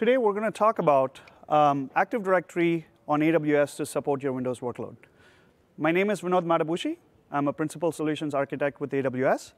Today 0.00 0.16
we're 0.16 0.32
going 0.32 0.50
to 0.50 0.50
talk 0.50 0.78
about 0.78 1.20
um, 1.50 1.90
Active 1.94 2.22
Directory 2.22 2.86
on 3.06 3.20
AWS 3.20 3.76
to 3.76 3.84
support 3.84 4.22
your 4.22 4.32
Windows 4.32 4.60
workload. 4.60 4.96
My 5.76 5.92
name 5.92 6.08
is 6.08 6.22
Vinod 6.22 6.46
Madabushi. 6.46 6.96
I'm 7.30 7.48
a 7.48 7.52
principal 7.52 7.92
solutions 7.92 8.32
architect 8.32 8.80
with 8.80 8.92
AWS. 8.92 9.52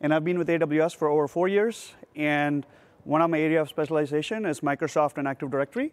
And 0.00 0.12
I've 0.12 0.24
been 0.24 0.36
with 0.36 0.48
AWS 0.48 0.96
for 0.96 1.06
over 1.06 1.28
four 1.28 1.46
years. 1.46 1.92
And 2.16 2.66
one 3.04 3.22
of 3.22 3.30
my 3.30 3.38
area 3.38 3.60
of 3.60 3.68
specialization 3.68 4.46
is 4.46 4.62
Microsoft 4.62 5.16
and 5.16 5.28
Active 5.28 5.48
Directory. 5.48 5.92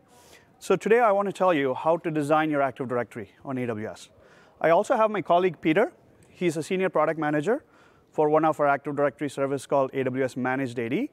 So 0.57 0.75
today 0.75 1.01
I 1.01 1.11
want 1.11 1.27
to 1.27 1.31
tell 1.31 1.53
you 1.53 1.75
how 1.75 1.97
to 1.97 2.09
design 2.09 2.49
your 2.49 2.63
Active 2.63 2.87
Directory 2.89 3.33
on 3.43 3.55
AWS. 3.55 4.09
I 4.59 4.71
also 4.71 4.97
have 4.97 5.11
my 5.11 5.21
colleague 5.21 5.61
Peter. 5.61 5.93
He's 6.27 6.57
a 6.57 6.63
senior 6.63 6.89
product 6.89 7.19
manager 7.19 7.63
for 8.09 8.29
one 8.29 8.45
of 8.45 8.59
our 8.59 8.67
Active 8.67 8.95
Directory 8.95 9.29
service 9.29 9.67
called 9.67 9.91
AWS 9.91 10.37
Managed 10.37 10.79
AD. 10.79 11.07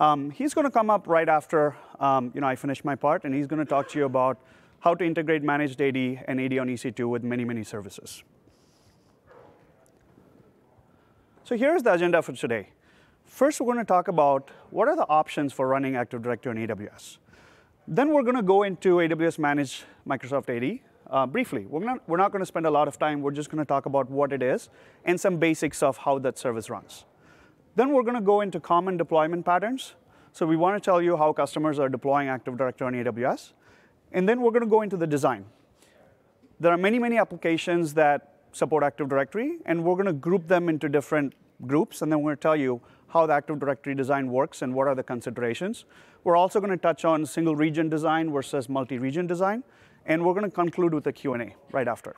Um, 0.00 0.30
he's 0.30 0.54
going 0.54 0.64
to 0.64 0.70
come 0.70 0.88
up 0.88 1.06
right 1.06 1.28
after 1.28 1.76
um, 2.00 2.32
you 2.34 2.40
know, 2.40 2.46
I 2.46 2.56
finish 2.56 2.82
my 2.82 2.96
part, 2.96 3.24
and 3.24 3.34
he's 3.34 3.46
going 3.46 3.58
to 3.58 3.66
talk 3.66 3.88
to 3.90 3.98
you 3.98 4.06
about 4.06 4.38
how 4.80 4.94
to 4.94 5.04
integrate 5.04 5.42
Managed 5.42 5.80
AD 5.80 5.96
and 5.96 6.40
AD 6.40 6.58
on 6.58 6.68
EC2 6.68 7.06
with 7.06 7.22
many, 7.22 7.44
many 7.44 7.62
services. 7.62 8.24
So 11.44 11.56
here's 11.56 11.82
the 11.82 11.92
agenda 11.92 12.22
for 12.22 12.32
today. 12.32 12.70
First, 13.26 13.60
we're 13.60 13.66
going 13.72 13.84
to 13.84 13.88
talk 13.88 14.08
about 14.08 14.50
what 14.70 14.88
are 14.88 14.96
the 14.96 15.06
options 15.08 15.52
for 15.52 15.68
running 15.68 15.96
Active 15.96 16.22
Directory 16.22 16.50
on 16.50 16.66
AWS. 16.66 17.18
Then 17.86 18.10
we're 18.14 18.22
going 18.22 18.36
to 18.36 18.42
go 18.42 18.62
into 18.62 18.96
AWS 18.96 19.38
Managed 19.38 19.84
Microsoft 20.08 20.48
AD 20.48 20.80
uh, 21.10 21.26
briefly. 21.26 21.66
We're 21.66 21.84
not, 21.84 22.08
we're 22.08 22.16
not 22.16 22.32
going 22.32 22.40
to 22.40 22.46
spend 22.46 22.66
a 22.66 22.70
lot 22.70 22.88
of 22.88 22.98
time. 22.98 23.20
We're 23.20 23.32
just 23.32 23.50
going 23.50 23.58
to 23.58 23.68
talk 23.68 23.84
about 23.84 24.08
what 24.10 24.32
it 24.32 24.42
is 24.42 24.70
and 25.04 25.20
some 25.20 25.36
basics 25.36 25.82
of 25.82 25.98
how 25.98 26.18
that 26.20 26.38
service 26.38 26.70
runs. 26.70 27.04
Then 27.80 27.92
we're 27.94 28.02
going 28.02 28.14
to 28.14 28.20
go 28.20 28.42
into 28.42 28.60
common 28.60 28.98
deployment 28.98 29.46
patterns. 29.46 29.94
So 30.32 30.44
we 30.44 30.54
want 30.54 30.76
to 30.76 30.84
tell 30.84 31.00
you 31.00 31.16
how 31.16 31.32
customers 31.32 31.78
are 31.78 31.88
deploying 31.88 32.28
Active 32.28 32.58
Directory 32.58 32.86
on 32.88 32.92
AWS. 32.92 33.54
And 34.12 34.28
then 34.28 34.42
we're 34.42 34.50
going 34.50 34.64
to 34.64 34.68
go 34.68 34.82
into 34.82 34.98
the 34.98 35.06
design. 35.06 35.46
There 36.60 36.70
are 36.72 36.76
many, 36.76 36.98
many 36.98 37.16
applications 37.16 37.94
that 37.94 38.34
support 38.52 38.84
Active 38.84 39.08
Directory, 39.08 39.60
and 39.64 39.82
we're 39.82 39.94
going 39.94 40.04
to 40.04 40.12
group 40.12 40.46
them 40.46 40.68
into 40.68 40.90
different 40.90 41.32
groups, 41.66 42.02
and 42.02 42.12
then 42.12 42.20
we're 42.20 42.32
going 42.32 42.36
to 42.36 42.42
tell 42.42 42.54
you 42.54 42.82
how 43.08 43.24
the 43.24 43.32
Active 43.32 43.58
Directory 43.58 43.94
design 43.94 44.30
works 44.30 44.60
and 44.60 44.74
what 44.74 44.86
are 44.86 44.94
the 44.94 45.02
considerations. 45.02 45.86
We're 46.22 46.36
also 46.36 46.60
going 46.60 46.72
to 46.72 46.76
touch 46.76 47.06
on 47.06 47.24
single 47.24 47.56
region 47.56 47.88
design 47.88 48.30
versus 48.30 48.68
multi-region 48.68 49.26
design, 49.26 49.64
and 50.04 50.22
we're 50.22 50.34
going 50.34 50.44
to 50.44 50.54
conclude 50.54 50.92
with 50.92 51.06
a 51.06 51.14
Q&A 51.14 51.56
right 51.72 51.88
after. 51.88 52.14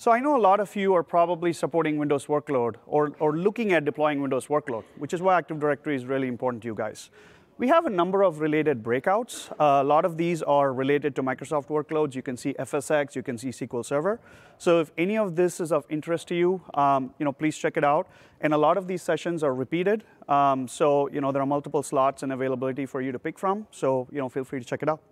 So 0.00 0.10
I 0.10 0.18
know 0.18 0.34
a 0.34 0.40
lot 0.40 0.60
of 0.60 0.74
you 0.76 0.94
are 0.94 1.02
probably 1.02 1.52
supporting 1.52 1.98
Windows 1.98 2.24
workload 2.24 2.76
or, 2.86 3.12
or 3.18 3.36
looking 3.36 3.74
at 3.74 3.84
deploying 3.84 4.22
Windows 4.22 4.46
workload, 4.46 4.84
which 4.96 5.12
is 5.12 5.20
why 5.20 5.36
Active 5.36 5.60
Directory 5.60 5.94
is 5.94 6.06
really 6.06 6.26
important 6.26 6.62
to 6.62 6.68
you 6.68 6.74
guys. 6.74 7.10
We 7.58 7.68
have 7.68 7.84
a 7.84 7.90
number 7.90 8.22
of 8.22 8.40
related 8.40 8.82
breakouts. 8.82 9.52
Uh, 9.60 9.82
a 9.82 9.84
lot 9.84 10.06
of 10.06 10.16
these 10.16 10.40
are 10.40 10.72
related 10.72 11.14
to 11.16 11.22
Microsoft 11.22 11.66
workloads. 11.66 12.14
You 12.14 12.22
can 12.22 12.38
see 12.38 12.54
FSX, 12.54 13.14
you 13.14 13.22
can 13.22 13.36
see 13.36 13.50
SQL 13.50 13.84
Server. 13.84 14.18
So 14.56 14.80
if 14.80 14.90
any 14.96 15.18
of 15.18 15.36
this 15.36 15.60
is 15.60 15.70
of 15.70 15.84
interest 15.90 16.28
to 16.28 16.34
you, 16.34 16.62
um, 16.72 17.12
you 17.18 17.26
know, 17.26 17.32
please 17.32 17.58
check 17.58 17.76
it 17.76 17.84
out. 17.84 18.08
And 18.40 18.54
a 18.54 18.58
lot 18.58 18.78
of 18.78 18.86
these 18.86 19.02
sessions 19.02 19.42
are 19.42 19.54
repeated. 19.54 20.04
Um, 20.30 20.66
so 20.66 21.10
you 21.10 21.20
know, 21.20 21.30
there 21.30 21.42
are 21.42 21.46
multiple 21.46 21.82
slots 21.82 22.22
and 22.22 22.32
availability 22.32 22.86
for 22.86 23.02
you 23.02 23.12
to 23.12 23.18
pick 23.18 23.38
from. 23.38 23.66
So 23.70 24.08
you 24.10 24.16
know, 24.16 24.30
feel 24.30 24.44
free 24.44 24.60
to 24.60 24.64
check 24.64 24.82
it 24.82 24.88
out. 24.88 25.02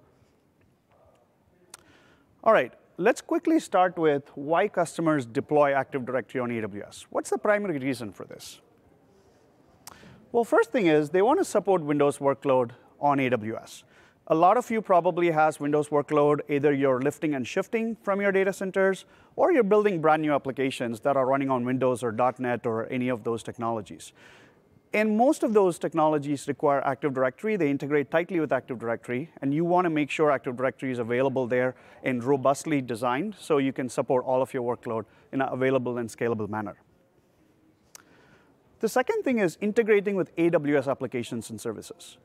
All 2.43 2.55
right, 2.55 2.73
let's 3.01 3.21
quickly 3.21 3.61
start 3.61 3.97
with 3.97 4.29
why 4.35 4.67
customers 4.67 5.25
deploy 5.25 5.73
Active 5.73 6.05
Directory 6.05 6.41
on 6.41 6.51
AWS. 6.51 7.07
What's 7.11 7.31
the 7.31 7.39
primary 7.39 7.79
reason 7.79 8.13
for 8.13 8.27
this? 8.27 8.61
Well, 10.33 10.43
first 10.43 10.73
thing 10.73 10.89
is 10.89 11.11
they 11.11 11.23
want 11.23 11.39
to 11.39 11.45
support 11.45 11.81
Windows 11.81 12.19
workload 12.19 12.73
on 13.01 13.19
AWS. 13.19 13.85
A 14.27 14.35
lot 14.35 14.57
of 14.57 14.69
you 14.71 14.83
probably 14.83 15.31
has 15.31 15.61
Windows 15.61 15.89
workload, 15.89 16.41
either 16.51 16.73
you're 16.73 17.01
lifting 17.01 17.35
and 17.35 17.47
shifting 17.47 17.97
from 18.03 18.21
your 18.21 18.33
data 18.33 18.53
centers, 18.53 19.05
or 19.37 19.53
you're 19.53 19.63
building 19.63 20.01
brand 20.01 20.21
new 20.21 20.35
applications 20.35 21.01
that 21.01 21.17
are 21.17 21.25
running 21.25 21.51
on 21.51 21.65
Windows 21.65 22.03
or 22.03 22.13
.NET 22.39 22.67
or 22.67 22.91
any 22.93 23.09
of 23.09 23.23
those 23.23 23.45
technologies. 23.45 24.13
And 24.95 25.19
most 25.19 25.43
of 25.43 25.53
those 25.53 25.79
technologies 25.79 26.49
require 26.49 26.81
Active 26.85 27.13
Directory. 27.13 27.57
They 27.57 27.71
integrate 27.71 28.11
tightly 28.11 28.41
with 28.41 28.53
Active 28.53 28.79
Directory, 28.79 29.31
and 29.43 29.53
you 29.53 29.65
want 29.65 29.85
to 29.85 29.91
make 29.91 30.11
sure 30.11 30.31
Active 30.31 30.57
Directory 30.57 30.91
is 30.91 30.99
available 30.99 31.47
there 31.47 31.75
and 32.03 32.25
robustly 32.25 32.81
designed 32.81 33.35
so 33.39 33.59
you 33.59 33.73
can 33.73 33.91
support 33.91 34.25
all 34.25 34.41
of 34.41 34.55
your 34.55 34.63
workload 34.63 35.05
in 35.31 35.43
an 35.43 35.49
available 35.51 35.99
and 35.99 36.09
scalable 36.09 36.49
manner. 36.49 36.77
The 38.81 38.89
second 38.89 39.25
thing 39.25 39.41
is 39.41 39.59
integrating 39.61 40.15
with 40.17 40.35
AWS 40.37 40.89
applications 40.89 41.51
and 41.51 41.61
services. 41.61 42.17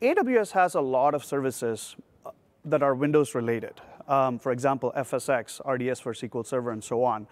AWS 0.00 0.52
has 0.52 0.74
a 0.74 0.80
lot 0.80 1.14
of 1.14 1.24
services 1.24 1.94
uh, 2.24 2.30
that 2.64 2.82
are 2.82 2.94
Windows 2.94 3.34
related. 3.34 3.80
Um, 4.08 4.38
for 4.38 4.52
example, 4.52 4.92
FSX, 4.96 5.60
RDS 5.66 6.00
for 6.00 6.14
SQL 6.14 6.46
Server, 6.46 6.70
and 6.70 6.82
so 6.82 7.04
on. 7.04 7.26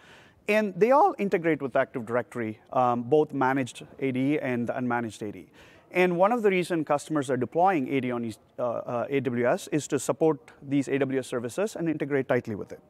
And 0.49 0.75
they 0.77 0.93
all 0.93 1.15
integrate 1.19 1.61
with 1.61 1.75
Active 1.75 2.07
Directory, 2.07 2.61
um, 2.73 3.03
both 3.03 3.33
managed 3.33 3.83
AD 4.01 4.17
and 4.17 4.69
unmanaged 4.69 5.29
AD. 5.29 5.47
And 5.91 6.17
one 6.17 6.31
of 6.31 6.43
the 6.43 6.51
reasons 6.51 6.87
customers 6.87 7.31
are 7.31 7.37
deploying 7.37 7.93
AD 7.97 8.11
on 8.11 8.33
uh, 8.59 8.63
uh, 8.63 9.07
AWS 9.09 9.69
is 9.73 9.89
to 9.89 9.99
support 9.99 10.39
these 10.63 10.89
AWS 10.89 11.25
services 11.25 11.75
and 11.75 11.89
integrate 11.89 12.29
tightly 12.29 12.55
with 12.55 12.73
it. 12.73 12.81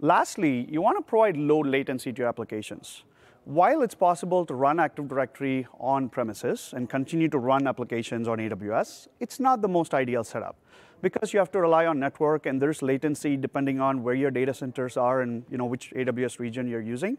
Lastly, 0.00 0.66
you 0.70 0.82
want 0.82 0.98
to 0.98 1.02
provide 1.02 1.36
low 1.36 1.60
latency 1.60 2.12
to 2.12 2.18
your 2.18 2.28
applications. 2.28 3.04
While 3.44 3.82
it's 3.82 3.94
possible 3.94 4.44
to 4.44 4.54
run 4.54 4.80
Active 4.80 5.08
Directory 5.08 5.68
on 5.78 6.08
premises 6.08 6.72
and 6.74 6.90
continue 6.90 7.28
to 7.28 7.38
run 7.38 7.68
applications 7.68 8.26
on 8.26 8.38
AWS, 8.38 9.06
it's 9.20 9.38
not 9.38 9.62
the 9.62 9.68
most 9.68 9.94
ideal 9.94 10.24
setup 10.24 10.56
because 11.02 11.32
you 11.32 11.38
have 11.38 11.50
to 11.52 11.60
rely 11.60 11.86
on 11.86 11.98
network 11.98 12.46
and 12.46 12.60
there's 12.60 12.82
latency 12.82 13.36
depending 13.36 13.80
on 13.80 14.02
where 14.02 14.14
your 14.14 14.30
data 14.30 14.54
centers 14.54 14.96
are 14.96 15.20
and 15.20 15.44
you 15.50 15.58
know, 15.58 15.66
which 15.66 15.92
AWS 15.94 16.38
region 16.38 16.68
you're 16.68 16.80
using. 16.80 17.18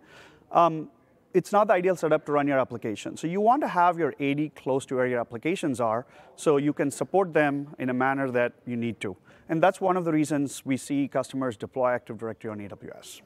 Um, 0.52 0.90
it's 1.34 1.52
not 1.52 1.68
the 1.68 1.74
ideal 1.74 1.96
setup 1.96 2.26
to 2.26 2.32
run 2.32 2.48
your 2.48 2.60
application. 2.60 3.18
So 3.18 3.28
you 3.28 3.42
want 3.42 3.62
to 3.62 3.68
have 3.68 4.00
your 4.00 4.16
AD 4.20 4.56
close 4.56 4.86
to 4.88 4.96
where 4.96 5.08
your 5.08 5.20
applications 5.20 5.80
are 5.80 6.06
so 6.36 6.58
you 6.58 6.74
can 6.74 6.90
support 6.90 7.34
them 7.34 7.76
in 7.78 7.90
a 7.90 7.94
manner 7.94 8.32
that 8.32 8.54
you 8.66 8.76
need 8.76 9.00
to. 9.02 9.16
And 9.50 9.62
that's 9.62 9.80
one 9.80 9.98
of 9.98 10.06
the 10.06 10.12
reasons 10.12 10.66
we 10.66 10.78
see 10.78 11.08
customers 11.08 11.56
deploy 11.56 11.92
Active 11.92 12.18
Directory 12.18 12.52
on 12.52 12.60
AWS. 12.60 13.22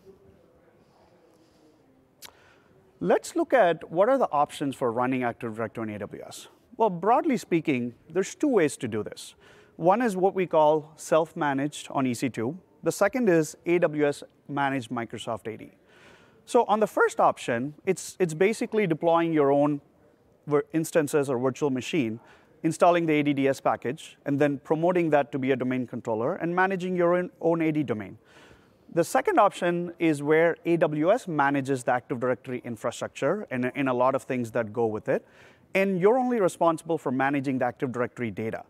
Let's 3.00 3.36
look 3.36 3.54
at 3.54 3.90
what 3.90 4.10
are 4.10 4.18
the 4.18 4.30
options 4.30 4.76
for 4.76 4.92
running 4.92 5.24
Active 5.24 5.56
Directory 5.56 5.94
on 5.94 6.00
AWS. 6.00 6.48
Well, 6.78 6.90
broadly 6.90 7.38
speaking, 7.38 7.96
there's 8.10 8.36
two 8.36 8.48
ways 8.48 8.78
to 8.78 8.88
do 8.88 9.04
this. 9.04 9.36
One 9.82 10.04
is 10.04 10.16
what 10.16 10.36
we 10.36 10.46
call 10.46 10.94
self-managed 10.96 11.88
on 11.90 12.06
EC2. 12.06 12.56
The 12.84 12.92
second 12.92 13.28
is 13.28 13.58
AWS 13.66 14.22
managed 14.48 14.92
Microsoft 14.92 15.52
AD. 15.52 15.72
So 16.46 16.66
on 16.66 16.80
the 16.80 16.86
first 16.86 17.20
option, 17.20 17.74
it's, 17.88 18.16
it's 18.20 18.36
basically 18.36 18.86
deploying 18.86 19.34
your 19.34 19.52
own 19.52 19.82
instances 20.72 21.32
or 21.32 21.40
virtual 21.40 21.72
machine, 21.72 22.20
installing 22.62 23.08
the 23.08 23.22
ADDS 23.22 23.60
package, 23.60 24.20
and 24.28 24.38
then 24.40 24.60
promoting 24.60 25.10
that 25.10 25.32
to 25.32 25.40
be 25.40 25.50
a 25.50 25.56
domain 25.56 25.88
controller 25.88 26.36
and 26.36 26.56
managing 26.56 26.96
your 26.96 27.16
own, 27.16 27.32
own 27.42 27.64
AD 27.64 27.88
domain. 27.88 28.20
The 28.94 29.04
second 29.04 29.40
option 29.40 29.94
is 29.98 30.22
where 30.22 30.58
AWS 30.64 31.28
manages 31.28 31.86
the 31.86 31.94
Active 31.94 32.20
Directory 32.20 32.62
infrastructure 32.64 33.48
and, 33.50 33.72
and 33.74 33.90
a 33.90 33.94
lot 33.94 34.14
of 34.14 34.22
things 34.26 34.52
that 34.52 34.74
go 34.74 34.86
with 34.86 35.10
it. 35.10 35.26
And 35.74 36.00
you're 36.00 36.20
only 36.20 36.40
responsible 36.40 37.00
for 37.00 37.12
managing 37.12 37.58
the 37.58 37.66
Active 37.66 37.92
Directory 37.92 38.30
data. 38.30 38.64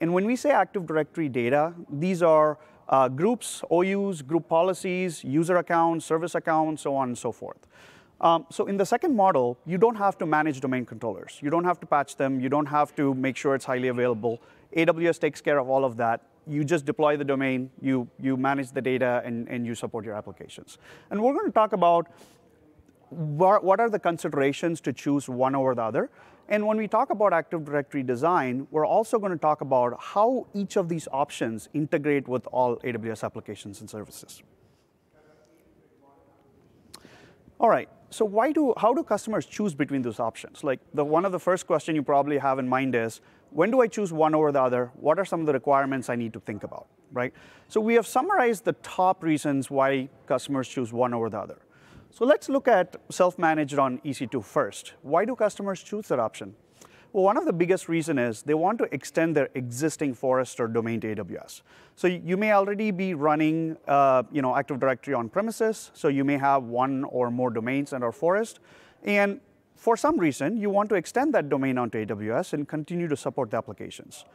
And 0.00 0.12
when 0.14 0.24
we 0.24 0.36
say 0.36 0.50
Active 0.50 0.86
Directory 0.86 1.28
data, 1.28 1.74
these 1.90 2.22
are 2.22 2.58
uh, 2.88 3.08
groups, 3.08 3.62
OUs, 3.72 4.22
group 4.22 4.48
policies, 4.48 5.22
user 5.22 5.56
accounts, 5.58 6.04
service 6.04 6.34
accounts, 6.34 6.82
so 6.82 6.96
on 6.96 7.08
and 7.08 7.18
so 7.18 7.32
forth. 7.32 7.66
Um, 8.20 8.46
so 8.50 8.66
in 8.66 8.76
the 8.76 8.84
second 8.84 9.16
model, 9.16 9.58
you 9.64 9.78
don't 9.78 9.96
have 9.96 10.18
to 10.18 10.26
manage 10.26 10.60
domain 10.60 10.84
controllers. 10.84 11.38
You 11.40 11.50
don't 11.50 11.64
have 11.64 11.80
to 11.80 11.86
patch 11.86 12.16
them. 12.16 12.40
You 12.40 12.48
don't 12.48 12.66
have 12.66 12.94
to 12.96 13.14
make 13.14 13.36
sure 13.36 13.54
it's 13.54 13.64
highly 13.64 13.88
available. 13.88 14.42
AWS 14.76 15.18
takes 15.18 15.40
care 15.40 15.58
of 15.58 15.70
all 15.70 15.84
of 15.84 15.96
that 15.96 16.22
you 16.46 16.64
just 16.64 16.84
deploy 16.84 17.16
the 17.16 17.24
domain, 17.24 17.70
you, 17.80 18.08
you 18.18 18.36
manage 18.36 18.72
the 18.72 18.82
data, 18.82 19.22
and, 19.24 19.48
and 19.48 19.66
you 19.66 19.74
support 19.74 20.04
your 20.04 20.14
applications. 20.14 20.78
And 21.10 21.22
we're 21.22 21.32
going 21.32 21.46
to 21.46 21.52
talk 21.52 21.72
about 21.72 22.08
what, 23.10 23.64
what 23.64 23.80
are 23.80 23.90
the 23.90 23.98
considerations 23.98 24.80
to 24.82 24.92
choose 24.92 25.28
one 25.28 25.54
over 25.54 25.74
the 25.74 25.82
other. 25.82 26.10
And 26.50 26.66
when 26.66 26.76
we 26.76 26.88
talk 26.88 27.10
about 27.10 27.32
Active 27.32 27.64
Directory 27.64 28.02
design, 28.02 28.66
we're 28.72 28.84
also 28.84 29.20
going 29.20 29.30
to 29.30 29.38
talk 29.38 29.60
about 29.60 29.96
how 30.00 30.48
each 30.52 30.76
of 30.76 30.88
these 30.88 31.06
options 31.12 31.68
integrate 31.72 32.26
with 32.26 32.44
all 32.48 32.76
AWS 32.78 33.22
applications 33.22 33.80
and 33.80 33.88
services. 33.88 34.42
All 37.60 37.68
right, 37.68 37.88
so 38.08 38.24
why 38.24 38.50
do, 38.50 38.74
how 38.76 38.92
do 38.92 39.04
customers 39.04 39.46
choose 39.46 39.74
between 39.74 40.02
those 40.02 40.18
options? 40.18 40.64
Like 40.64 40.80
the, 40.92 41.04
one 41.04 41.24
of 41.24 41.30
the 41.30 41.38
first 41.38 41.68
question 41.68 41.94
you 41.94 42.02
probably 42.02 42.38
have 42.38 42.58
in 42.58 42.68
mind 42.68 42.96
is, 42.96 43.20
when 43.50 43.70
do 43.70 43.80
I 43.80 43.86
choose 43.86 44.12
one 44.12 44.34
over 44.34 44.50
the 44.50 44.60
other? 44.60 44.90
What 44.94 45.20
are 45.20 45.24
some 45.24 45.40
of 45.40 45.46
the 45.46 45.52
requirements 45.52 46.08
I 46.08 46.16
need 46.16 46.32
to 46.32 46.40
think 46.40 46.64
about, 46.64 46.88
right? 47.12 47.32
So 47.68 47.80
we 47.80 47.94
have 47.94 48.08
summarized 48.08 48.64
the 48.64 48.72
top 48.72 49.22
reasons 49.22 49.70
why 49.70 50.08
customers 50.26 50.66
choose 50.68 50.92
one 50.92 51.14
over 51.14 51.30
the 51.30 51.38
other. 51.38 51.58
So 52.12 52.24
let's 52.24 52.48
look 52.48 52.66
at 52.66 52.96
self-managed 53.08 53.78
on 53.78 53.98
EC2 53.98 54.44
first. 54.44 54.94
Why 55.02 55.24
do 55.24 55.36
customers 55.36 55.82
choose 55.82 56.08
that 56.08 56.18
option? 56.18 56.54
Well, 57.12 57.24
one 57.24 57.36
of 57.36 57.44
the 57.44 57.52
biggest 57.52 57.88
reason 57.88 58.18
is 58.18 58.42
they 58.42 58.54
want 58.54 58.78
to 58.78 58.88
extend 58.92 59.36
their 59.36 59.48
existing 59.54 60.14
forest 60.14 60.60
or 60.60 60.68
domain 60.68 61.00
to 61.00 61.14
AWS. 61.14 61.62
So 61.96 62.06
you 62.06 62.36
may 62.36 62.52
already 62.52 62.90
be 62.90 63.14
running 63.14 63.76
uh, 63.88 64.24
you 64.30 64.42
know, 64.42 64.56
Active 64.56 64.78
Directory 64.78 65.14
on 65.14 65.28
premises, 65.28 65.90
so 65.94 66.08
you 66.08 66.24
may 66.24 66.36
have 66.36 66.64
one 66.64 67.04
or 67.04 67.30
more 67.30 67.50
domains 67.50 67.92
in 67.92 68.02
our 68.02 68.12
forest, 68.12 68.60
and 69.04 69.40
for 69.74 69.96
some 69.96 70.18
reason, 70.18 70.58
you 70.58 70.68
want 70.68 70.90
to 70.90 70.94
extend 70.94 71.32
that 71.32 71.48
domain 71.48 71.78
onto 71.78 72.04
AWS 72.04 72.52
and 72.52 72.68
continue 72.68 73.08
to 73.08 73.16
support 73.16 73.50
the 73.50 73.56
applications. 73.56 74.26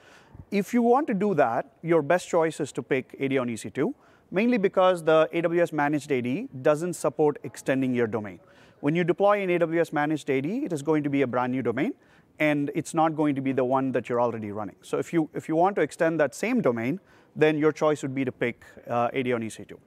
If 0.49 0.73
you 0.73 0.81
want 0.81 1.05
to 1.07 1.13
do 1.13 1.35
that, 1.35 1.73
your 1.83 2.01
best 2.01 2.27
choice 2.27 2.59
is 2.59 2.71
to 2.71 2.81
pick 2.81 3.15
AD 3.21 3.37
on 3.37 3.47
EC2, 3.47 3.93
mainly 4.31 4.57
because 4.57 5.03
the 5.03 5.29
AWS 5.33 5.73
Managed 5.73 6.11
AD 6.11 6.63
doesn't 6.63 6.93
support 6.93 7.37
extending 7.43 7.93
your 7.93 8.07
domain. 8.07 8.39
When 8.81 8.95
you 8.95 9.03
deploy 9.03 9.41
an 9.41 9.49
AWS 9.49 9.93
Managed 9.93 10.29
AD, 10.29 10.45
it 10.45 10.73
is 10.73 10.81
going 10.81 11.03
to 11.03 11.09
be 11.09 11.21
a 11.21 11.27
brand 11.27 11.51
new 11.51 11.61
domain, 11.61 11.93
and 12.39 12.71
it's 12.75 12.93
not 12.93 13.15
going 13.15 13.35
to 13.35 13.41
be 13.41 13.51
the 13.51 13.63
one 13.63 13.91
that 13.93 14.09
you're 14.09 14.21
already 14.21 14.51
running. 14.51 14.75
So 14.81 14.97
if 14.97 15.13
you, 15.13 15.29
if 15.33 15.47
you 15.47 15.55
want 15.55 15.75
to 15.77 15.81
extend 15.81 16.19
that 16.19 16.35
same 16.35 16.61
domain, 16.61 16.99
then 17.35 17.57
your 17.57 17.71
choice 17.71 18.01
would 18.01 18.15
be 18.15 18.25
to 18.25 18.31
pick 18.31 18.63
uh, 18.87 19.09
AD 19.13 19.31
on 19.31 19.41
EC2. 19.41 19.77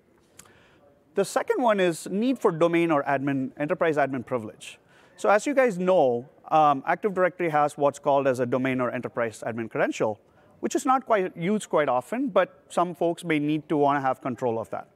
The 1.14 1.24
second 1.24 1.62
one 1.62 1.80
is 1.80 2.06
need 2.10 2.38
for 2.38 2.52
domain 2.52 2.90
or 2.90 3.02
admin, 3.04 3.50
enterprise 3.56 3.96
admin 3.96 4.24
privilege. 4.24 4.78
So 5.16 5.28
as 5.28 5.46
you 5.46 5.54
guys 5.54 5.78
know, 5.78 6.28
um, 6.50 6.82
Active 6.86 7.12
Directory 7.12 7.48
has 7.48 7.76
what's 7.76 7.98
called 7.98 8.28
as 8.28 8.38
a 8.38 8.46
domain 8.46 8.80
or 8.80 8.90
enterprise 8.90 9.42
admin 9.44 9.68
credential, 9.68 10.20
which 10.60 10.74
is 10.74 10.84
not 10.84 11.06
quite 11.06 11.36
used 11.36 11.68
quite 11.68 11.88
often, 11.88 12.28
but 12.28 12.62
some 12.68 12.94
folks 12.94 13.24
may 13.24 13.38
need 13.38 13.68
to 13.68 13.76
want 13.76 13.96
to 13.96 14.00
have 14.00 14.20
control 14.20 14.58
of 14.58 14.68
that. 14.70 14.88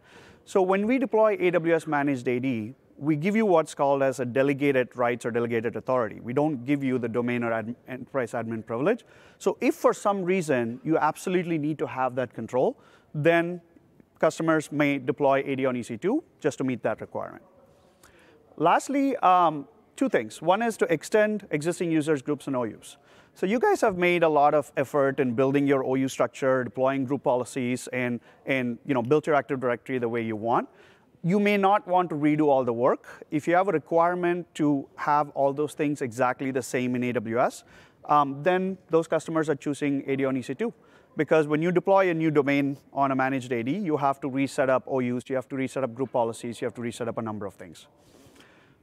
So 0.45 0.61
when 0.63 0.87
we 0.87 0.99
deploy 0.99 1.37
AWS 1.37 1.87
Managed 1.87 2.29
AD, 2.29 2.75
we 2.99 3.17
give 3.17 3.35
you 3.35 3.47
what's 3.47 3.75
called 3.75 4.03
as 4.03 4.21
a 4.21 4.25
delegated 4.25 4.95
rights 4.95 5.25
or 5.25 5.31
delegated 5.31 5.77
authority. 5.77 6.21
We 6.21 6.33
don't 6.33 6.65
give 6.65 6.85
you 6.85 6.99
the 6.99 7.09
domain 7.09 7.43
or 7.43 7.53
enterprise 7.89 8.33
admin 8.33 8.65
privilege. 8.65 9.05
So 9.39 9.57
if 9.61 9.75
for 9.75 9.93
some 9.93 10.23
reason 10.23 10.81
you 10.85 10.99
absolutely 10.99 11.59
need 11.59 11.79
to 11.79 11.87
have 11.87 12.15
that 12.17 12.33
control, 12.33 12.79
then 13.15 13.61
customers 14.19 14.71
may 14.71 14.99
deploy 14.99 15.41
AD 15.41 15.65
on 15.65 15.75
EC2 15.75 16.23
just 16.41 16.59
to 16.59 16.65
meet 16.65 16.83
that 16.85 17.01
requirement. 17.01 17.43
Lastly, 18.57 19.17
um, 19.17 19.67
two 19.97 20.09
things. 20.09 20.41
One 20.43 20.63
is 20.63 20.77
to 20.79 20.93
extend 20.93 21.47
existing 21.51 21.91
users, 21.91 22.23
groups, 22.23 22.47
and 22.47 22.57
OUs. 22.57 22.97
So 23.35 23.47
you 23.47 23.59
guys 23.59 23.81
have 23.81 23.97
made 23.97 24.23
a 24.23 24.29
lot 24.29 24.55
of 24.55 24.71
effort 24.77 25.19
in 25.19 25.35
building 25.35 25.67
your 25.67 25.83
OU 25.85 26.09
structure, 26.09 26.65
deploying 26.65 27.05
group 27.05 27.23
policies, 27.23 27.89
and, 27.93 28.21
and 28.45 28.79
you 28.85 28.93
know, 28.93 29.03
built 29.03 29.27
your 29.27 29.37
Active 29.37 29.59
Directory 29.59 29.99
the 29.99 30.09
way 30.09 30.23
you 30.23 30.37
want 30.37 30.69
you 31.25 31.39
may 31.39 31.57
not 31.57 31.87
want 31.87 32.11
to 32.11 32.17
redo 32.17 32.49
all 32.49 32.65
the 32.65 32.73
work. 32.73 33.25
If 33.31 33.47
you 33.47 33.55
have 33.55 33.69
a 33.69 33.73
requirement 33.73 34.53
to 34.57 34.89
have 34.97 35.31
all 35.31 35.53
those 35.53 35.75
things 35.75 36.03
exactly 36.03 36.51
the 36.51 36.63
same 36.63 36.97
in 36.97 37.03
AWS, 37.03 37.63
um, 38.07 38.43
then 38.43 38.77
those 38.91 39.07
customers 39.07 39.49
are 39.49 39.55
choosing 39.55 40.09
AD 40.09 40.25
on 40.25 40.35
EC2. 40.35 40.73
Because 41.17 41.47
when 41.47 41.63
you 41.63 41.71
deploy 41.71 42.11
a 42.11 42.15
new 42.15 42.31
domain 42.31 42.77
on 42.93 43.13
a 43.13 43.15
managed 43.15 43.53
AD, 43.53 43.69
you 43.69 43.97
have 43.99 44.21
to 44.23 44.29
reset 44.29 44.69
up 44.71 44.89
OUs, 44.89 45.23
you 45.29 45.37
have 45.37 45.49
to 45.49 45.57
reset 45.57 45.85
up 45.85 45.95
group 45.95 46.11
policies, 46.11 46.61
you 46.61 46.65
have 46.67 46.75
to 46.75 46.81
reset 46.81 47.07
up 47.07 47.19
a 47.19 47.23
number 47.23 47.47
of 47.47 47.55
things. 47.55 47.87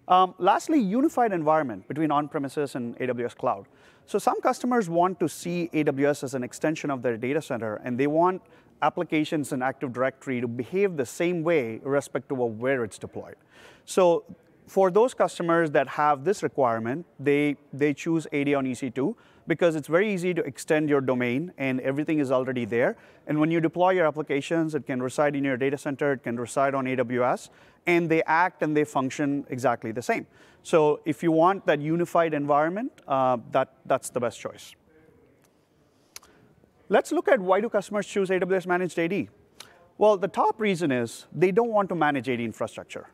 Um, 0.10 0.34
lastly, 0.40 0.80
unified 0.80 1.32
environment 1.32 1.88
between 1.88 2.10
on-premises 2.10 2.74
and 2.74 2.98
AWS 2.98 3.36
cloud. 3.38 3.68
So 4.08 4.18
some 4.18 4.42
customers 4.42 4.90
want 4.90 5.20
to 5.20 5.30
see 5.30 5.70
AWS 5.72 6.24
as 6.24 6.34
an 6.34 6.44
extension 6.44 6.90
of 6.90 7.04
their 7.04 7.16
data 7.16 7.42
center, 7.42 7.76
and 7.84 7.96
they 7.96 8.08
want 8.08 8.42
applications 8.82 9.54
in 9.54 9.62
Active 9.62 9.94
Directory 9.94 10.42
to 10.42 10.48
behave 10.48 10.98
the 10.98 11.06
same 11.06 11.44
way 11.44 11.80
irrespective 11.86 12.40
of 12.40 12.60
where 12.60 12.84
it's 12.84 12.98
deployed. 12.98 13.36
So 13.86 14.24
for 14.69 14.92
those 14.92 15.16
customers 15.16 15.71
that 15.71 15.88
have 15.88 16.24
this 16.24 16.44
requirement, 16.44 17.06
they, 17.19 17.57
they 17.74 17.94
choose 17.94 18.27
AD 18.31 18.54
on 18.54 18.66
EC2 18.66 19.16
because 19.48 19.75
it's 19.75 19.88
very 19.88 20.13
easy 20.13 20.31
to 20.31 20.44
extend 20.44 20.88
your 20.89 21.01
domain 21.01 21.51
and 21.57 21.81
everything 21.81 22.19
is 22.19 22.31
already 22.31 22.66
there. 22.66 22.95
And 23.25 23.39
when 23.39 23.50
you 23.50 23.60
deploy 23.60 23.92
your 23.92 24.06
applications, 24.06 24.75
it 24.75 24.86
can 24.86 25.01
reside 25.01 25.36
in 25.36 25.44
your 25.44 25.57
data 25.57 25.77
center, 25.77 26.13
it 26.13 26.24
can 26.24 26.39
reside 26.39 26.75
on 26.75 26.86
AWS, 26.86 27.50
and 27.88 28.07
they 28.07 28.21
act 28.24 28.62
and 28.62 28.77
they 28.77 28.83
function 28.83 29.44
exactly 29.50 29.92
the 29.92 30.04
same. 30.04 30.27
So 30.62 31.00
if 31.04 31.24
you 31.24 31.31
want 31.31 31.65
that 31.65 31.81
unified 31.81 32.36
environment, 32.36 32.92
uh, 33.07 33.38
that, 33.51 33.74
that's 33.88 34.12
the 34.12 34.19
best 34.19 34.39
choice. 34.39 34.75
Let's 36.89 37.12
look 37.12 37.27
at 37.27 37.39
why 37.39 37.60
do 37.60 37.69
customers 37.69 38.06
choose 38.06 38.30
AWS 38.30 38.68
Managed 38.68 39.00
AD? 39.00 39.30
Well, 39.98 40.15
the 40.15 40.27
top 40.27 40.62
reason 40.62 40.92
is 40.92 41.25
they 41.33 41.51
don't 41.51 41.72
want 41.72 41.89
to 41.89 41.95
manage 41.95 42.30
AD 42.30 42.39
infrastructure. 42.39 43.07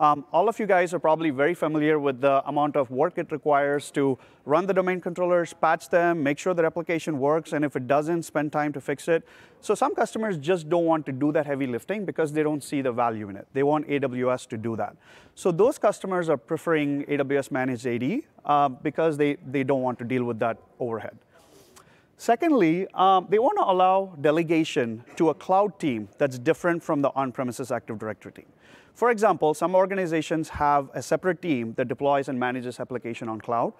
Um, 0.00 0.24
all 0.32 0.48
of 0.48 0.58
you 0.58 0.66
guys 0.66 0.94
are 0.94 0.98
probably 0.98 1.28
very 1.28 1.52
familiar 1.52 1.98
with 1.98 2.22
the 2.22 2.42
amount 2.48 2.74
of 2.74 2.90
work 2.90 3.18
it 3.18 3.30
requires 3.30 3.90
to 3.90 4.18
run 4.46 4.66
the 4.66 4.72
domain 4.72 4.98
controllers, 4.98 5.52
patch 5.52 5.90
them, 5.90 6.22
make 6.22 6.38
sure 6.38 6.54
the 6.54 6.62
replication 6.62 7.18
works, 7.18 7.52
and 7.52 7.66
if 7.66 7.76
it 7.76 7.86
doesn't, 7.86 8.22
spend 8.22 8.50
time 8.50 8.72
to 8.72 8.80
fix 8.80 9.08
it. 9.08 9.28
So 9.60 9.74
some 9.74 9.94
customers 9.94 10.38
just 10.38 10.70
don't 10.70 10.86
want 10.86 11.04
to 11.04 11.12
do 11.12 11.32
that 11.32 11.44
heavy 11.44 11.66
lifting 11.66 12.06
because 12.06 12.32
they 12.32 12.42
don't 12.42 12.64
see 12.64 12.80
the 12.80 12.90
value 12.90 13.28
in 13.28 13.36
it. 13.36 13.46
They 13.52 13.62
want 13.62 13.88
AWS 13.88 14.48
to 14.48 14.56
do 14.56 14.74
that. 14.76 14.96
So 15.34 15.52
those 15.52 15.76
customers 15.76 16.30
are 16.30 16.38
preferring 16.38 17.04
AWS 17.04 17.50
Managed 17.50 17.86
AD 17.86 18.22
uh, 18.46 18.70
because 18.70 19.18
they, 19.18 19.36
they 19.46 19.64
don't 19.64 19.82
want 19.82 19.98
to 19.98 20.06
deal 20.06 20.24
with 20.24 20.38
that 20.38 20.56
overhead. 20.78 21.18
Secondly, 22.16 22.86
um, 22.94 23.26
they 23.28 23.38
want 23.38 23.58
to 23.58 23.64
allow 23.64 24.16
delegation 24.18 25.04
to 25.16 25.28
a 25.28 25.34
cloud 25.34 25.78
team 25.78 26.08
that's 26.16 26.38
different 26.38 26.82
from 26.82 27.02
the 27.02 27.10
on-premises 27.14 27.70
Active 27.70 27.98
Directory 27.98 28.32
team. 28.32 28.46
For 28.94 29.10
example, 29.10 29.54
some 29.54 29.74
organizations 29.74 30.48
have 30.50 30.90
a 30.94 31.02
separate 31.02 31.40
team 31.40 31.74
that 31.74 31.88
deploys 31.88 32.28
and 32.28 32.38
manages 32.38 32.80
application 32.80 33.28
on 33.28 33.40
cloud. 33.40 33.72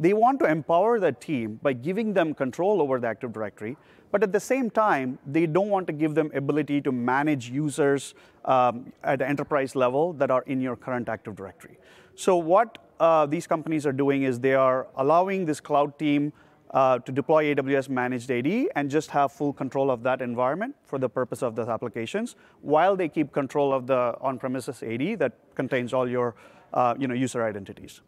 They 0.00 0.12
want 0.12 0.38
to 0.40 0.46
empower 0.46 1.00
that 1.00 1.20
team 1.20 1.58
by 1.60 1.72
giving 1.72 2.14
them 2.14 2.32
control 2.32 2.80
over 2.80 3.00
the 3.00 3.08
Active 3.08 3.32
Directory, 3.32 3.76
but 4.12 4.22
at 4.22 4.32
the 4.32 4.40
same 4.40 4.70
time, 4.70 5.18
they 5.26 5.46
don't 5.46 5.68
want 5.68 5.88
to 5.88 5.92
give 5.92 6.14
them 6.14 6.30
ability 6.34 6.80
to 6.82 6.92
manage 6.92 7.50
users 7.50 8.14
um, 8.44 8.92
at 9.02 9.18
the 9.18 9.28
enterprise 9.28 9.74
level 9.74 10.12
that 10.12 10.30
are 10.30 10.42
in 10.42 10.60
your 10.60 10.76
current 10.76 11.08
Active 11.08 11.34
Directory. 11.34 11.78
So 12.14 12.36
what 12.36 12.78
uh, 13.00 13.26
these 13.26 13.46
companies 13.46 13.86
are 13.86 13.92
doing 13.92 14.22
is 14.22 14.38
they 14.38 14.54
are 14.54 14.86
allowing 14.96 15.44
this 15.44 15.60
cloud 15.60 15.98
team 15.98 16.32
uh, 16.70 16.98
to 16.98 17.12
deploy 17.12 17.54
AWS 17.54 17.88
Managed 17.88 18.30
AD 18.30 18.68
and 18.76 18.90
just 18.90 19.10
have 19.10 19.32
full 19.32 19.52
control 19.52 19.90
of 19.90 20.02
that 20.02 20.20
environment 20.20 20.74
for 20.84 20.98
the 20.98 21.08
purpose 21.08 21.42
of 21.42 21.56
those 21.56 21.68
applications, 21.68 22.36
while 22.60 22.96
they 22.96 23.08
keep 23.08 23.32
control 23.32 23.72
of 23.72 23.86
the 23.86 24.14
on-premises 24.20 24.82
AD 24.82 25.18
that 25.18 25.32
contains 25.54 25.92
all 25.92 26.08
your 26.08 26.34
uh, 26.74 26.94
you 26.98 27.08
know, 27.08 27.14
user 27.14 27.44
identities. 27.44 28.02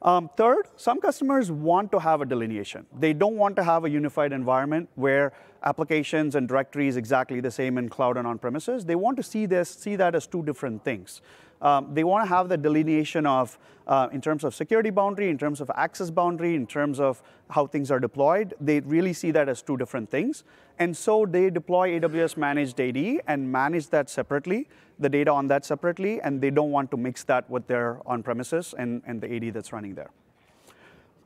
Um, 0.00 0.30
third, 0.36 0.68
some 0.76 1.00
customers 1.00 1.50
want 1.50 1.90
to 1.90 1.98
have 1.98 2.20
a 2.20 2.26
delineation. 2.26 2.86
They 2.96 3.12
don't 3.12 3.36
want 3.36 3.56
to 3.56 3.64
have 3.64 3.84
a 3.84 3.90
unified 3.90 4.32
environment 4.32 4.88
where 4.94 5.32
applications 5.64 6.36
and 6.36 6.46
directories 6.46 6.96
exactly 6.96 7.40
the 7.40 7.50
same 7.50 7.78
in 7.78 7.88
cloud 7.88 8.16
and 8.16 8.26
on 8.26 8.38
premises. 8.38 8.84
They 8.84 8.94
want 8.94 9.16
to 9.16 9.24
see 9.24 9.46
this, 9.46 9.68
see 9.68 9.96
that 9.96 10.14
as 10.14 10.26
two 10.26 10.44
different 10.44 10.84
things. 10.84 11.20
Um, 11.60 11.92
they 11.92 12.04
want 12.04 12.24
to 12.24 12.28
have 12.28 12.48
the 12.48 12.56
delineation 12.56 13.26
of, 13.26 13.58
uh, 13.86 14.08
in 14.12 14.20
terms 14.20 14.44
of 14.44 14.54
security 14.54 14.90
boundary, 14.90 15.28
in 15.28 15.38
terms 15.38 15.60
of 15.60 15.70
access 15.74 16.10
boundary, 16.10 16.54
in 16.54 16.66
terms 16.66 17.00
of 17.00 17.22
how 17.50 17.66
things 17.66 17.90
are 17.90 17.98
deployed. 17.98 18.54
They 18.60 18.80
really 18.80 19.12
see 19.12 19.30
that 19.32 19.48
as 19.48 19.62
two 19.62 19.76
different 19.76 20.10
things. 20.10 20.44
And 20.78 20.96
so 20.96 21.26
they 21.26 21.50
deploy 21.50 21.98
AWS 21.98 22.36
Managed 22.36 22.80
AD 22.80 23.20
and 23.26 23.50
manage 23.50 23.88
that 23.88 24.08
separately, 24.08 24.68
the 24.98 25.08
data 25.08 25.32
on 25.32 25.48
that 25.48 25.64
separately, 25.64 26.20
and 26.20 26.40
they 26.40 26.50
don't 26.50 26.70
want 26.70 26.90
to 26.92 26.96
mix 26.96 27.24
that 27.24 27.48
with 27.50 27.66
their 27.66 28.00
on-premises 28.06 28.74
and, 28.78 29.02
and 29.06 29.20
the 29.20 29.34
AD 29.34 29.54
that's 29.54 29.72
running 29.72 29.94
there. 29.94 30.10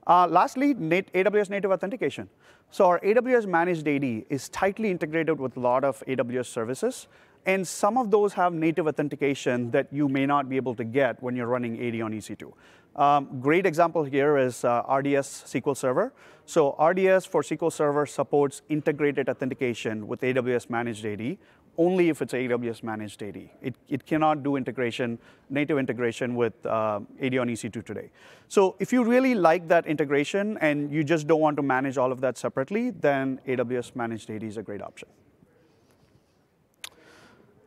Uh, 0.07 0.27
lastly, 0.27 0.75
nat 0.75 1.12
AWS 1.12 1.51
native 1.51 1.71
authentication. 1.71 2.29
So 2.71 2.87
our 2.87 2.99
AWS 3.01 3.47
Managed 3.47 3.87
AD 3.87 4.25
is 4.31 4.49
tightly 4.49 4.91
integrated 4.91 5.39
with 5.39 5.57
a 5.57 5.61
lot 5.61 5.85
of 5.85 6.03
AWS 6.09 6.47
services. 6.47 7.07
And 7.44 7.66
some 7.66 7.99
of 7.99 8.11
those 8.11 8.32
have 8.34 8.52
native 8.52 8.87
authentication 8.87 9.70
that 9.72 9.88
you 9.92 10.08
may 10.08 10.26
not 10.26 10.49
be 10.49 10.56
able 10.56 10.75
to 10.76 10.84
get 10.84 11.22
when 11.22 11.34
you're 11.34 11.49
running 11.49 11.75
AD 11.75 12.00
on 12.00 12.12
EC2. 12.12 12.52
Um, 12.94 13.40
great 13.40 13.64
example 13.66 14.04
here 14.04 14.37
is 14.37 14.64
uh, 14.64 14.82
RDS 14.82 15.44
SQL 15.46 15.76
Server. 15.76 16.12
So 16.44 16.76
RDS 16.78 17.25
for 17.25 17.42
SQL 17.42 17.72
Server 17.72 18.06
supports 18.06 18.62
integrated 18.68 19.28
authentication 19.28 20.06
with 20.06 20.20
AWS 20.20 20.68
Managed 20.68 21.04
AD 21.06 21.38
only 21.78 22.11
if 22.11 22.20
it's 22.20 22.32
AWS 22.32 22.82
Managed 22.82 23.22
AD. 23.22 23.37
It, 23.62 23.75
it 23.88 24.04
cannot 24.04 24.42
do 24.42 24.56
integration, 24.56 25.18
native 25.49 25.78
integration 25.78 26.34
with 26.34 26.54
uh, 26.66 27.00
AD 27.20 27.37
on 27.38 27.49
EC2 27.49 27.84
today. 27.84 28.11
So 28.49 28.76
if 28.78 28.92
you 28.92 29.04
really 29.04 29.34
like 29.34 29.68
that 29.68 29.87
integration 29.87 30.58
and 30.58 30.92
you 30.92 31.02
just 31.02 31.26
don't 31.26 31.40
want 31.40 31.56
to 31.56 31.62
manage 31.62 31.96
all 31.96 32.12
of 32.12 32.20
that 32.20 32.37
separately, 32.37 32.90
then 32.90 33.40
AWS 33.46 33.96
Managed 33.96 34.30
AD 34.30 34.42
is 34.42 34.56
a 34.58 34.62
great 34.62 34.82
option. 34.82 35.08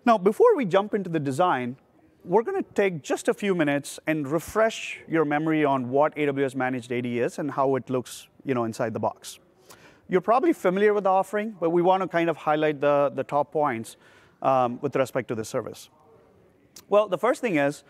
Now, 0.06 0.20
before 0.20 0.56
we 0.56 0.66
jump 0.66 0.94
into 0.94 1.10
the 1.10 1.20
design, 1.20 1.78
we're 2.24 2.44
going 2.44 2.64
to 2.64 2.70
take 2.74 3.02
just 3.02 3.28
a 3.28 3.34
few 3.34 3.56
minutes 3.56 4.00
and 4.06 4.28
refresh 4.28 5.00
your 5.08 5.26
memory 5.26 5.66
on 5.66 5.90
what 5.90 6.16
AWS 6.16 6.54
Managed 6.54 6.92
AD 6.92 7.08
is 7.08 7.40
and 7.40 7.50
how 7.50 7.76
it 7.76 7.90
looks 7.90 8.28
you 8.44 8.54
know, 8.54 8.66
inside 8.66 8.94
the 8.94 9.00
box. 9.00 9.40
You're 10.08 10.22
probably 10.22 10.54
familiar 10.54 10.94
with 10.94 11.06
the 11.06 11.10
offering, 11.10 11.56
but 11.60 11.72
we 11.72 11.82
want 11.82 12.04
to 12.04 12.08
kind 12.08 12.30
of 12.30 12.38
highlight 12.38 12.82
the, 12.82 13.12
the 13.16 13.24
top 13.24 13.52
points 13.52 13.98
um, 14.44 14.80
with 14.82 14.96
respect 14.96 15.28
to 15.30 15.36
the 15.36 15.44
service. 15.44 15.90
Well, 16.88 17.08
the 17.08 17.18
first 17.18 17.42
thing 17.42 17.56
is 17.56 17.84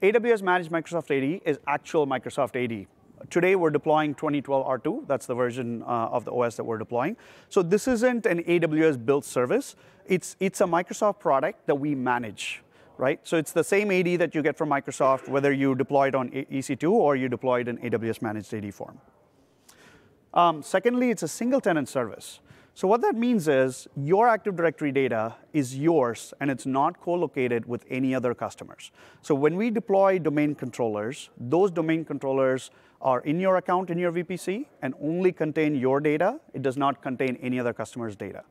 AWS 0.00 0.40
Managed 0.40 0.70
Microsoft 0.70 1.10
AD 1.14 1.42
is 1.44 1.58
actual 1.66 2.06
Microsoft 2.06 2.56
AD. 2.56 2.86
Today, 3.30 3.56
we're 3.56 3.70
deploying 3.70 4.14
2012 4.14 4.66
R2. 4.66 5.06
That's 5.06 5.26
the 5.26 5.34
version 5.34 5.82
uh, 5.82 6.08
of 6.10 6.24
the 6.24 6.32
OS 6.32 6.56
that 6.56 6.64
we're 6.64 6.78
deploying. 6.78 7.16
So 7.48 7.62
this 7.62 7.86
isn't 7.88 8.26
an 8.26 8.42
AWS 8.44 9.04
built 9.04 9.24
service. 9.24 9.76
It's, 10.06 10.36
it's 10.40 10.60
a 10.60 10.64
Microsoft 10.64 11.20
product 11.20 11.66
that 11.66 11.74
we 11.74 11.94
manage, 11.94 12.62
right? 12.98 13.20
So 13.22 13.36
it's 13.36 13.52
the 13.52 13.64
same 13.64 13.90
AD 13.90 14.18
that 14.18 14.34
you 14.34 14.42
get 14.42 14.56
from 14.56 14.68
Microsoft, 14.68 15.28
whether 15.28 15.52
you 15.52 15.74
deploy 15.74 16.08
it 16.08 16.14
on 16.14 16.30
EC2 16.30 16.90
or 16.90 17.16
you 17.16 17.28
deploy 17.28 17.60
it 17.60 17.68
in 17.68 17.78
AWS 17.78 18.22
Managed 18.22 18.52
AD 18.52 18.74
form. 18.74 18.98
Um, 20.34 20.62
secondly, 20.62 21.10
it's 21.10 21.22
a 21.22 21.28
single 21.28 21.60
tenant 21.60 21.88
service. 21.88 22.40
So 22.74 22.88
what 22.88 23.02
that 23.02 23.14
means 23.14 23.48
is 23.48 23.86
your 23.94 24.28
Active 24.28 24.56
Directory 24.56 24.92
data 24.92 25.34
is 25.52 25.76
yours 25.76 26.32
and 26.40 26.50
it's 26.50 26.64
not 26.64 27.00
co-located 27.00 27.66
with 27.66 27.84
any 27.90 28.14
other 28.14 28.34
customers. 28.34 28.90
So 29.20 29.34
when 29.34 29.56
we 29.56 29.70
deploy 29.70 30.18
domain 30.18 30.54
controllers, 30.54 31.28
those 31.36 31.70
domain 31.70 32.06
controllers 32.06 32.70
are 33.02 33.20
in 33.20 33.40
your 33.40 33.56
account 33.56 33.90
in 33.90 33.98
your 33.98 34.12
VPC 34.12 34.66
and 34.80 34.94
only 35.02 35.32
contain 35.32 35.74
your 35.74 36.00
data. 36.00 36.40
It 36.54 36.62
does 36.62 36.76
not 36.76 37.02
contain 37.02 37.36
any 37.42 37.58
other 37.58 37.72
customer's 37.72 38.16
data. 38.16 38.44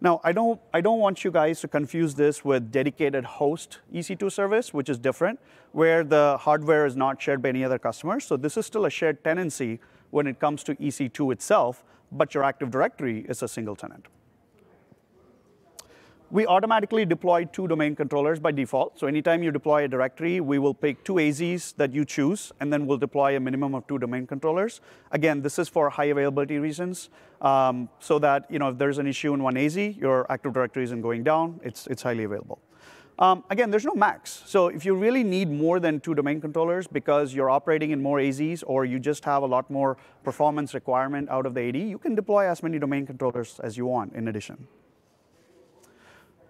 Now, 0.00 0.20
I 0.24 0.32
don't, 0.32 0.60
I 0.74 0.80
don't 0.80 0.98
want 0.98 1.22
you 1.22 1.30
guys 1.30 1.60
to 1.60 1.68
confuse 1.68 2.16
this 2.16 2.44
with 2.44 2.72
dedicated 2.72 3.24
host 3.24 3.78
EC2 3.94 4.32
service, 4.32 4.74
which 4.74 4.88
is 4.88 4.98
different, 4.98 5.38
where 5.70 6.02
the 6.02 6.36
hardware 6.40 6.84
is 6.86 6.96
not 6.96 7.22
shared 7.22 7.40
by 7.40 7.50
any 7.50 7.62
other 7.62 7.78
customers. 7.78 8.24
So 8.24 8.36
this 8.36 8.56
is 8.56 8.66
still 8.66 8.84
a 8.84 8.90
shared 8.90 9.22
tenancy 9.22 9.78
when 10.10 10.26
it 10.26 10.40
comes 10.40 10.64
to 10.64 10.74
EC2 10.74 11.32
itself, 11.32 11.84
but 12.10 12.34
your 12.34 12.42
Active 12.42 12.70
Directory 12.70 13.24
is 13.28 13.44
a 13.44 13.48
single 13.48 13.76
tenant. 13.76 14.06
We 16.32 16.46
automatically 16.46 17.04
deploy 17.04 17.44
two 17.44 17.68
domain 17.68 17.94
controllers 17.94 18.40
by 18.40 18.52
default. 18.52 18.98
So 18.98 19.06
anytime 19.06 19.42
you 19.42 19.50
deploy 19.50 19.84
a 19.84 19.88
directory, 19.88 20.40
we 20.40 20.58
will 20.58 20.72
pick 20.72 21.04
two 21.04 21.16
AZs 21.16 21.76
that 21.76 21.92
you 21.92 22.06
choose, 22.06 22.52
and 22.58 22.72
then 22.72 22.86
we'll 22.86 22.96
deploy 22.96 23.36
a 23.36 23.40
minimum 23.40 23.74
of 23.74 23.86
two 23.86 23.98
domain 23.98 24.26
controllers. 24.26 24.80
Again, 25.10 25.42
this 25.42 25.58
is 25.58 25.68
for 25.68 25.90
high 25.90 26.06
availability 26.06 26.58
reasons, 26.58 27.10
um, 27.42 27.90
so 28.00 28.18
that 28.20 28.50
you 28.50 28.58
know 28.58 28.70
if 28.70 28.78
there's 28.78 28.96
an 28.96 29.06
issue 29.06 29.34
in 29.34 29.42
one 29.42 29.58
AZ, 29.58 29.76
your 29.76 30.24
Active 30.32 30.54
Directory 30.54 30.84
isn't 30.84 31.02
going 31.02 31.22
down. 31.22 31.60
It's, 31.62 31.86
it's 31.88 32.00
highly 32.00 32.24
available. 32.24 32.60
Um, 33.18 33.44
again, 33.50 33.70
there's 33.70 33.84
no 33.84 33.94
max. 33.94 34.42
So 34.46 34.68
if 34.68 34.86
you 34.86 34.94
really 34.94 35.22
need 35.22 35.50
more 35.50 35.80
than 35.80 36.00
two 36.00 36.14
domain 36.14 36.40
controllers 36.40 36.86
because 36.86 37.34
you're 37.34 37.50
operating 37.50 37.90
in 37.90 38.02
more 38.02 38.20
AZs 38.20 38.64
or 38.66 38.86
you 38.86 38.98
just 38.98 39.22
have 39.26 39.42
a 39.42 39.46
lot 39.46 39.70
more 39.70 39.98
performance 40.24 40.72
requirement 40.72 41.28
out 41.28 41.44
of 41.44 41.52
the 41.52 41.60
AD, 41.60 41.76
you 41.76 41.98
can 41.98 42.14
deploy 42.14 42.48
as 42.48 42.62
many 42.62 42.78
domain 42.78 43.04
controllers 43.04 43.60
as 43.62 43.76
you 43.76 43.84
want 43.84 44.14
in 44.14 44.28
addition. 44.28 44.66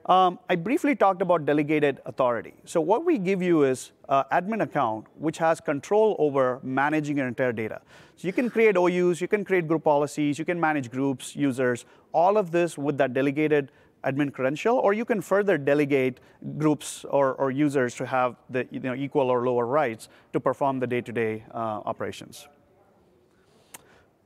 Um, 0.06 0.40
I 0.48 0.56
briefly 0.56 0.96
talked 0.96 1.22
about 1.22 1.46
delegated 1.46 2.00
authority. 2.06 2.54
So 2.64 2.80
what 2.80 3.04
we 3.04 3.18
give 3.18 3.40
you 3.40 3.62
is 3.62 3.92
an 4.08 4.24
admin 4.32 4.62
account 4.62 5.06
which 5.16 5.38
has 5.38 5.60
control 5.60 6.16
over 6.18 6.58
managing 6.64 7.16
your 7.18 7.28
entire 7.28 7.52
data. 7.52 7.80
So 8.16 8.26
you 8.26 8.32
can 8.32 8.50
create 8.50 8.76
OUs, 8.76 9.20
you 9.20 9.28
can 9.28 9.44
create 9.44 9.68
group 9.68 9.84
policies, 9.84 10.38
you 10.38 10.44
can 10.44 10.58
manage 10.58 10.90
groups, 10.90 11.36
users, 11.36 11.84
all 12.12 12.36
of 12.36 12.50
this 12.50 12.76
with 12.76 12.98
that 12.98 13.14
delegated 13.14 13.70
admin 14.04 14.32
credential, 14.32 14.76
or 14.76 14.92
you 14.92 15.04
can 15.04 15.20
further 15.20 15.56
delegate 15.56 16.18
groups 16.58 17.04
or, 17.08 17.34
or 17.34 17.52
users 17.52 17.94
to 17.94 18.04
have 18.04 18.34
the 18.50 18.66
you 18.72 18.80
know, 18.80 18.94
equal 18.94 19.30
or 19.30 19.46
lower 19.46 19.66
rights 19.66 20.08
to 20.32 20.40
perform 20.40 20.80
the 20.80 20.86
day-to-day 20.86 21.44
-day, 21.46 21.54
uh, 21.54 21.88
operations. 21.90 22.48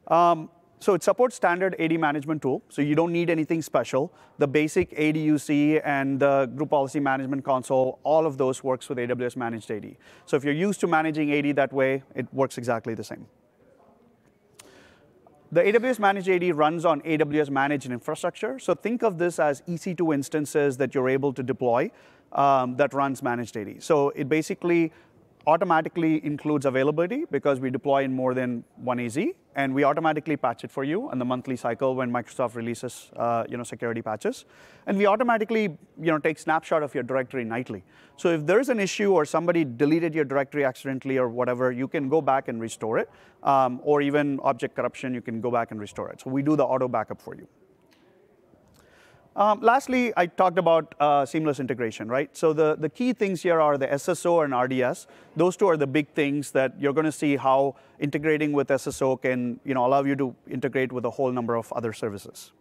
Um, 0.07 0.49
so 0.87 0.95
it 0.95 1.03
supports 1.03 1.35
standard 1.35 1.75
AD 1.81 1.99
management 1.99 2.43
tool, 2.43 2.63
so 2.69 2.81
you 2.81 2.95
don't 2.95 3.13
need 3.13 3.29
anything 3.29 3.61
special. 3.61 4.13
The 4.39 4.47
basic 4.47 4.93
ADUC 4.93 5.83
and 5.85 6.21
the 6.21 6.49
group 6.55 6.71
policy 6.71 7.01
management 7.01 7.45
console, 7.45 7.99
all 8.05 8.25
of 8.25 8.39
those 8.39 8.63
works 8.63 8.89
with 8.89 8.99
AWS 8.99 9.35
Managed 9.35 9.69
AD. 9.69 9.97
So 10.27 10.37
if 10.37 10.45
you're 10.45 10.55
used 10.55 10.79
to 10.83 10.87
managing 10.87 11.33
AD 11.33 11.57
that 11.57 11.73
way, 11.73 12.05
it 12.15 12.33
works 12.33 12.57
exactly 12.57 12.95
the 12.95 13.03
same. 13.03 13.27
The 15.51 15.63
AWS 15.63 15.99
Managed 15.99 16.29
AD 16.29 16.55
runs 16.55 16.85
on 16.85 17.01
AWS 17.01 17.51
Managed 17.51 17.91
Infrastructure. 17.91 18.61
So 18.61 18.73
think 18.77 19.03
of 19.03 19.19
this 19.19 19.41
as 19.41 19.63
EC2 19.63 20.15
instances 20.15 20.77
that 20.77 20.95
you're 20.95 21.09
able 21.09 21.33
to 21.33 21.43
deploy 21.43 21.91
um, 22.31 22.77
that 22.77 22.95
runs 22.95 23.25
Managed 23.25 23.57
AD. 23.57 23.83
So 23.83 24.11
it 24.11 24.29
basically 24.29 24.93
automatically 25.47 26.25
includes 26.25 26.67
availability 26.67 27.25
because 27.31 27.61
we 27.61 27.71
deploy 27.71 28.03
in 28.03 28.13
more 28.13 28.35
than 28.35 28.65
one 28.77 28.99
AZ, 28.99 29.17
and 29.55 29.73
we 29.75 29.85
automatically 29.85 30.37
patch 30.37 30.65
it 30.65 30.71
for 30.71 30.83
you 30.83 31.09
on 31.11 31.19
the 31.19 31.25
monthly 31.25 31.57
cycle 31.57 31.95
when 31.95 32.11
Microsoft 32.11 32.57
releases 32.57 33.11
uh, 33.17 33.45
you 33.49 33.57
know, 33.57 33.63
security 33.63 34.03
patches. 34.03 34.45
And 34.87 34.99
we 34.99 35.07
automatically 35.07 35.63
you 35.63 36.11
know, 36.13 36.19
take 36.19 36.39
snapshot 36.39 36.83
of 36.83 36.95
your 36.95 37.05
directory 37.05 37.45
nightly. 37.45 37.85
So 38.17 38.31
if 38.31 38.45
there's 38.45 38.69
an 38.69 38.81
issue 38.81 39.13
or 39.13 39.25
somebody 39.25 39.65
deleted 39.65 40.15
your 40.15 40.25
directory 40.25 40.65
accidentally 40.65 41.17
or 41.17 41.29
whatever, 41.29 41.71
you 41.71 41.87
can 41.87 42.09
go 42.09 42.21
back 42.21 42.49
and 42.49 42.61
restore 42.61 42.99
it. 42.99 43.09
Um, 43.43 43.81
or 43.85 44.03
even 44.03 44.41
object 44.43 44.75
corruption, 44.75 45.15
you 45.15 45.23
can 45.23 45.41
go 45.41 45.51
back 45.51 45.71
and 45.71 45.79
restore 45.79 46.11
it. 46.11 46.21
So 46.21 46.31
we 46.31 46.43
do 46.43 46.57
the 46.57 46.65
auto 46.65 46.89
backup 46.89 47.23
for 47.23 47.37
you. 47.37 47.47
Um, 49.37 49.61
lastly, 49.61 50.15
I 50.17 50.27
talked 50.27 50.59
about 50.59 50.95
uh, 50.99 51.27
seamless 51.27 51.61
integration, 51.61 52.09
right? 52.09 52.35
So 52.35 52.55
the, 52.55 52.75
the 52.75 52.89
key 52.89 53.13
things 53.13 53.43
here 53.43 53.61
are 53.61 53.77
the 53.77 53.87
SSO 53.87 54.43
and 54.43 54.55
RDS. 54.57 55.07
Those 55.37 55.59
two 55.59 55.67
are 55.67 55.77
the 55.77 55.87
big 55.87 56.09
things 56.15 56.53
that 56.53 56.73
you're 56.81 56.95
going 56.95 57.05
to 57.05 57.13
see 57.13 57.37
how 57.37 57.77
integrating 58.01 58.53
with 58.53 58.69
SSO 58.69 59.21
can 59.21 59.61
you 59.63 59.75
know, 59.75 59.85
allow 59.85 60.03
you 60.05 60.17
to 60.17 60.35
integrate 60.51 60.91
with 60.91 61.05
a 61.05 61.11
whole 61.11 61.31
number 61.31 61.55
of 61.55 61.71
other 61.75 61.93
services. 61.93 62.53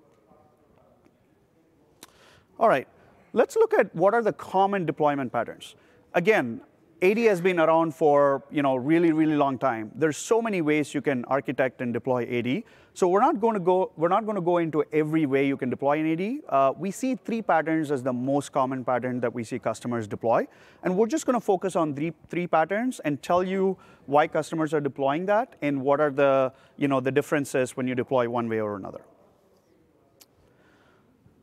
All 2.59 2.67
right, 2.67 2.89
let's 3.31 3.55
look 3.55 3.73
at 3.73 3.95
what 3.95 4.13
are 4.13 4.21
the 4.21 4.33
common 4.33 4.85
deployment 4.85 5.31
patterns. 5.31 5.75
Again, 6.13 6.59
AD 7.05 7.19
has 7.19 7.39
been 7.39 7.59
around 7.59 7.93
for 7.93 8.43
you 8.49 8.63
know 8.63 8.75
really 8.75 9.11
really 9.11 9.35
long 9.35 9.57
time. 9.59 9.91
There's 9.93 10.17
so 10.17 10.41
many 10.41 10.61
ways 10.61 10.93
you 10.95 11.01
can 11.01 11.23
architect 11.25 11.81
and 11.81 11.93
deploy 11.93 12.23
AD. 12.37 12.63
So 12.93 13.07
we're 13.07 13.21
not 13.21 13.39
going 13.39 13.53
to 13.53 13.59
go 13.59 13.91
we're 13.95 14.13
not 14.13 14.25
going 14.25 14.37
to 14.37 14.41
go 14.41 14.57
into 14.57 14.83
every 14.91 15.25
way 15.25 15.45
you 15.45 15.57
can 15.57 15.69
deploy 15.69 15.99
an 15.99 16.07
AD. 16.13 16.23
Uh, 16.49 16.73
we 16.75 16.91
see 16.91 17.15
three 17.15 17.41
patterns 17.41 17.91
as 17.91 18.01
the 18.01 18.13
most 18.13 18.51
common 18.51 18.83
pattern 18.83 19.19
that 19.19 19.33
we 19.33 19.43
see 19.43 19.59
customers 19.59 20.07
deploy, 20.07 20.47
and 20.83 20.97
we're 20.97 21.11
just 21.15 21.27
going 21.27 21.39
to 21.39 21.45
focus 21.45 21.75
on 21.75 21.93
three 21.93 22.13
three 22.29 22.47
patterns 22.47 22.99
and 23.01 23.21
tell 23.21 23.43
you 23.43 23.77
why 24.07 24.27
customers 24.27 24.73
are 24.73 24.81
deploying 24.81 25.27
that 25.27 25.57
and 25.61 25.81
what 25.81 25.99
are 25.99 26.09
the 26.11 26.53
you 26.77 26.87
know 26.87 26.99
the 26.99 27.11
differences 27.11 27.77
when 27.77 27.87
you 27.87 27.93
deploy 27.93 28.27
one 28.29 28.49
way 28.49 28.61
or 28.61 28.77
another. 28.77 29.01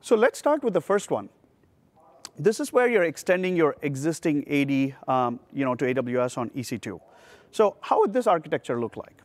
So 0.00 0.16
let's 0.16 0.38
start 0.38 0.64
with 0.64 0.74
the 0.74 0.80
first 0.80 1.12
one 1.12 1.28
this 2.38 2.60
is 2.60 2.72
where 2.72 2.88
you're 2.88 3.04
extending 3.04 3.56
your 3.56 3.76
existing 3.82 4.46
AD 4.48 4.94
um, 5.08 5.40
you 5.52 5.64
know, 5.64 5.74
to 5.74 5.84
AWS 5.84 6.38
on 6.38 6.50
EC2. 6.50 7.00
So 7.50 7.76
how 7.80 8.00
would 8.00 8.12
this 8.12 8.26
architecture 8.26 8.80
look 8.80 8.96
like? 8.96 9.22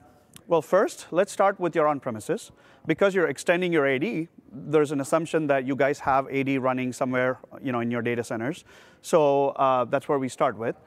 Well, 0.48 0.62
first, 0.62 1.08
let's 1.12 1.32
start 1.32 1.60
with 1.60 1.76
your 1.76 1.88
on-premises. 1.88 2.52
Because 2.86 3.14
you're 3.14 3.28
extending 3.28 3.74
your 3.74 3.86
AD, 3.86 4.30
there's 4.52 4.94
an 4.94 5.02
assumption 5.02 5.46
that 5.48 5.68
you 5.68 5.76
guys 5.76 6.00
have 6.00 6.30
AD 6.30 6.50
running 6.62 6.94
somewhere 6.94 7.38
you 7.62 7.74
know, 7.74 7.82
in 7.82 7.92
your 7.92 8.02
data 8.02 8.24
centers. 8.24 8.64
So 9.02 9.50
uh, 9.50 9.84
that's 9.86 10.08
where 10.08 10.20
we 10.20 10.30
start 10.30 10.58
with. 10.58 10.78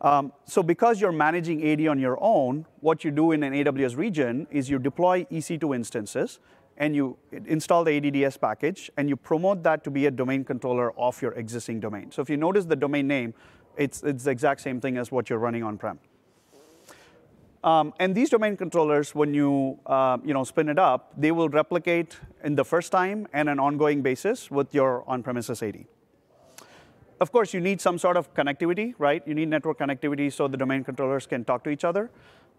Um, 0.00 0.32
so 0.44 0.62
because 0.62 1.00
you're 1.00 1.10
managing 1.10 1.68
AD 1.68 1.84
on 1.88 1.98
your 1.98 2.16
own, 2.20 2.64
what 2.80 3.02
you 3.02 3.10
do 3.10 3.32
in 3.32 3.42
an 3.42 3.52
AWS 3.52 3.96
region 3.96 4.46
is 4.52 4.70
you 4.70 4.78
deploy 4.78 5.24
EC2 5.24 5.74
instances 5.74 6.38
and 6.78 6.94
you 6.96 7.16
install 7.46 7.84
the 7.84 7.92
ADDS 7.92 8.36
package, 8.38 8.90
and 8.96 9.08
you 9.08 9.16
promote 9.16 9.62
that 9.64 9.84
to 9.84 9.90
be 9.90 10.06
a 10.06 10.10
domain 10.10 10.44
controller 10.44 10.98
of 10.98 11.20
your 11.20 11.32
existing 11.32 11.80
domain. 11.80 12.10
So 12.10 12.22
if 12.22 12.30
you 12.30 12.36
notice 12.36 12.64
the 12.64 12.76
domain 12.76 13.06
name, 13.06 13.34
it's, 13.76 14.02
it's 14.02 14.24
the 14.24 14.30
exact 14.30 14.60
same 14.60 14.80
thing 14.80 14.96
as 14.96 15.12
what 15.12 15.28
you're 15.28 15.38
running 15.38 15.62
on-prem. 15.62 15.98
Um, 17.64 17.92
and 17.98 18.14
these 18.14 18.30
domain 18.30 18.56
controllers, 18.56 19.14
when 19.14 19.34
you, 19.34 19.80
uh, 19.86 20.18
you 20.24 20.32
know, 20.32 20.44
spin 20.44 20.68
it 20.68 20.78
up, 20.78 21.12
they 21.16 21.32
will 21.32 21.48
replicate 21.48 22.16
in 22.44 22.54
the 22.54 22.64
first 22.64 22.92
time 22.92 23.26
and 23.32 23.48
an 23.48 23.58
ongoing 23.58 24.00
basis 24.00 24.48
with 24.50 24.72
your 24.72 25.02
on-premises 25.08 25.62
AD. 25.62 25.84
Of 27.20 27.32
course, 27.32 27.52
you 27.52 27.60
need 27.60 27.80
some 27.80 27.98
sort 27.98 28.16
of 28.16 28.32
connectivity, 28.32 28.94
right? 28.98 29.26
You 29.26 29.34
need 29.34 29.48
network 29.48 29.78
connectivity 29.78 30.32
so 30.32 30.46
the 30.46 30.56
domain 30.56 30.84
controllers 30.84 31.26
can 31.26 31.44
talk 31.44 31.64
to 31.64 31.70
each 31.70 31.84
other. 31.84 32.10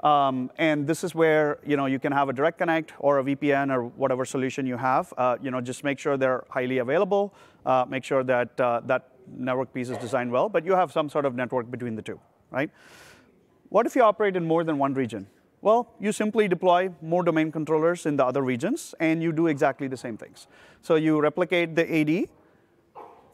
Um, 0.01 0.51
and 0.57 0.85
this 0.85 1.03
is 1.03 1.13
where 1.15 1.59
you 1.65 1.75
know 1.75 1.85
you 1.85 1.99
can 1.99 2.11
have 2.11 2.29
a 2.29 2.33
direct 2.33 2.57
connect 2.57 2.93
or 2.99 3.19
a 3.19 3.23
VPN 3.23 3.73
or 3.73 3.85
whatever 3.85 4.25
solution 4.25 4.65
you 4.65 4.77
have. 4.77 5.13
Uh, 5.17 5.37
you 5.41 5.51
know, 5.51 5.61
just 5.61 5.83
make 5.83 5.99
sure 5.99 6.17
they're 6.17 6.43
highly 6.49 6.77
available. 6.79 7.33
Uh, 7.65 7.85
make 7.87 8.03
sure 8.03 8.23
that 8.23 8.59
uh, 8.59 8.81
that 8.85 9.11
network 9.37 9.73
piece 9.73 9.89
is 9.89 9.97
designed 9.97 10.31
well, 10.31 10.49
but 10.49 10.65
you 10.65 10.73
have 10.73 10.91
some 10.91 11.09
sort 11.09 11.25
of 11.25 11.35
network 11.35 11.69
between 11.69 11.95
the 11.95 12.01
two, 12.01 12.19
right? 12.51 12.69
What 13.69 13.85
if 13.85 13.95
you 13.95 14.03
operate 14.03 14.35
in 14.35 14.45
more 14.45 14.63
than 14.63 14.77
one 14.77 14.93
region? 14.93 15.27
Well, 15.61 15.93
you 15.99 16.13
simply 16.13 16.47
deploy 16.47 16.89
more 17.01 17.23
domain 17.23 17.51
controllers 17.51 18.05
in 18.05 18.15
the 18.15 18.25
other 18.25 18.41
regions, 18.41 18.95
and 18.99 19.21
you 19.21 19.33
do 19.33 19.47
exactly 19.47 19.87
the 19.87 19.97
same 19.97 20.17
things. 20.17 20.47
So 20.81 20.95
you 20.95 21.19
replicate 21.19 21.75
the 21.75 21.83
AD 21.99 22.29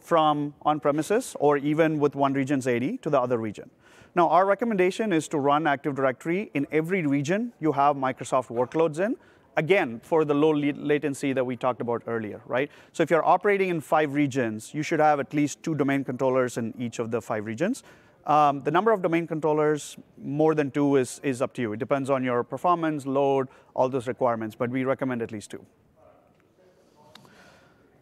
from 0.05 0.53
on-premises, 0.61 1.35
or 1.39 1.57
even 1.57 1.99
with 1.99 2.15
one 2.15 2.33
region's 2.33 2.67
AD 2.67 3.01
to 3.01 3.09
the 3.09 3.19
other 3.19 3.37
region. 3.37 3.69
Now, 4.13 4.29
our 4.29 4.45
recommendation 4.45 5.11
is 5.11 5.27
to 5.29 5.39
run 5.39 5.67
Active 5.67 5.95
Directory 5.95 6.51
in 6.53 6.67
every 6.71 7.05
region 7.05 7.51
you 7.59 7.71
have 7.73 7.95
Microsoft 7.95 8.47
workloads 8.47 8.99
in, 8.99 9.17
again, 9.57 9.99
for 10.03 10.23
the 10.23 10.33
low 10.33 10.51
latency 10.51 11.33
that 11.33 11.45
we 11.45 11.55
talked 11.55 11.81
about 11.81 12.03
earlier, 12.07 12.41
right? 12.45 12.69
So 12.93 13.03
if 13.03 13.09
you're 13.09 13.25
operating 13.25 13.69
in 13.69 13.81
five 13.81 14.13
regions, 14.13 14.73
you 14.73 14.83
should 14.83 14.99
have 14.99 15.19
at 15.19 15.33
least 15.33 15.63
two 15.63 15.75
domain 15.75 16.03
controllers 16.03 16.57
in 16.57 16.73
each 16.77 16.99
of 16.99 17.11
the 17.11 17.21
five 17.21 17.45
regions. 17.45 17.83
Um, 18.25 18.63
the 18.63 18.71
number 18.71 18.91
of 18.91 19.01
domain 19.01 19.27
controllers, 19.27 19.97
more 20.17 20.55
than 20.55 20.71
two 20.71 20.95
is, 20.95 21.19
is 21.23 21.41
up 21.41 21.53
to 21.53 21.61
you. 21.61 21.73
It 21.73 21.79
depends 21.79 22.09
on 22.09 22.23
your 22.23 22.43
performance, 22.43 23.05
load, 23.05 23.47
all 23.73 23.89
those 23.89 24.07
requirements, 24.07 24.55
but 24.55 24.69
we 24.69 24.83
recommend 24.83 25.21
at 25.21 25.31
least 25.31 25.51
two. 25.51 25.65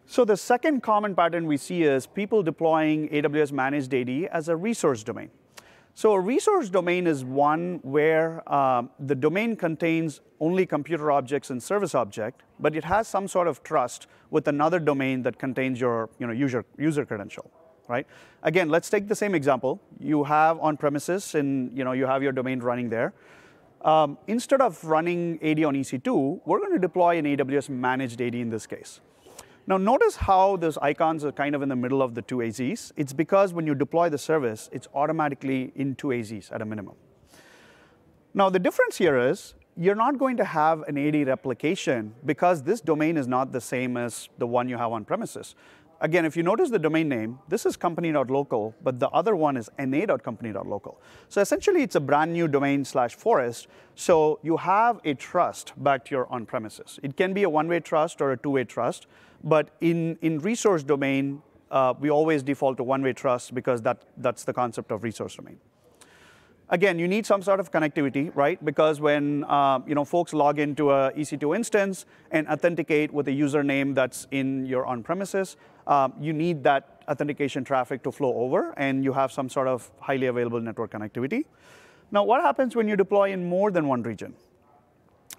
So 0.06 0.24
the 0.24 0.36
second 0.36 0.82
common 0.82 1.14
pattern 1.14 1.46
we 1.46 1.56
see 1.56 1.82
is 1.82 2.06
people 2.06 2.42
deploying 2.42 3.08
AWS 3.08 3.52
Managed 3.52 3.94
AD 3.94 4.10
as 4.30 4.48
a 4.48 4.56
resource 4.56 5.02
domain. 5.02 5.30
So 5.96 6.12
a 6.12 6.20
resource 6.20 6.68
domain 6.68 7.06
is 7.06 7.24
one 7.24 7.78
where 7.82 8.46
um, 8.52 8.90
the 8.98 9.14
domain 9.14 9.54
contains 9.54 10.20
only 10.40 10.66
computer 10.66 11.12
objects 11.12 11.50
and 11.50 11.62
service 11.62 11.94
object, 11.94 12.42
but 12.58 12.74
it 12.74 12.84
has 12.84 13.06
some 13.06 13.28
sort 13.28 13.46
of 13.46 13.62
trust 13.62 14.08
with 14.30 14.48
another 14.48 14.80
domain 14.80 15.22
that 15.22 15.38
contains 15.38 15.80
your 15.80 16.10
you 16.18 16.26
know, 16.26 16.32
user, 16.32 16.64
user 16.76 17.06
credential, 17.06 17.48
right? 17.86 18.06
Again, 18.42 18.68
let's 18.68 18.90
take 18.90 19.06
the 19.06 19.14
same 19.14 19.34
example. 19.34 19.80
You 20.00 20.24
have 20.24 20.58
on 20.58 20.76
premises 20.76 21.36
and 21.36 21.76
you, 21.76 21.84
know, 21.84 21.92
you 21.92 22.06
have 22.06 22.24
your 22.24 22.32
domain 22.32 22.58
running 22.58 22.90
there. 22.90 23.14
Um, 23.82 24.18
instead 24.26 24.60
of 24.60 24.82
running 24.84 25.38
AD 25.42 25.62
on 25.62 25.74
EC2, 25.74 26.40
we're 26.44 26.58
going 26.58 26.72
to 26.72 26.78
deploy 26.78 27.18
an 27.18 27.24
AWS 27.24 27.68
managed 27.68 28.20
AD 28.20 28.34
in 28.34 28.50
this 28.50 28.66
case. 28.66 29.00
Now 29.66 29.78
notice 29.78 30.16
how 30.16 30.56
those 30.56 30.76
icons 30.78 31.24
are 31.24 31.32
kind 31.32 31.54
of 31.54 31.62
in 31.62 31.68
the 31.68 31.76
middle 31.76 32.02
of 32.02 32.14
the 32.14 32.22
two 32.22 32.36
AZs. 32.36 32.92
It's 32.96 33.14
because 33.14 33.54
when 33.54 33.66
you 33.66 33.74
deploy 33.74 34.10
the 34.10 34.18
service, 34.18 34.68
it's 34.72 34.88
automatically 34.94 35.72
in 35.74 35.94
two 35.94 36.08
AZs 36.08 36.52
at 36.52 36.60
a 36.60 36.64
minimum. 36.64 36.94
Now 38.34 38.50
the 38.50 38.58
difference 38.58 38.98
here 38.98 39.16
is 39.16 39.54
you're 39.76 39.94
not 39.94 40.18
going 40.18 40.36
to 40.36 40.44
have 40.44 40.82
an 40.82 40.98
AD 40.98 41.26
replication 41.26 42.14
because 42.26 42.62
this 42.62 42.80
domain 42.80 43.16
is 43.16 43.26
not 43.26 43.52
the 43.52 43.60
same 43.60 43.96
as 43.96 44.28
the 44.38 44.46
one 44.46 44.68
you 44.68 44.76
have 44.76 44.92
on 44.92 45.04
premises. 45.04 45.54
Again, 46.04 46.26
if 46.26 46.36
you 46.36 46.42
notice 46.42 46.68
the 46.68 46.78
domain 46.78 47.08
name, 47.08 47.38
this 47.48 47.64
is 47.64 47.78
company.local, 47.78 48.74
but 48.82 49.00
the 49.00 49.08
other 49.08 49.34
one 49.34 49.56
is 49.56 49.70
na.company.local. 49.78 51.00
So 51.30 51.40
essentially, 51.40 51.80
it's 51.80 51.94
a 51.94 52.00
brand 52.00 52.30
new 52.30 52.46
domain 52.46 52.84
slash 52.84 53.14
forest. 53.14 53.68
So 53.94 54.38
you 54.42 54.58
have 54.58 55.00
a 55.06 55.14
trust 55.14 55.72
back 55.82 56.04
to 56.04 56.14
your 56.14 56.30
on-premises. 56.30 57.00
It 57.02 57.16
can 57.16 57.32
be 57.32 57.44
a 57.44 57.48
one-way 57.48 57.80
trust 57.80 58.20
or 58.20 58.32
a 58.32 58.36
two-way 58.36 58.64
trust. 58.64 59.06
But 59.42 59.70
in, 59.80 60.18
in 60.20 60.40
resource 60.40 60.82
domain, 60.82 61.40
uh, 61.70 61.94
we 61.98 62.10
always 62.10 62.42
default 62.42 62.76
to 62.76 62.84
one-way 62.84 63.14
trust 63.14 63.54
because 63.54 63.80
that, 63.80 64.02
that's 64.18 64.44
the 64.44 64.52
concept 64.52 64.92
of 64.92 65.04
resource 65.04 65.36
domain. 65.36 65.58
Again, 66.70 66.98
you 66.98 67.06
need 67.08 67.24
some 67.24 67.42
sort 67.42 67.60
of 67.60 67.70
connectivity, 67.70 68.30
right? 68.34 68.62
Because 68.64 69.00
when 69.00 69.44
uh, 69.44 69.80
you 69.86 69.94
know, 69.94 70.04
folks 70.04 70.32
log 70.32 70.58
into 70.58 70.90
a 70.90 71.12
EC2 71.12 71.56
instance 71.56 72.06
and 72.30 72.48
authenticate 72.48 73.12
with 73.12 73.28
a 73.28 73.30
username 73.30 73.94
that's 73.94 74.26
in 74.30 74.66
your 74.66 74.86
on-premises, 74.86 75.56
um, 75.86 76.14
you 76.20 76.32
need 76.32 76.64
that 76.64 77.02
authentication 77.08 77.64
traffic 77.64 78.02
to 78.02 78.12
flow 78.12 78.34
over, 78.34 78.72
and 78.76 79.04
you 79.04 79.12
have 79.12 79.30
some 79.32 79.48
sort 79.48 79.68
of 79.68 79.90
highly 80.00 80.26
available 80.26 80.60
network 80.60 80.92
connectivity. 80.92 81.44
Now, 82.10 82.24
what 82.24 82.42
happens 82.42 82.76
when 82.76 82.88
you 82.88 82.96
deploy 82.96 83.32
in 83.32 83.48
more 83.48 83.70
than 83.70 83.88
one 83.88 84.02
region? 84.02 84.34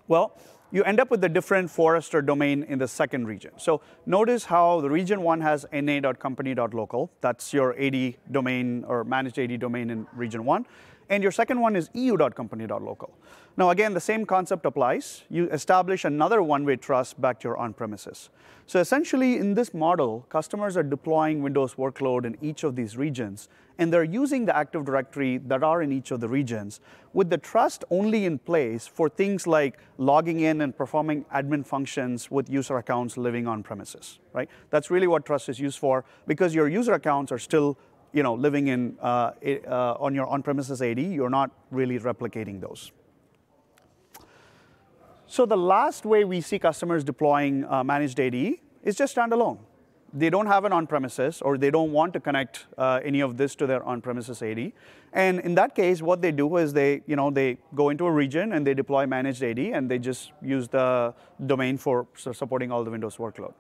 Well, 0.08 0.38
you 0.72 0.84
end 0.84 1.00
up 1.00 1.10
with 1.10 1.24
a 1.24 1.30
different 1.30 1.70
forest 1.70 2.14
or 2.14 2.22
domain 2.22 2.64
in 2.64 2.80
the 2.80 2.88
second 2.88 3.28
region. 3.28 3.52
So 3.58 3.82
notice 4.06 4.46
how 4.46 4.82
the 4.82 4.90
region 4.90 5.22
one 5.22 5.42
has 5.42 5.66
na.company.local. 5.72 7.12
That's 7.22 7.54
your 7.54 7.80
AD 7.80 8.16
domain 8.32 8.84
or 8.88 9.04
managed 9.04 9.40
AD 9.40 9.60
domain 9.60 9.90
in 9.90 10.08
region 10.14 10.44
one. 10.44 10.66
And 11.10 11.22
your 11.22 11.32
second 11.32 11.60
one 11.62 11.76
is 11.76 11.90
eu.company.local. 11.94 13.18
Now 13.58 13.70
again, 13.70 13.94
the 13.94 14.02
same 14.02 14.26
concept 14.26 14.66
applies. 14.66 15.24
You 15.30 15.48
establish 15.50 16.04
another 16.04 16.44
one-way 16.44 16.76
trust 16.76 17.20
back 17.22 17.40
to 17.40 17.48
your 17.48 17.58
on-premises. 17.58 18.30
So 18.66 18.82
essentially 18.82 19.38
in 19.38 19.54
this 19.54 19.74
model, 19.74 20.26
customers 20.28 20.76
are 20.76 20.84
deploying 20.84 21.42
Windows 21.42 21.76
workload 21.76 22.26
in 22.26 22.38
each 22.42 22.66
of 22.66 22.76
these 22.76 22.98
regions, 22.98 23.48
and 23.78 23.94
they're 23.94 24.04
using 24.04 24.44
the 24.44 24.56
Active 24.58 24.84
Directory 24.84 25.38
that 25.38 25.64
are 25.64 25.82
in 25.82 25.94
each 25.94 26.12
of 26.12 26.20
the 26.20 26.28
regions 26.28 26.82
with 27.14 27.30
the 27.30 27.38
trust 27.38 27.86
only 27.92 28.26
in 28.26 28.40
place 28.40 28.88
for 28.88 29.08
things 29.08 29.48
like 29.48 29.80
logging 29.98 30.42
in 30.42 30.60
and 30.60 30.76
performing 30.76 31.24
admin 31.34 31.66
functions 31.66 32.30
with 32.30 32.50
user 32.50 32.78
accounts 32.78 33.16
living 33.16 33.48
on 33.48 33.64
premises, 33.64 34.20
right? 34.34 34.50
That's 34.70 34.92
really 34.92 35.08
what 35.08 35.26
trust 35.26 35.48
is 35.48 35.62
used 35.62 35.80
for 35.80 36.04
because 36.28 36.54
your 36.54 36.68
user 36.68 36.94
accounts 36.94 37.32
are 37.32 37.40
still 37.40 37.78
you 38.12 38.24
know, 38.24 38.34
living 38.34 38.68
in, 38.68 38.98
uh, 39.02 39.32
uh, 39.68 39.98
on 40.00 40.16
your 40.16 40.26
on-premises 40.26 40.82
AD, 40.82 41.00
you're 41.00 41.30
not 41.30 41.52
really 41.70 42.00
replicating 42.00 42.62
those. 42.62 42.94
So 45.28 45.46
the 45.46 45.58
last 45.58 46.06
way 46.06 46.24
we 46.24 46.40
see 46.40 46.60
customers 46.60 47.04
deploying 47.04 47.66
uh, 47.66 47.84
managed 47.84 48.20
AD 48.20 48.36
is 48.36 48.96
just 48.96 49.16
standalone. 49.16 49.58
They 50.14 50.30
don't 50.30 50.46
have 50.46 50.64
an 50.64 50.72
on-premises, 50.72 51.42
or 51.42 51.58
they 51.58 51.72
don't 51.72 51.92
want 51.92 52.14
to 52.14 52.20
connect 52.22 52.68
uh, 52.78 53.02
any 53.04 53.20
of 53.20 53.36
this 53.36 53.54
to 53.56 53.68
their 53.68 53.84
on-premises 53.84 54.42
AD. 54.42 54.72
And 55.12 55.40
in 55.42 55.56
that 55.56 55.76
case, 55.76 56.02
what 56.02 56.22
they 56.22 56.32
do 56.32 56.56
is 56.58 56.72
they, 56.72 57.02
you 57.06 57.16
know, 57.16 57.32
they 57.32 57.58
go 57.74 57.90
into 57.90 58.06
a 58.06 58.12
region 58.12 58.54
and 58.54 58.66
they 58.66 58.74
deploy 58.74 59.06
managed 59.08 59.44
AD, 59.44 59.60
and 59.60 59.92
they 59.92 60.00
just 60.00 60.32
use 60.42 60.70
the 60.70 61.14
domain 61.46 61.78
for 61.78 62.08
supporting 62.16 62.72
all 62.72 62.84
the 62.84 62.92
Windows 62.92 63.18
workload. 63.18 63.54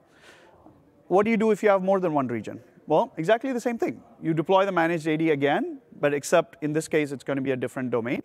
What 1.07 1.25
do 1.25 1.31
you 1.31 1.37
do 1.37 1.51
if 1.51 1.61
you 1.61 1.69
have 1.69 1.81
more 1.81 1.99
than 1.99 2.13
one 2.13 2.27
region? 2.27 2.61
Well, 2.87 3.11
exactly 3.17 3.51
the 3.51 3.59
same 3.59 3.77
thing. 3.77 4.01
You 4.21 4.33
deploy 4.33 4.65
the 4.65 4.71
managed 4.71 5.07
AD 5.07 5.21
again, 5.21 5.79
but 5.99 6.13
except 6.13 6.63
in 6.63 6.71
this 6.71 6.87
case, 6.87 7.11
it's 7.11 7.23
going 7.23 7.37
to 7.37 7.43
be 7.43 7.51
a 7.51 7.57
different 7.57 7.89
domain. 7.89 8.21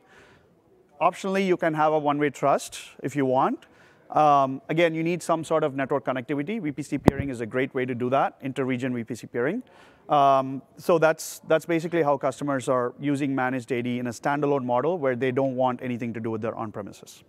Optionally, 1.00 1.46
you 1.46 1.56
can 1.56 1.72
have 1.72 1.92
a 1.92 1.98
one-way 1.98 2.30
trust 2.30 2.78
if 3.02 3.16
you 3.16 3.24
want. 3.24 3.66
Um, 4.10 4.60
again, 4.68 4.94
you 4.94 5.02
need 5.02 5.22
some 5.22 5.44
sort 5.44 5.64
of 5.64 5.74
network 5.74 6.04
connectivity. 6.04 6.60
VPC 6.60 7.02
peering 7.02 7.30
is 7.30 7.40
a 7.40 7.46
great 7.46 7.72
way 7.74 7.86
to 7.86 7.94
do 7.94 8.10
that, 8.10 8.36
inter-region 8.42 8.92
VPC 8.92 9.32
peering. 9.32 9.62
Um, 10.08 10.60
so 10.76 10.98
that's, 10.98 11.38
that's 11.46 11.64
basically 11.64 12.02
how 12.02 12.18
customers 12.18 12.68
are 12.68 12.92
using 12.98 13.34
managed 13.34 13.72
AD 13.72 13.86
in 13.86 14.08
a 14.08 14.10
standalone 14.10 14.64
model 14.64 14.98
where 14.98 15.14
they 15.14 15.30
don't 15.30 15.54
want 15.54 15.80
anything 15.80 16.12
to 16.14 16.20
do 16.20 16.30
with 16.30 16.42
their 16.42 16.54
on-premises. 16.54 17.22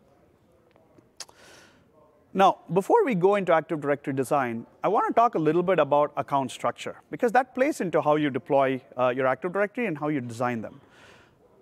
Now, 2.33 2.59
before 2.73 3.05
we 3.05 3.13
go 3.13 3.35
into 3.35 3.53
Active 3.53 3.81
Directory 3.81 4.13
design, 4.13 4.65
I 4.83 4.87
want 4.87 5.07
to 5.07 5.13
talk 5.13 5.35
a 5.35 5.39
little 5.39 5.63
bit 5.63 5.79
about 5.79 6.11
account 6.17 6.49
structure, 6.49 6.95
because 7.11 7.31
that 7.33 7.53
plays 7.53 7.81
into 7.81 8.01
how 8.01 8.15
you 8.15 8.29
deploy 8.29 8.81
uh, 8.97 9.09
your 9.09 9.27
Active 9.27 9.53
Directory 9.53 9.85
and 9.85 9.97
how 9.97 10.07
you 10.07 10.21
design 10.21 10.61
them. 10.61 10.81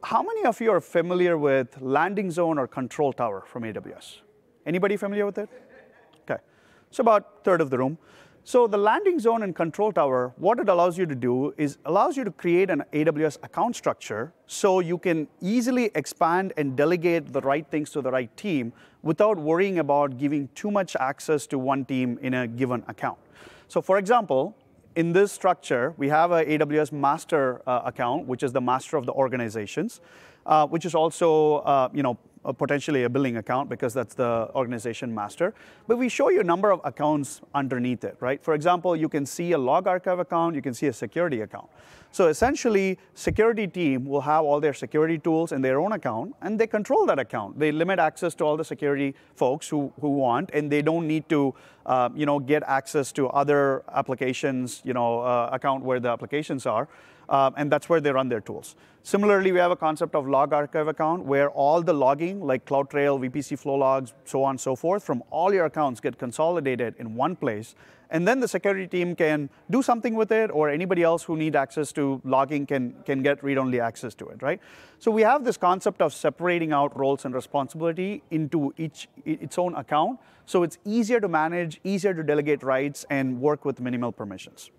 How 0.04 0.24
many 0.24 0.46
of 0.46 0.62
you 0.62 0.72
are 0.72 0.80
familiar 0.80 1.38
with 1.38 1.82
landing 1.82 2.32
zone 2.32 2.58
or 2.58 2.68
control 2.68 3.12
tower 3.12 3.44
from 3.46 3.64
AWS? 3.64 4.20
Anybody 4.66 4.96
familiar 4.96 5.26
with 5.26 5.38
it? 5.38 5.50
Okay, 6.22 6.42
so 6.90 7.02
about 7.02 7.44
third 7.44 7.60
of 7.60 7.70
the 7.70 7.78
room. 7.78 7.98
So 8.46 8.66
the 8.66 8.78
landing 8.78 9.20
zone 9.20 9.44
and 9.44 9.54
control 9.54 9.92
tower, 9.92 10.34
what 10.38 10.60
it 10.60 10.70
allows 10.70 10.98
you 10.98 11.06
to 11.06 11.16
do 11.16 11.54
is 11.58 11.78
allows 11.84 12.16
you 12.16 12.24
to 12.24 12.32
create 12.32 12.70
an 12.70 12.84
AWS 12.94 13.38
account 13.44 13.76
structure 13.76 14.32
so 14.48 14.80
you 14.80 14.98
can 14.98 15.28
easily 15.42 15.92
expand 15.94 16.54
and 16.56 16.78
delegate 16.78 17.34
the 17.34 17.42
right 17.42 17.70
things 17.70 17.90
to 17.92 18.02
the 18.02 18.10
right 18.10 18.36
team 18.38 18.72
without 19.04 19.38
worrying 19.38 19.80
about 19.80 20.18
giving 20.18 20.48
too 20.56 20.72
much 20.72 20.96
access 20.96 21.46
to 21.48 21.60
one 21.60 21.84
team 21.84 22.18
in 22.22 22.34
a 22.34 22.48
given 22.48 22.86
account. 22.88 23.20
So 23.68 23.82
for 23.82 23.98
example, 23.98 24.56
in 25.00 25.14
this 25.14 25.32
structure, 25.32 25.94
we 25.96 26.10
have 26.10 26.32
an 26.32 26.46
AWS 26.46 26.92
master 26.92 27.62
uh, 27.66 27.84
account, 27.86 28.28
which 28.28 28.44
is 28.44 28.52
the 28.52 28.60
master 28.60 28.98
of 28.98 29.06
the 29.06 29.14
organizations, 29.14 30.02
uh, 30.46 30.68
which 30.68 30.84
is 30.84 30.94
also 30.94 31.60
uh, 31.60 31.88
you 31.94 32.04
know, 32.04 32.18
potentially 32.58 33.04
a 33.04 33.10
billing 33.10 33.38
account 33.38 33.70
because 33.70 33.94
that's 33.94 34.16
the 34.16 34.50
organization 34.56 35.14
master. 35.14 35.54
But 35.88 35.98
we 35.98 36.10
show 36.10 36.30
you 36.30 36.40
a 36.40 36.44
number 36.44 36.72
of 36.72 36.82
accounts 36.84 37.42
underneath 37.54 38.04
it, 38.04 38.16
right? 38.20 38.44
For 38.44 38.54
example, 38.54 38.96
you 38.96 39.10
can 39.10 39.26
see 39.26 39.52
a 39.52 39.58
log 39.58 39.88
archive 39.88 40.20
account, 40.20 40.56
you 40.56 40.62
can 40.62 40.74
see 40.74 40.88
a 40.88 40.94
security 40.94 41.42
account. 41.42 41.70
So 42.12 42.28
essentially, 42.28 42.98
security 43.14 43.68
team 43.68 44.06
will 44.06 44.22
have 44.22 44.44
all 44.44 44.60
their 44.60 44.74
security 44.74 45.20
tools 45.20 45.52
in 45.52 45.62
their 45.62 45.80
own 45.80 45.92
account, 45.92 46.36
and 46.42 46.60
they 46.60 46.66
control 46.66 47.06
that 47.06 47.20
account. 47.20 47.60
They 47.60 47.72
limit 47.72 48.00
access 48.00 48.34
to 48.36 48.46
all 48.46 48.58
the 48.58 48.66
security 48.66 49.14
folks 49.36 49.70
who, 49.70 49.94
who 50.02 50.10
want, 50.10 50.50
and 50.54 50.72
they 50.72 50.82
don't 50.82 51.08
need 51.08 51.30
to, 51.30 51.54
uh, 51.86 52.10
you 52.16 52.26
know, 52.26 52.40
get 52.40 52.64
access 52.64 53.12
to 53.12 53.28
other 53.30 53.84
applications, 53.94 54.82
you 54.84 54.94
know, 54.94 55.20
uh, 55.20 55.50
account 55.52 55.84
where 55.84 56.00
the 56.00 56.10
applications 56.10 56.66
are 56.66 56.88
um, 57.30 57.54
and 57.58 57.72
that's 57.72 57.88
where 57.88 58.02
they 58.02 58.12
run 58.12 58.28
their 58.28 58.42
tools. 58.42 58.76
Similarly, 59.04 59.52
we 59.52 59.60
have 59.60 59.72
a 59.72 59.76
concept 59.76 60.14
of 60.14 60.28
log 60.28 60.52
archive 60.52 60.88
account 60.88 61.24
where 61.24 61.50
all 61.52 61.82
the 61.82 61.94
logging, 61.94 62.42
like 62.42 62.66
CloudTrail, 62.66 63.30
VPC 63.30 63.58
flow 63.58 63.76
logs, 63.76 64.14
so 64.26 64.44
on 64.44 64.52
and 64.52 64.60
so 64.60 64.76
forth, 64.76 65.04
from 65.04 65.24
all 65.30 65.54
your 65.54 65.66
accounts 65.66 66.02
get 66.02 66.18
consolidated 66.18 66.96
in 67.00 67.16
one 67.16 67.36
place. 67.36 67.76
And 68.12 68.28
then 68.28 68.40
the 68.40 68.48
security 68.48 68.88
team 68.88 69.16
can 69.16 69.50
do 69.70 69.84
something 69.84 70.16
with 70.16 70.32
it, 70.32 70.50
or 70.52 70.70
anybody 70.70 71.04
else 71.04 71.24
who 71.24 71.38
need 71.38 71.56
access 71.56 71.92
to 71.94 72.20
logging 72.26 72.66
can, 72.66 72.96
can 73.06 73.22
get 73.22 73.44
read-only 73.44 73.80
access 73.80 74.16
to 74.16 74.28
it, 74.30 74.42
right? 74.42 74.60
So 74.98 75.12
we 75.12 75.22
have 75.22 75.46
this 75.46 75.58
concept 75.58 76.02
of 76.02 76.12
separating 76.12 76.74
out 76.74 76.98
roles 76.98 77.26
and 77.26 77.36
responsibility 77.36 78.24
into 78.32 78.74
each 78.78 79.08
its 79.26 79.60
own 79.60 79.76
account, 79.76 80.20
so 80.46 80.64
it's 80.64 80.80
easier 80.84 81.20
to 81.20 81.28
manage, 81.28 81.80
easier 81.84 82.14
to 82.16 82.24
delegate 82.24 82.64
rights, 82.64 83.06
and 83.12 83.40
work 83.40 83.64
with 83.64 83.80
minimal 83.80 84.12
permissions. 84.12 84.72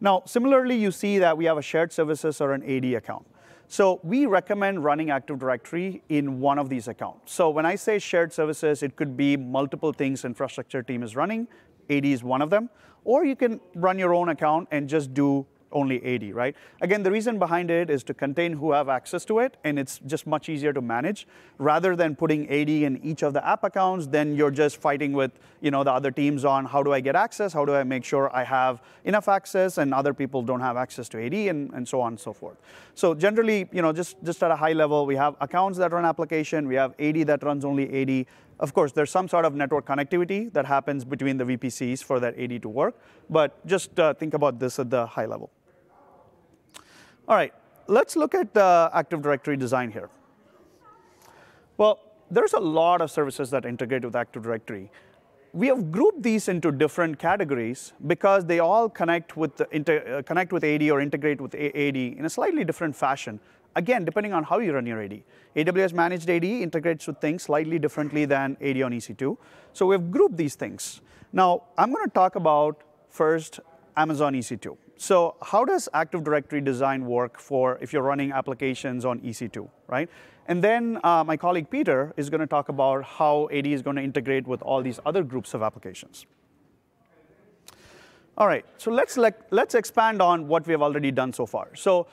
Now, 0.00 0.22
similarly, 0.26 0.76
you 0.76 0.90
see 0.90 1.18
that 1.18 1.36
we 1.36 1.44
have 1.46 1.58
a 1.58 1.62
shared 1.62 1.92
services 1.92 2.40
or 2.40 2.52
an 2.52 2.62
AD 2.62 2.94
account. 2.94 3.26
So 3.66 4.00
we 4.02 4.26
recommend 4.26 4.82
running 4.82 5.10
Active 5.10 5.38
Directory 5.38 6.02
in 6.08 6.40
one 6.40 6.58
of 6.58 6.68
these 6.68 6.88
accounts. 6.88 7.32
So 7.32 7.50
when 7.50 7.66
I 7.66 7.74
say 7.74 7.98
shared 7.98 8.32
services, 8.32 8.82
it 8.82 8.96
could 8.96 9.16
be 9.16 9.36
multiple 9.36 9.92
things 9.92 10.24
infrastructure 10.24 10.82
team 10.82 11.02
is 11.02 11.14
running. 11.14 11.48
AD 11.90 12.06
is 12.06 12.22
one 12.22 12.40
of 12.40 12.48
them. 12.48 12.70
Or 13.04 13.24
you 13.24 13.36
can 13.36 13.60
run 13.74 13.98
your 13.98 14.14
own 14.14 14.30
account 14.30 14.68
and 14.70 14.88
just 14.88 15.12
do 15.12 15.46
only 15.72 16.02
AD, 16.04 16.34
right? 16.34 16.56
Again, 16.80 17.02
the 17.02 17.10
reason 17.10 17.38
behind 17.38 17.70
it 17.70 17.90
is 17.90 18.02
to 18.04 18.14
contain 18.14 18.54
who 18.54 18.72
have 18.72 18.88
access 18.88 19.24
to 19.26 19.38
it, 19.40 19.56
and 19.64 19.78
it's 19.78 20.00
just 20.06 20.26
much 20.26 20.48
easier 20.48 20.72
to 20.72 20.80
manage. 20.80 21.26
Rather 21.58 21.96
than 21.96 22.16
putting 22.16 22.48
AD 22.48 22.68
in 22.68 23.00
each 23.02 23.22
of 23.22 23.32
the 23.32 23.46
app 23.46 23.64
accounts, 23.64 24.06
then 24.06 24.34
you're 24.34 24.50
just 24.50 24.76
fighting 24.76 25.12
with 25.12 25.32
you 25.60 25.70
know, 25.70 25.82
the 25.82 25.92
other 25.92 26.10
teams 26.10 26.44
on 26.44 26.64
how 26.64 26.82
do 26.82 26.92
I 26.92 27.00
get 27.00 27.16
access, 27.16 27.52
how 27.52 27.64
do 27.64 27.74
I 27.74 27.84
make 27.84 28.04
sure 28.04 28.34
I 28.34 28.44
have 28.44 28.80
enough 29.04 29.28
access, 29.28 29.78
and 29.78 29.92
other 29.92 30.14
people 30.14 30.42
don't 30.42 30.60
have 30.60 30.76
access 30.76 31.08
to 31.10 31.24
AD, 31.24 31.34
and, 31.34 31.72
and 31.72 31.86
so 31.86 32.00
on 32.00 32.12
and 32.12 32.20
so 32.20 32.32
forth. 32.32 32.58
So 32.94 33.14
generally, 33.14 33.68
you 33.72 33.82
know, 33.82 33.92
just, 33.92 34.16
just 34.24 34.42
at 34.42 34.50
a 34.50 34.56
high 34.56 34.72
level, 34.72 35.06
we 35.06 35.16
have 35.16 35.36
accounts 35.40 35.78
that 35.78 35.92
run 35.92 36.04
application, 36.04 36.68
we 36.68 36.76
have 36.76 36.94
AD 36.98 37.26
that 37.26 37.42
runs 37.42 37.64
only 37.64 38.02
AD, 38.02 38.26
of 38.60 38.74
course, 38.74 38.92
there's 38.92 39.10
some 39.10 39.28
sort 39.28 39.44
of 39.44 39.54
network 39.54 39.86
connectivity 39.86 40.52
that 40.52 40.66
happens 40.66 41.04
between 41.04 41.36
the 41.36 41.44
VPCs 41.44 42.02
for 42.02 42.18
that 42.20 42.38
AD 42.38 42.62
to 42.62 42.68
work, 42.68 42.96
but 43.30 43.64
just 43.66 43.98
uh, 44.00 44.14
think 44.14 44.34
about 44.34 44.58
this 44.58 44.78
at 44.78 44.90
the 44.90 45.06
high 45.06 45.26
level. 45.26 45.50
All 47.28 47.36
right, 47.36 47.52
let's 47.88 48.16
look 48.16 48.34
at 48.34 48.54
the 48.54 48.90
Active 48.94 49.20
Directory 49.20 49.58
design 49.58 49.90
here. 49.90 50.08
Well, 51.76 52.00
there's 52.30 52.54
a 52.54 52.58
lot 52.58 53.02
of 53.02 53.10
services 53.10 53.50
that 53.50 53.66
integrate 53.66 54.02
with 54.02 54.16
Active 54.16 54.42
Directory. 54.42 54.90
We 55.52 55.66
have 55.66 55.92
grouped 55.92 56.22
these 56.22 56.48
into 56.48 56.72
different 56.72 57.18
categories 57.18 57.92
because 58.06 58.46
they 58.46 58.60
all 58.60 58.88
connect 58.88 59.36
with, 59.36 59.56
the 59.58 59.66
uh, 59.66 60.22
connect 60.22 60.54
with 60.54 60.64
AD 60.64 60.82
or 60.84 61.02
integrate 61.02 61.38
with 61.38 61.54
AD 61.54 61.96
in 61.96 62.24
a 62.24 62.30
slightly 62.30 62.64
different 62.64 62.96
fashion. 62.96 63.40
Again, 63.76 64.06
depending 64.06 64.32
on 64.32 64.44
how 64.44 64.58
you 64.58 64.72
run 64.72 64.86
your 64.86 65.02
AD. 65.02 65.22
AWS 65.54 65.92
Managed 65.92 66.30
AD 66.30 66.44
integrates 66.44 67.06
with 67.06 67.18
things 67.18 67.42
slightly 67.42 67.78
differently 67.78 68.24
than 68.24 68.56
AD 68.62 68.80
on 68.80 68.92
EC2. 68.92 69.36
So 69.74 69.84
we've 69.84 70.10
grouped 70.10 70.38
these 70.38 70.54
things. 70.54 71.02
Now, 71.34 71.64
I'm 71.76 71.92
going 71.92 72.06
to 72.06 72.10
talk 72.10 72.36
about 72.36 72.80
first 73.10 73.60
Amazon 73.98 74.32
EC2. 74.32 74.78
So 75.00 75.36
how 75.40 75.64
does 75.64 75.88
Active 75.94 76.24
Directory 76.24 76.60
design 76.60 77.06
work 77.06 77.38
for 77.38 77.78
if 77.80 77.92
you're 77.92 78.02
running 78.02 78.32
applications 78.32 79.04
on 79.04 79.20
EC2, 79.20 79.70
right? 79.86 80.10
And 80.46 80.62
then 80.62 80.98
uh, 81.04 81.22
my 81.22 81.36
colleague 81.36 81.70
Peter 81.70 82.12
is 82.16 82.28
going 82.28 82.40
to 82.40 82.48
talk 82.48 82.68
about 82.68 83.04
how 83.04 83.48
AD 83.52 83.66
is 83.68 83.80
going 83.80 83.94
to 83.94 84.02
integrate 84.02 84.48
with 84.48 84.60
all 84.60 84.82
these 84.82 84.98
other 85.06 85.22
groups 85.22 85.54
of 85.54 85.62
applications. 85.62 86.26
All 88.36 88.48
right, 88.48 88.64
so 88.76 88.90
let's, 88.90 89.16
let, 89.16 89.46
let's 89.52 89.76
expand 89.76 90.20
on 90.20 90.48
what 90.48 90.66
we 90.66 90.72
have 90.72 90.82
already 90.82 91.12
done 91.12 91.32
so 91.32 91.46
far. 91.46 91.76
So 91.76 92.08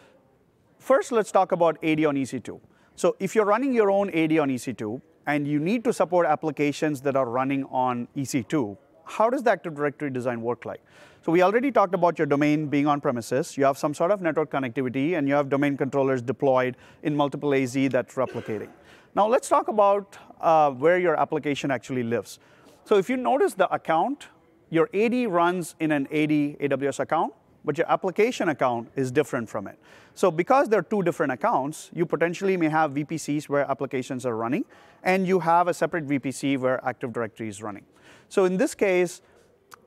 first, 0.77 1.11
let's 1.11 1.31
talk 1.31 1.53
about 1.53 1.83
AD 1.83 2.05
on 2.05 2.15
EC2. 2.15 2.59
So 2.95 3.15
if 3.19 3.33
you're 3.33 3.45
running 3.45 3.73
your 3.73 3.89
own 3.89 4.11
AD 4.11 4.37
on 4.37 4.49
EC2, 4.49 5.01
and 5.27 5.47
you 5.47 5.59
need 5.59 5.83
to 5.83 5.91
support 5.91 6.27
applications 6.27 7.01
that 7.01 7.15
are 7.15 7.25
running 7.25 7.63
on 7.65 8.07
EC2, 8.15 8.77
how 9.05 9.29
does 9.29 9.43
the 9.43 9.51
Active 9.51 9.75
Directory 9.75 10.09
design 10.09 10.41
work 10.41 10.65
like? 10.65 10.81
So 11.25 11.31
we 11.31 11.41
already 11.41 11.71
talked 11.71 11.95
about 11.95 12.19
your 12.19 12.27
domain 12.27 12.67
being 12.67 12.85
on 12.85 13.01
premises. 13.01 13.57
You 13.57 13.65
have 13.65 13.77
some 13.77 13.93
sort 13.93 14.11
of 14.11 14.21
network 14.21 14.51
connectivity, 14.51 15.17
and 15.17 15.27
you 15.27 15.33
have 15.33 15.49
domain 15.49 15.77
controllers 15.77 16.21
deployed 16.21 16.77
in 17.03 17.15
multiple 17.15 17.53
AZ 17.53 17.73
that's 17.73 18.15
replicating. 18.15 18.69
Now 19.15 19.27
let's 19.27 19.49
talk 19.49 19.67
about 19.67 20.17
uh, 20.41 20.71
where 20.71 20.99
your 20.99 21.19
application 21.19 21.71
actually 21.71 22.03
lives. 22.03 22.39
So 22.83 22.97
if 22.97 23.09
you 23.09 23.17
notice 23.17 23.53
the 23.53 23.73
account, 23.73 24.27
your 24.69 24.89
AD 24.93 25.27
runs 25.31 25.75
in 25.79 25.91
an 25.91 26.05
AD 26.07 26.29
AWS 26.29 26.99
account, 26.99 27.33
but 27.65 27.77
your 27.77 27.91
application 27.91 28.49
account 28.49 28.89
is 28.95 29.11
different 29.11 29.49
from 29.49 29.67
it. 29.67 29.77
So 30.13 30.31
because 30.31 30.69
there 30.69 30.79
are 30.79 30.83
two 30.83 31.03
different 31.03 31.31
accounts, 31.31 31.89
you 31.93 32.05
potentially 32.05 32.55
may 32.55 32.69
have 32.69 32.91
VPCs 32.91 33.49
where 33.49 33.69
applications 33.69 34.25
are 34.25 34.35
running, 34.35 34.65
and 35.03 35.27
you 35.27 35.39
have 35.39 35.67
a 35.67 35.73
separate 35.73 36.07
VPC 36.07 36.57
where 36.57 36.83
Active 36.85 37.11
Directory 37.11 37.49
is 37.49 37.61
running. 37.61 37.85
So 38.29 38.45
in 38.45 38.57
this 38.57 38.75
case, 38.75 39.21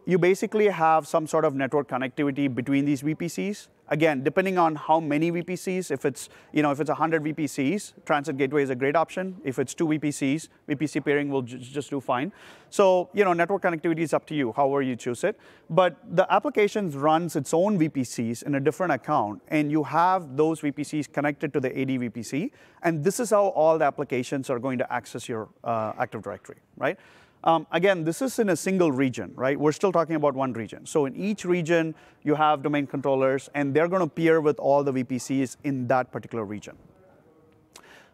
you 0.04 0.18
basically 0.18 0.68
have 0.68 1.06
some 1.06 1.26
sort 1.26 1.44
of 1.44 1.54
network 1.54 1.88
connectivity 1.88 2.52
between 2.52 2.84
these 2.84 3.02
VPCs. 3.02 3.68
Again, 3.90 4.22
depending 4.22 4.58
on 4.58 4.74
how 4.74 5.00
many 5.00 5.32
VPCs, 5.32 5.90
if 5.90 6.04
it's, 6.04 6.28
you 6.52 6.62
know, 6.62 6.70
if 6.70 6.80
it's 6.80 6.90
100 6.90 7.24
VPCs, 7.24 7.92
Transit 8.04 8.36
Gateway 8.36 8.62
is 8.62 8.70
a 8.70 8.74
great 8.74 8.96
option. 8.96 9.40
If 9.44 9.58
it's 9.58 9.72
two 9.74 9.86
VPCs, 9.86 10.48
VPC 10.68 11.04
peering 11.04 11.30
will 11.30 11.42
just 11.42 11.88
do 11.90 12.00
fine. 12.00 12.32
So, 12.70 13.08
you 13.14 13.24
know, 13.24 13.32
network 13.32 13.62
connectivity 13.62 14.00
is 14.00 14.12
up 14.12 14.26
to 14.26 14.34
you, 14.34 14.52
however 14.52 14.82
you 14.82 14.94
choose 14.94 15.24
it. 15.24 15.38
But 15.70 15.96
the 16.14 16.30
application 16.32 16.90
runs 16.90 17.34
its 17.34 17.54
own 17.54 17.78
VPCs 17.78 18.42
in 18.42 18.54
a 18.56 18.60
different 18.60 18.92
account, 18.92 19.42
and 19.48 19.70
you 19.70 19.84
have 19.84 20.36
those 20.36 20.60
VPCs 20.60 21.10
connected 21.12 21.52
to 21.54 21.60
the 21.60 21.68
AD 21.68 21.88
VPC, 21.88 22.50
and 22.82 23.02
this 23.02 23.20
is 23.20 23.30
how 23.30 23.48
all 23.48 23.78
the 23.78 23.84
applications 23.84 24.50
are 24.50 24.58
going 24.58 24.78
to 24.78 24.92
access 24.92 25.28
your 25.28 25.48
uh, 25.64 25.92
Active 25.98 26.22
Directory, 26.22 26.56
right? 26.76 26.98
Um, 27.44 27.66
again, 27.70 28.04
this 28.04 28.20
is 28.20 28.38
in 28.38 28.48
a 28.48 28.56
single 28.56 28.90
region, 28.90 29.32
right? 29.34 29.58
We're 29.58 29.72
still 29.72 29.92
talking 29.92 30.16
about 30.16 30.34
one 30.34 30.52
region. 30.52 30.86
So 30.86 31.06
in 31.06 31.14
each 31.14 31.44
region, 31.44 31.94
you 32.24 32.34
have 32.34 32.62
domain 32.62 32.86
controllers, 32.86 33.48
and 33.54 33.72
they're 33.72 33.88
going 33.88 34.02
to 34.02 34.08
peer 34.08 34.40
with 34.40 34.58
all 34.58 34.82
the 34.82 34.92
VPCs 34.92 35.56
in 35.62 35.86
that 35.86 36.10
particular 36.10 36.44
region. 36.44 36.76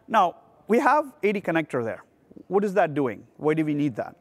Now, 0.07 0.35
we 0.67 0.79
have 0.79 1.05
AD 1.23 1.35
connector 1.35 1.83
there. 1.83 2.03
What 2.47 2.63
is 2.63 2.73
that 2.75 2.93
doing? 2.93 3.25
Why 3.37 3.55
do 3.55 3.65
we 3.65 3.73
need 3.73 3.95
that? 3.95 4.15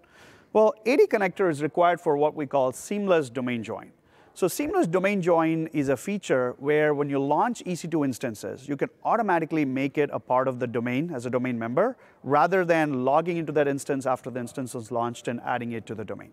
Well, 0.53 0.75
AD 0.87 1.01
connector 1.11 1.51
is 1.51 1.63
required 1.63 2.01
for 2.01 2.17
what 2.17 2.35
we 2.35 2.47
call 2.47 2.73
seamless 2.73 3.29
domain 3.29 3.63
join. 3.63 3.93
So 4.37 4.49
seamless 4.49 4.89
domain 4.89 5.23
join 5.23 5.69
is 5.69 5.89
a 5.89 5.97
feature 5.97 6.57
where 6.59 6.93
when 6.93 7.09
you 7.09 7.21
launch 7.21 7.63
EC2 7.65 8.05
instances, 8.05 8.69
you 8.69 8.77
can 8.77 8.91
automatically 9.05 9.65
make 9.65 9.97
it 9.97 10.11
a 10.13 10.19
part 10.19 10.49
of 10.49 10.59
the 10.59 10.67
domain 10.67 11.13
as 11.15 11.25
a 11.25 11.31
domain 11.31 11.57
member, 11.57 11.97
rather 12.25 12.65
than 12.65 13.05
logging 13.05 13.37
into 13.37 13.53
that 13.53 13.69
instance 13.69 14.07
after 14.07 14.31
the 14.31 14.41
instance 14.41 14.75
is 14.75 14.91
launched 14.91 15.29
and 15.29 15.41
adding 15.43 15.71
it 15.71 15.87
to 15.87 15.95
the 15.95 16.05
domain. 16.05 16.33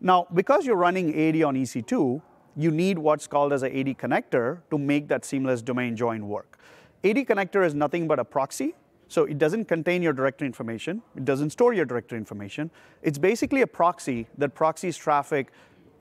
Now, 0.00 0.26
because 0.32 0.64
you're 0.64 0.76
running 0.76 1.10
AD 1.10 1.42
on 1.42 1.54
EC2, 1.54 2.22
you 2.56 2.70
need 2.70 2.98
what's 2.98 3.26
called 3.26 3.52
as 3.52 3.62
an 3.62 3.76
AD 3.76 3.98
connector 3.98 4.60
to 4.70 4.78
make 4.78 5.08
that 5.08 5.26
seamless 5.26 5.60
domain 5.60 5.96
join 5.96 6.26
work. 6.26 6.58
AD 7.04 7.16
connector 7.16 7.62
is 7.66 7.74
nothing 7.74 8.08
but 8.08 8.18
a 8.18 8.24
proxy 8.24 8.74
so 9.08 9.24
it 9.24 9.36
doesn't 9.36 9.66
contain 9.66 10.02
your 10.02 10.14
directory 10.14 10.46
information. 10.46 11.02
It 11.14 11.26
doesn't 11.26 11.50
store 11.50 11.74
your 11.74 11.84
directory 11.84 12.16
information. 12.16 12.70
It's 13.02 13.18
basically 13.18 13.60
a 13.60 13.66
proxy 13.66 14.28
that 14.38 14.54
proxies 14.54 14.96
traffic 14.96 15.52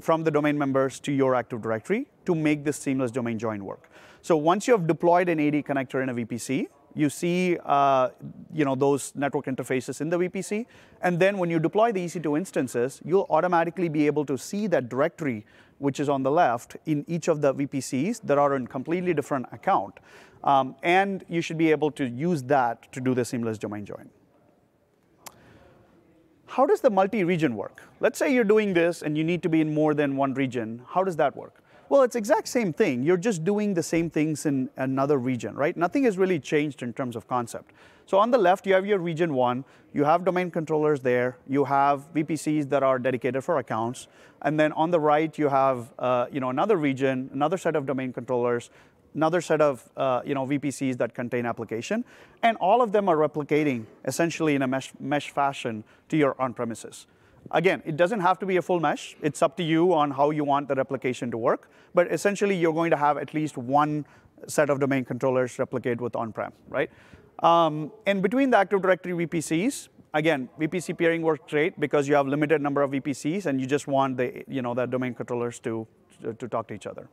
from 0.03 0.23
the 0.25 0.31
domain 0.31 0.57
members 0.57 0.99
to 0.99 1.13
your 1.13 1.33
Active 1.33 1.61
Directory 1.61 2.07
to 2.25 2.35
make 2.35 2.65
this 2.65 2.77
seamless 2.77 3.09
domain 3.09 3.39
join 3.39 3.63
work. 3.63 3.89
So 4.21 4.35
once 4.35 4.67
you 4.67 4.73
have 4.73 4.85
deployed 4.85 5.29
an 5.29 5.39
AD 5.39 5.53
connector 5.65 6.03
in 6.03 6.09
a 6.09 6.13
VPC, 6.13 6.67
you 6.93 7.09
see 7.09 7.57
uh, 7.65 8.09
you 8.53 8.65
know, 8.65 8.75
those 8.75 9.15
network 9.15 9.45
interfaces 9.45 10.01
in 10.01 10.09
the 10.09 10.17
VPC. 10.17 10.65
And 11.01 11.19
then 11.19 11.37
when 11.37 11.49
you 11.49 11.57
deploy 11.57 11.93
the 11.93 12.05
EC2 12.05 12.37
instances, 12.37 13.01
you'll 13.05 13.27
automatically 13.29 13.87
be 13.87 14.05
able 14.05 14.25
to 14.25 14.37
see 14.37 14.67
that 14.67 14.89
directory, 14.89 15.45
which 15.79 16.01
is 16.01 16.09
on 16.09 16.21
the 16.21 16.31
left, 16.31 16.75
in 16.85 17.05
each 17.07 17.29
of 17.29 17.41
the 17.41 17.55
VPCs 17.55 18.21
that 18.23 18.37
are 18.37 18.55
in 18.55 18.67
completely 18.67 19.13
different 19.13 19.45
account. 19.53 19.99
Um, 20.43 20.75
and 20.83 21.23
you 21.29 21.39
should 21.41 21.57
be 21.57 21.71
able 21.71 21.91
to 21.91 22.05
use 22.05 22.43
that 22.43 22.91
to 22.91 22.99
do 22.99 23.13
the 23.13 23.23
seamless 23.23 23.57
domain 23.57 23.85
join 23.85 24.09
how 26.53 26.67
does 26.67 26.81
the 26.81 26.89
multi-region 26.91 27.55
work? 27.55 27.81
Let's 27.99 28.19
say 28.19 28.31
you're 28.31 28.43
doing 28.43 28.75
this 28.75 29.01
and 29.01 29.17
you 29.17 29.23
need 29.23 29.41
to 29.41 29.49
be 29.49 29.59
in 29.59 29.73
more 29.73 29.95
than 29.95 30.15
one 30.15 30.35
region. 30.35 30.83
How 30.87 31.03
does 31.03 31.15
that 31.15 31.35
work? 31.35 31.63
Well, 31.89 32.03
it's 32.03 32.15
exact 32.15 32.47
same 32.47 32.71
thing. 32.71 33.01
You're 33.01 33.17
just 33.17 33.43
doing 33.43 33.73
the 33.73 33.81
same 33.81 34.11
things 34.11 34.45
in 34.45 34.69
another 34.77 35.17
region, 35.17 35.55
right? 35.55 35.75
Nothing 35.75 36.03
has 36.03 36.15
really 36.15 36.39
changed 36.39 36.83
in 36.83 36.93
terms 36.93 37.15
of 37.15 37.27
concept. 37.27 37.71
So 38.05 38.19
on 38.19 38.29
the 38.29 38.37
left, 38.37 38.67
you 38.67 38.75
have 38.75 38.85
your 38.85 38.99
region 38.99 39.33
one. 39.33 39.65
You 39.93 40.03
have 40.03 40.25
domain 40.25 40.51
controllers 40.51 40.99
there. 40.99 41.37
You 41.47 41.65
have 41.65 42.13
VPCs 42.13 42.69
that 42.69 42.83
are 42.83 42.99
dedicated 42.99 43.43
for 43.43 43.57
accounts. 43.57 44.07
And 44.43 44.59
then 44.59 44.73
on 44.73 44.91
the 44.91 44.99
right, 44.99 45.35
you 45.35 45.49
have 45.49 45.91
uh, 45.97 46.27
you 46.31 46.39
know, 46.39 46.51
another 46.51 46.77
region, 46.77 47.31
another 47.33 47.57
set 47.57 47.75
of 47.75 47.87
domain 47.87 48.13
controllers 48.13 48.69
another 49.15 49.41
set 49.41 49.61
of 49.61 49.89
uh, 49.97 50.21
you 50.25 50.33
know, 50.33 50.45
VPCs 50.45 50.97
that 50.97 51.13
contain 51.13 51.45
application, 51.45 52.03
and 52.41 52.57
all 52.57 52.81
of 52.81 52.91
them 52.91 53.07
are 53.09 53.17
replicating 53.17 53.85
essentially 54.05 54.55
in 54.55 54.61
a 54.61 54.67
mesh, 54.67 54.91
mesh 54.99 55.31
fashion 55.31 55.83
to 56.09 56.17
your 56.17 56.39
on-premises. 56.41 57.07
Again, 57.51 57.83
it 57.85 57.97
doesn't 57.97 58.21
have 58.21 58.39
to 58.39 58.45
be 58.45 58.57
a 58.57 58.61
full 58.61 58.79
mesh. 58.79 59.15
It's 59.21 59.41
up 59.41 59.57
to 59.57 59.63
you 59.63 59.93
on 59.93 60.11
how 60.11 60.31
you 60.31 60.43
want 60.43 60.67
the 60.67 60.75
replication 60.75 61.29
to 61.31 61.37
work, 61.37 61.69
but 61.93 62.11
essentially 62.11 62.55
you're 62.55 62.73
going 62.73 62.91
to 62.91 62.97
have 62.97 63.17
at 63.17 63.33
least 63.33 63.57
one 63.57 64.05
set 64.47 64.69
of 64.69 64.79
domain 64.79 65.05
controllers 65.05 65.59
replicate 65.59 66.01
with 66.01 66.15
on-prem, 66.15 66.51
right? 66.69 66.89
Um, 67.39 67.91
and 68.05 68.21
between 68.21 68.49
the 68.49 68.57
Active 68.57 68.81
Directory 68.81 69.25
VPCs, 69.25 69.89
again, 70.13 70.49
VPC 70.59 70.97
peering 70.97 71.21
works 71.21 71.43
great 71.49 71.79
because 71.79 72.07
you 72.07 72.15
have 72.15 72.27
limited 72.27 72.61
number 72.61 72.81
of 72.81 72.91
VPCs 72.91 73.45
and 73.45 73.59
you 73.59 73.67
just 73.67 73.87
want 73.87 74.17
the, 74.17 74.43
you 74.47 74.61
know, 74.61 74.73
the 74.73 74.85
domain 74.85 75.13
controllers 75.13 75.59
to, 75.59 75.87
to, 76.21 76.33
to 76.33 76.47
talk 76.47 76.67
to 76.67 76.73
each 76.73 76.87
other. 76.87 77.09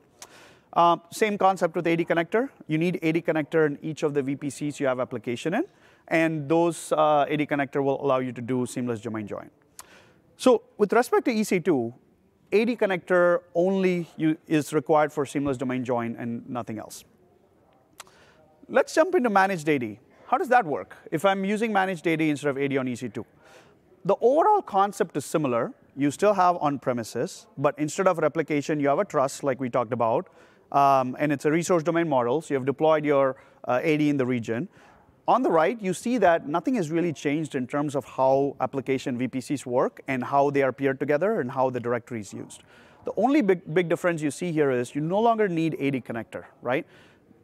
Uh, 0.72 0.96
same 1.11 1.37
concept 1.37 1.74
with 1.74 1.87
AD 1.87 1.98
connector. 2.00 2.48
You 2.68 2.78
need 2.78 2.96
AD 3.02 3.16
connector 3.16 3.66
in 3.66 3.78
each 3.83 4.02
of 4.02 4.14
the 4.14 4.22
VPCs 4.22 4.78
you 4.78 4.87
have 4.87 5.00
application 5.00 5.54
in, 5.54 5.64
and 6.09 6.48
those 6.48 6.92
uh, 6.92 7.22
AD 7.28 7.40
connector 7.40 7.83
will 7.83 8.02
allow 8.04 8.18
you 8.18 8.33
to 8.33 8.40
do 8.40 8.66
seamless 8.66 9.00
domain 9.00 9.26
join. 9.26 9.50
So 10.37 10.62
with 10.78 10.92
respect 10.92 11.24
to 11.26 11.35
EC2, 11.35 11.92
AD 12.52 12.68
connector 12.78 13.40
only 13.54 14.09
is 14.46 14.72
required 14.72 15.12
for 15.12 15.26
seamless 15.26 15.56
domain 15.56 15.85
join 15.85 16.16
and 16.16 16.48
nothing 16.48 16.78
else. 16.78 17.04
let's 18.70 18.94
jump 18.94 19.14
into 19.14 19.28
managed 19.28 19.68
AD. 19.68 19.98
How 20.28 20.38
does 20.38 20.48
that 20.48 20.64
work 20.64 20.96
if 21.11 21.24
I'm 21.24 21.44
using 21.44 21.72
managed 21.72 22.06
AD 22.06 22.20
instead 22.20 22.50
of 22.50 22.59
AD 22.59 22.76
on 22.76 22.87
EC2? 22.87 23.24
The 24.04 24.16
overall 24.20 24.62
concept 24.62 25.16
is 25.16 25.24
similar. 25.24 25.72
You 25.96 26.11
still 26.11 26.35
have 26.35 26.56
on-premises, 26.61 27.46
but 27.59 27.76
instead 27.78 28.06
of 28.06 28.18
replication, 28.18 28.78
you 28.80 28.88
have 28.88 29.00
a 29.00 29.04
trust 29.04 29.42
like 29.42 29.61
we 29.61 29.68
talked 29.68 29.92
about, 29.92 30.28
um, 30.72 31.16
and 31.18 31.33
it's 31.33 31.44
a 31.44 31.50
resource 31.50 31.83
domain 31.83 32.09
model, 32.09 32.40
so 32.40 32.54
you 32.54 32.56
have 32.56 32.66
deployed 32.66 33.04
your 33.04 33.37
uh, 33.66 33.80
AD 33.83 34.00
in 34.00 34.16
the 34.16 34.26
region. 34.26 34.68
On 35.28 35.42
the 35.42 35.50
right, 35.50 35.80
you 35.80 35.94
see 35.94 36.18
that 36.18 36.48
nothing 36.48 36.74
has 36.74 36.90
really 36.90 37.12
changed 37.12 37.54
in 37.54 37.66
terms 37.66 37.94
of 37.94 38.04
how 38.04 38.56
application 38.61 39.18
VPCs 39.18 39.64
work 39.64 40.00
and 40.09 40.24
how 40.24 40.50
they 40.50 40.62
are 40.62 40.72
paired 40.72 40.98
together 40.98 41.40
and 41.40 41.50
how 41.50 41.70
the 41.70 41.78
directory 41.78 42.20
is 42.20 42.33
used. 42.33 42.62
The 43.04 43.12
only 43.16 43.40
big, 43.40 43.62
big 43.72 43.88
difference 43.88 44.22
you 44.22 44.30
see 44.30 44.52
here 44.52 44.70
is 44.70 44.94
you 44.94 45.00
no 45.00 45.20
longer 45.20 45.48
need 45.48 45.74
AD 45.74 46.04
connector, 46.04 46.44
right? 46.62 46.87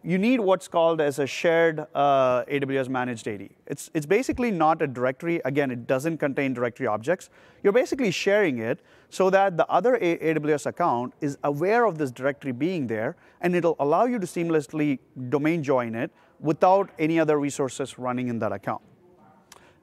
You 0.07 0.19
need 0.19 0.39
what's 0.39 0.69
called 0.69 1.01
as 1.01 1.19
a 1.19 1.27
shared 1.27 1.81
uh, 1.93 2.45
AWS 2.45 2.89
managed 2.89 3.27
AD. 3.27 3.49
It's, 3.67 3.91
it's 3.93 4.07
basically 4.07 4.53
not 4.53 4.81
a 4.81 4.87
directory. 4.87 5.41
Again, 5.45 5.73
it 5.73 5.89
doesn't 5.89 6.19
contain 6.19 6.55
directory 6.55 6.87
objects. 6.87 7.29
You're 7.65 7.73
basically 7.73 8.13
sharing 8.13 8.59
it 8.59 8.79
so 9.11 9.31
that 9.31 9.57
the 9.57 9.67
other 9.67 9.97
a 9.97 10.17
AWS 10.19 10.67
account 10.67 11.13
is 11.21 11.37
aware 11.43 11.87
of 11.87 11.99
this 11.99 12.13
directory 12.13 12.53
being 12.53 12.87
there, 12.87 13.17
and 13.41 13.57
it'll 13.57 13.75
allow 13.81 14.05
you 14.05 14.21
to 14.21 14.27
seamlessly 14.27 15.01
domain 15.29 15.65
join 15.65 15.97
it 15.97 16.13
without 16.39 16.89
any 17.01 17.19
other 17.19 17.41
resources 17.41 17.99
running 17.99 18.29
in 18.29 18.39
that 18.39 18.53
account. 18.53 18.83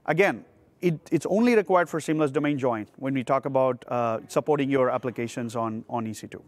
Again, 0.06 0.46
it, 0.80 1.02
it's 1.12 1.26
only 1.26 1.54
required 1.54 1.90
for 1.90 2.00
seamless 2.00 2.32
domain 2.32 2.58
join 2.58 2.88
when 2.96 3.14
we 3.14 3.26
talk 3.26 3.46
about 3.46 3.84
uh, 3.90 4.20
supporting 4.30 4.70
your 4.70 4.90
applications 4.90 5.58
on, 5.58 5.84
on 5.90 6.06
EC2. 6.06 6.42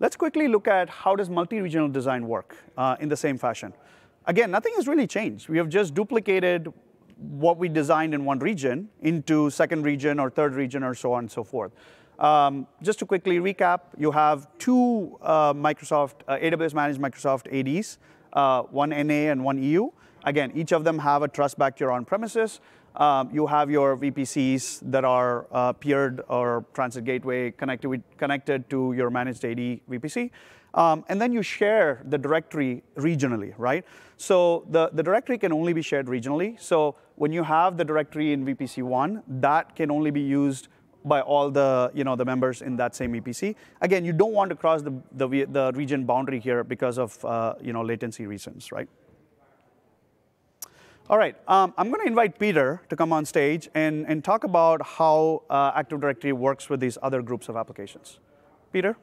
Let's 0.00 0.16
quickly 0.16 0.48
look 0.48 0.66
at 0.66 0.90
how 0.90 1.14
does 1.14 1.30
multi-regional 1.30 1.88
design 1.88 2.26
work 2.26 2.56
uh, 2.76 2.96
in 2.98 3.08
the 3.08 3.16
same 3.16 3.38
fashion. 3.38 3.72
Again, 4.26 4.50
nothing 4.50 4.72
has 4.76 4.88
really 4.88 5.06
changed. 5.06 5.48
We 5.48 5.56
have 5.58 5.68
just 5.68 5.94
duplicated 5.94 6.72
what 7.16 7.58
we 7.58 7.68
designed 7.68 8.12
in 8.12 8.24
one 8.24 8.40
region 8.40 8.88
into 9.02 9.50
second 9.50 9.84
region 9.84 10.18
or 10.18 10.30
third 10.30 10.54
region 10.54 10.82
or 10.82 10.94
so 10.94 11.12
on 11.12 11.24
and 11.24 11.30
so 11.30 11.44
forth. 11.44 11.72
Um, 12.18 12.66
just 12.82 12.98
to 13.00 13.06
quickly 13.06 13.38
recap, 13.38 13.80
you 13.96 14.10
have 14.10 14.48
two 14.58 15.16
uh, 15.22 15.52
Microsoft, 15.54 16.14
uh, 16.26 16.38
AWS 16.38 16.74
managed 16.74 17.00
Microsoft 17.00 17.46
ADs, 17.52 17.98
uh, 18.32 18.62
one 18.62 18.90
NA 18.90 19.30
and 19.30 19.44
one 19.44 19.62
EU. 19.62 19.90
Again, 20.24 20.50
each 20.54 20.72
of 20.72 20.82
them 20.84 20.98
have 20.98 21.22
a 21.22 21.28
trust 21.28 21.56
back 21.58 21.76
to 21.76 21.84
your 21.84 21.92
on-premises. 21.92 22.60
Um, 22.96 23.28
you 23.32 23.46
have 23.46 23.70
your 23.70 23.96
VPCs 23.96 24.80
that 24.90 25.04
are 25.04 25.46
uh, 25.50 25.72
peered 25.72 26.22
or 26.28 26.64
transit 26.74 27.04
gateway 27.04 27.50
connected, 27.50 28.02
connected 28.18 28.70
to 28.70 28.92
your 28.92 29.10
managed 29.10 29.44
AD 29.44 29.58
VPC. 29.58 30.30
Um, 30.74 31.04
and 31.08 31.20
then 31.20 31.32
you 31.32 31.42
share 31.42 32.02
the 32.04 32.18
directory 32.18 32.82
regionally, 32.96 33.54
right? 33.56 33.84
So 34.16 34.66
the, 34.70 34.90
the 34.92 35.02
directory 35.02 35.38
can 35.38 35.52
only 35.52 35.72
be 35.72 35.82
shared 35.82 36.06
regionally. 36.06 36.60
So 36.60 36.96
when 37.16 37.32
you 37.32 37.42
have 37.44 37.76
the 37.76 37.84
directory 37.84 38.32
in 38.32 38.44
VPC 38.44 38.82
1, 38.82 39.22
that 39.40 39.76
can 39.76 39.90
only 39.90 40.10
be 40.10 40.20
used 40.20 40.68
by 41.04 41.20
all 41.20 41.50
the, 41.50 41.90
you 41.94 42.02
know, 42.02 42.16
the 42.16 42.24
members 42.24 42.62
in 42.62 42.76
that 42.76 42.96
same 42.96 43.12
VPC. 43.12 43.54
Again, 43.82 44.04
you 44.04 44.12
don't 44.12 44.32
want 44.32 44.50
to 44.50 44.56
cross 44.56 44.82
the, 44.82 44.92
the, 45.12 45.46
the 45.50 45.72
region 45.74 46.04
boundary 46.04 46.40
here 46.40 46.64
because 46.64 46.98
of 46.98 47.22
uh, 47.24 47.54
you 47.60 47.72
know, 47.72 47.82
latency 47.82 48.26
reasons, 48.26 48.72
right? 48.72 48.88
All 51.10 51.18
right, 51.18 51.36
um, 51.46 51.74
I'm 51.76 51.90
going 51.90 52.00
to 52.00 52.06
invite 52.06 52.38
Peter 52.38 52.80
to 52.88 52.96
come 52.96 53.12
on 53.12 53.26
stage 53.26 53.68
and, 53.74 54.06
and 54.08 54.24
talk 54.24 54.42
about 54.42 54.80
how 54.80 55.42
uh, 55.50 55.70
Active 55.74 56.00
Directory 56.00 56.32
works 56.32 56.70
with 56.70 56.80
these 56.80 56.96
other 57.02 57.20
groups 57.20 57.50
of 57.50 57.56
applications. 57.56 58.20
Peter? 58.72 58.96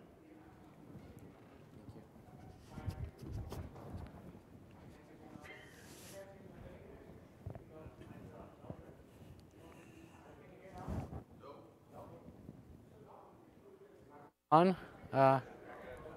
On. 14.52 14.76
Uh, 15.14 15.40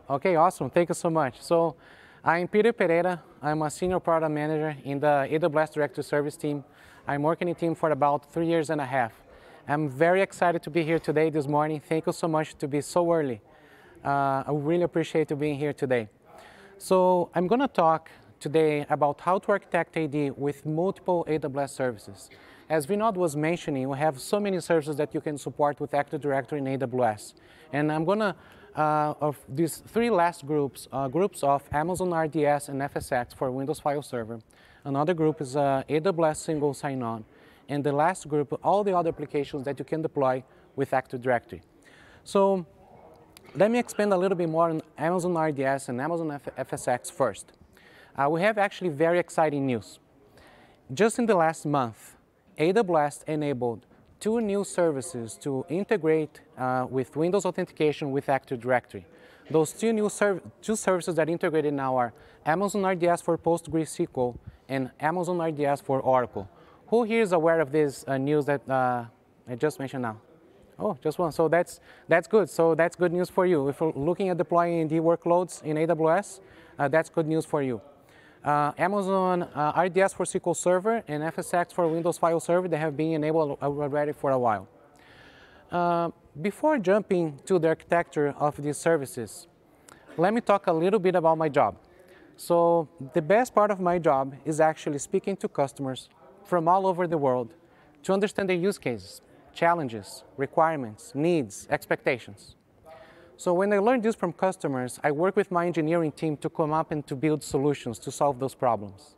okay, 0.09 0.35
awesome. 0.37 0.70
Thank 0.70 0.88
you 0.88 0.94
so 0.94 1.11
much. 1.11 1.42
So 1.42 1.77
I'm 2.25 2.49
Peter 2.49 2.73
Pereira. 2.73 3.23
I'm 3.44 3.61
a 3.61 3.70
senior 3.70 4.00
product 4.00 4.33
manager 4.33 4.74
in 4.85 5.00
the 5.00 5.28
AWS 5.30 5.74
Directory 5.74 6.02
Service 6.02 6.35
team. 6.35 6.64
I'm 7.07 7.22
working 7.22 7.46
in 7.46 7.52
the 7.52 7.61
team 7.61 7.74
for 7.74 7.90
about 7.90 8.33
three 8.33 8.46
years 8.46 8.70
and 8.70 8.80
a 8.80 8.87
half. 8.87 9.12
I'm 9.68 9.87
very 9.87 10.22
excited 10.22 10.62
to 10.62 10.70
be 10.70 10.83
here 10.83 10.98
today 10.98 11.28
this 11.28 11.46
morning. 11.46 11.78
Thank 11.87 12.07
you 12.07 12.14
so 12.14 12.26
much 12.26 12.57
to 12.57 12.66
be 12.66 12.80
so 12.80 13.12
early. 13.12 13.42
Uh, 14.02 14.44
I 14.46 14.50
really 14.50 14.85
appreciate 14.85 15.28
you 15.28 15.37
being 15.37 15.59
here 15.59 15.74
today. 15.74 16.09
So 16.78 17.28
I'm 17.35 17.46
going 17.46 17.61
to 17.61 17.68
talk 17.68 18.11
today 18.40 18.87
about 18.88 19.20
how 19.20 19.38
to 19.40 19.52
architect 19.52 19.94
AD 19.98 20.38
with 20.38 20.64
multiple 20.64 21.26
AWS 21.28 21.68
services. 21.68 22.30
As 22.70 22.87
Vinod 22.87 23.16
was 23.16 23.37
mentioning, 23.37 23.90
we 23.90 23.98
have 23.98 24.18
so 24.20 24.40
many 24.40 24.59
services 24.61 24.96
that 24.96 25.12
you 25.12 25.20
can 25.20 25.37
support 25.37 25.80
with 25.80 25.92
Active 25.92 26.22
Directory 26.22 26.61
in 26.61 26.64
AWS. 26.64 27.35
And 27.74 27.92
I'm 27.92 28.07
going 28.07 28.20
to 28.20 28.35
uh, 28.76 29.14
of 29.20 29.38
these 29.48 29.78
three 29.87 30.10
last 30.10 30.46
groups, 30.46 30.88
uh, 30.92 31.08
groups 31.08 31.42
of 31.42 31.62
Amazon 31.72 32.12
RDS 32.12 32.68
and 32.68 32.80
FSX 32.80 33.34
for 33.34 33.50
Windows 33.50 33.80
File 33.80 34.02
Server. 34.02 34.40
Another 34.84 35.14
group 35.14 35.40
is 35.40 35.56
uh, 35.56 35.82
AWS 35.88 36.37
Single 36.37 36.74
Sign-On. 36.74 37.24
And 37.68 37.82
the 37.82 37.92
last 37.92 38.28
group, 38.28 38.58
all 38.62 38.84
the 38.84 38.96
other 38.96 39.08
applications 39.08 39.64
that 39.64 39.78
you 39.78 39.84
can 39.84 40.02
deploy 40.02 40.44
with 40.76 40.92
Active 40.92 41.22
Directory. 41.22 41.62
So 42.24 42.66
let 43.54 43.70
me 43.70 43.78
expand 43.78 44.12
a 44.12 44.16
little 44.16 44.37
bit 44.37 44.48
more 44.48 44.68
on 44.68 44.82
Amazon 44.98 45.37
RDS 45.37 45.88
and 45.88 46.00
Amazon 46.00 46.30
F 46.32 46.48
FSX 46.68 47.10
first. 47.12 47.52
Uh, 48.16 48.28
we 48.28 48.42
have 48.42 48.58
actually 48.58 48.90
very 48.90 49.18
exciting 49.18 49.66
news. 49.66 49.98
Just 50.92 51.18
in 51.18 51.26
the 51.26 51.34
last 51.34 51.64
month, 51.64 52.16
AWS 52.58 53.24
enabled 53.26 53.87
two 54.24 54.40
new 54.40 54.64
services 54.64 55.37
to 55.37 55.66
integrate 55.68 56.40
uh, 56.56 56.87
with 56.88 57.14
Windows 57.14 57.44
Authentication 57.44 58.10
with 58.10 58.30
Active 58.30 58.58
Directory. 58.58 59.04
Those 59.50 59.70
two 59.72 59.92
new 59.92 60.08
serv 60.08 60.40
two 60.62 60.76
services 60.76 61.16
that 61.16 61.28
integrated 61.28 61.74
now 61.74 61.94
are 62.02 62.14
Amazon 62.46 62.87
RDS 62.87 63.20
for 63.20 63.37
PostgreSQL 63.37 64.34
and 64.66 64.90
Amazon 64.98 65.42
RDS 65.42 65.82
for 65.82 66.00
Oracle. 66.00 66.48
Who 66.87 67.02
here 67.02 67.20
is 67.20 67.32
aware 67.32 67.60
of 67.60 67.70
this 67.70 68.02
uh, 68.08 68.16
news 68.16 68.46
that 68.46 68.62
uh, 68.66 69.04
I 69.46 69.56
just 69.56 69.78
mentioned 69.78 70.00
now? 70.00 70.16
Oh, 70.78 70.96
just 71.02 71.18
one. 71.18 71.30
So 71.30 71.46
that's, 71.48 71.80
that's 72.08 72.26
good. 72.26 72.48
So 72.48 72.74
that's 72.74 72.96
good 72.96 73.12
news 73.12 73.28
for 73.28 73.44
you. 73.44 73.68
If 73.68 73.78
you're 73.78 73.92
looking 73.94 74.30
at 74.30 74.38
deploying 74.38 74.84
AD 74.84 75.02
workloads 75.10 75.62
in 75.62 75.76
AWS, 75.76 76.40
uh, 76.78 76.88
that's 76.88 77.10
good 77.10 77.26
news 77.26 77.44
for 77.44 77.62
you 77.62 77.82
uh, 78.44 78.72
Amazon 78.76 79.42
uh, 79.42 79.83
RDS 79.85 80.12
for 80.12 80.24
SQL 80.24 80.54
Server 80.54 81.02
and 81.09 81.22
FSX 81.22 81.72
for 81.72 81.88
Windows 81.88 82.18
File 82.18 82.40
Server, 82.40 82.68
they 82.68 82.76
have 82.76 82.96
been 82.96 83.12
enabled 83.12 83.59
already 83.62 84.12
for 84.12 84.30
a 84.30 84.38
while. 84.38 84.68
Uh, 85.70 86.11
before 86.40 86.78
jumping 86.78 87.40
to 87.46 87.59
the 87.59 87.68
architecture 87.68 88.35
of 88.38 88.62
these 88.62 88.76
services, 88.76 89.46
let 90.16 90.35
me 90.35 90.40
talk 90.40 90.66
a 90.66 90.72
little 90.72 91.00
bit 91.00 91.14
about 91.14 91.38
my 91.38 91.48
job. 91.48 91.76
So 92.37 92.88
the 93.14 93.22
best 93.22 93.54
part 93.54 93.70
of 93.70 93.80
my 93.80 93.98
job 93.98 94.35
is 94.44 94.61
actually 94.61 94.98
speaking 94.98 95.37
to 95.38 95.48
customers 95.48 96.09
from 96.44 96.68
all 96.68 96.87
over 96.87 97.07
the 97.07 97.18
world 97.18 97.54
to 98.02 98.12
understand 98.12 98.48
their 98.48 98.57
use 98.57 98.76
cases, 98.76 99.22
challenges, 99.54 100.24
requirements, 100.37 101.12
needs, 101.14 101.66
expectations. 101.70 102.57
So 103.37 103.53
when 103.53 103.73
I 103.73 103.79
learn 103.79 104.01
this 104.01 104.14
from 104.14 104.33
customers, 104.33 105.01
I 105.03 105.11
work 105.11 105.35
with 105.35 105.51
my 105.51 105.66
engineering 105.66 106.12
team 106.12 106.37
to 106.38 106.49
come 106.49 106.73
up 106.73 106.92
and 106.92 107.05
to 107.09 107.16
build 107.16 107.42
solutions 107.42 107.99
to 108.01 108.12
solve 108.12 108.38
those 108.38 108.55
problems. 108.55 109.16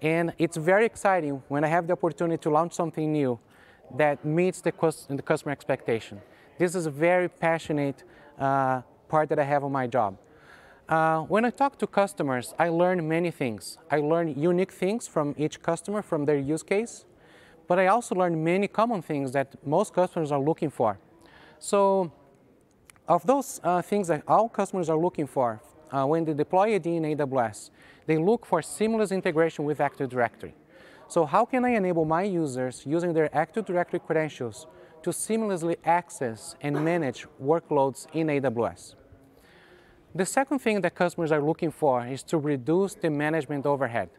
And 0.00 0.32
it's 0.38 0.56
very 0.56 0.86
exciting 0.86 1.42
when 1.48 1.64
I 1.64 1.68
have 1.68 1.86
the 1.86 1.92
opportunity 1.92 2.40
to 2.42 2.50
launch 2.50 2.72
something 2.72 3.12
new 3.12 3.38
that 3.96 4.24
meets 4.24 4.60
the, 4.60 4.72
the 5.08 5.22
customer 5.22 5.52
expectation. 5.52 6.20
This 6.58 6.74
is 6.74 6.86
a 6.86 6.90
very 6.90 7.28
passionate 7.28 8.04
uh, 8.38 8.82
part 9.08 9.28
that 9.30 9.38
I 9.38 9.44
have 9.44 9.64
on 9.64 9.72
my 9.72 9.86
job. 9.86 10.18
Uh, 10.88 11.20
when 11.22 11.44
I 11.44 11.50
talk 11.50 11.78
to 11.78 11.86
customers, 11.86 12.54
I 12.58 12.68
learn 12.68 13.06
many 13.08 13.30
things. 13.30 13.78
I 13.90 13.98
learn 13.98 14.40
unique 14.40 14.72
things 14.72 15.08
from 15.08 15.34
each 15.36 15.62
customer, 15.62 16.02
from 16.02 16.26
their 16.26 16.38
use 16.38 16.62
case, 16.62 17.04
but 17.66 17.78
I 17.78 17.88
also 17.88 18.14
learn 18.14 18.42
many 18.42 18.68
common 18.68 19.02
things 19.02 19.32
that 19.32 19.54
most 19.66 19.94
customers 19.94 20.30
are 20.30 20.40
looking 20.40 20.70
for. 20.70 20.98
So 21.58 22.12
of 23.08 23.26
those 23.26 23.60
uh, 23.64 23.82
things 23.82 24.08
that 24.08 24.22
all 24.28 24.48
customers 24.48 24.88
are 24.88 24.96
looking 24.98 25.26
for 25.26 25.60
uh, 25.90 26.04
when 26.06 26.24
they 26.24 26.34
deploy 26.34 26.74
AD 26.74 26.86
in 26.86 27.02
AWS, 27.02 27.70
they 28.06 28.16
look 28.16 28.46
for 28.46 28.62
seamless 28.62 29.12
integration 29.12 29.64
with 29.64 29.80
Active 29.80 30.08
Directory. 30.08 30.54
So 31.08 31.26
how 31.26 31.44
can 31.44 31.64
I 31.64 31.70
enable 31.70 32.04
my 32.04 32.22
users 32.22 32.84
using 32.86 33.12
their 33.12 33.34
Active 33.36 33.66
Directory 33.66 34.00
credentials 34.00 34.66
to 35.02 35.10
seamlessly 35.10 35.76
access 35.84 36.54
and 36.62 36.82
manage 36.84 37.26
workloads 37.42 38.06
in 38.14 38.28
AWS? 38.28 38.94
The 40.14 40.24
second 40.24 40.60
thing 40.60 40.80
that 40.82 40.94
customers 40.94 41.32
are 41.32 41.42
looking 41.42 41.70
for 41.70 42.06
is 42.06 42.22
to 42.24 42.38
reduce 42.38 42.94
the 42.94 43.10
management 43.10 43.66
overhead. 43.66 44.10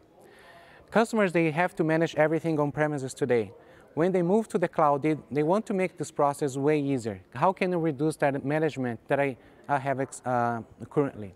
Customers, 0.90 1.32
they 1.32 1.50
have 1.50 1.74
to 1.76 1.84
manage 1.84 2.14
everything 2.16 2.60
on 2.60 2.70
premises 2.70 3.14
today 3.14 3.52
when 3.94 4.10
they 4.10 4.22
move 4.22 4.48
to 4.48 4.58
the 4.58 4.68
cloud, 4.68 5.02
they, 5.02 5.16
they 5.30 5.42
want 5.42 5.66
to 5.66 5.74
make 5.74 5.96
this 5.96 6.10
process 6.10 6.56
way 6.56 6.80
easier. 6.80 7.20
How 7.34 7.52
can 7.52 7.72
I 7.72 7.76
reduce 7.76 8.16
that 8.16 8.44
management 8.44 9.00
that 9.08 9.20
I, 9.20 9.36
I 9.68 9.78
have 9.78 10.00
uh, 10.24 10.62
currently? 10.90 11.34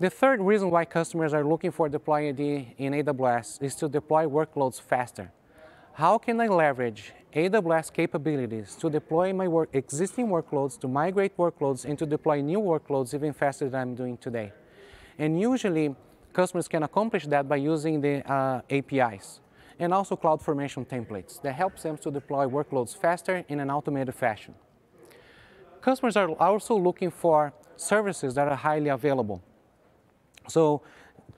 The 0.00 0.10
third 0.10 0.40
reason 0.40 0.70
why 0.70 0.84
customers 0.84 1.34
are 1.34 1.44
looking 1.44 1.72
for 1.72 1.88
deploy 1.88 2.28
AD 2.28 2.38
in 2.38 2.92
AWS 2.92 3.60
is 3.60 3.74
to 3.76 3.88
deploy 3.88 4.26
workloads 4.26 4.80
faster. 4.80 5.32
How 5.94 6.18
can 6.18 6.40
I 6.40 6.46
leverage 6.46 7.12
AWS 7.34 7.92
capabilities 7.92 8.76
to 8.76 8.88
deploy 8.88 9.32
my 9.32 9.48
work, 9.48 9.70
existing 9.72 10.28
workloads, 10.28 10.78
to 10.80 10.86
migrate 10.86 11.36
workloads, 11.36 11.84
and 11.84 11.98
to 11.98 12.06
deploy 12.06 12.40
new 12.40 12.60
workloads 12.60 13.12
even 13.12 13.32
faster 13.32 13.68
than 13.68 13.80
I'm 13.80 13.94
doing 13.96 14.16
today? 14.16 14.52
And 15.18 15.40
usually, 15.40 15.96
customers 16.32 16.68
can 16.68 16.84
accomplish 16.84 17.26
that 17.26 17.48
by 17.48 17.56
using 17.56 18.00
the 18.00 18.22
uh, 18.32 18.60
APIs 18.70 19.40
and 19.78 19.94
also 19.94 20.16
CloudFormation 20.16 20.86
templates 20.86 21.40
that 21.42 21.54
helps 21.54 21.82
them 21.82 21.96
to 21.98 22.10
deploy 22.10 22.46
workloads 22.46 22.96
faster 22.96 23.44
in 23.48 23.60
an 23.60 23.70
automated 23.70 24.14
fashion. 24.14 24.54
Customers 25.80 26.16
are 26.16 26.30
also 26.32 26.76
looking 26.76 27.10
for 27.10 27.52
services 27.76 28.34
that 28.34 28.48
are 28.48 28.56
highly 28.56 28.88
available. 28.88 29.42
So 30.48 30.82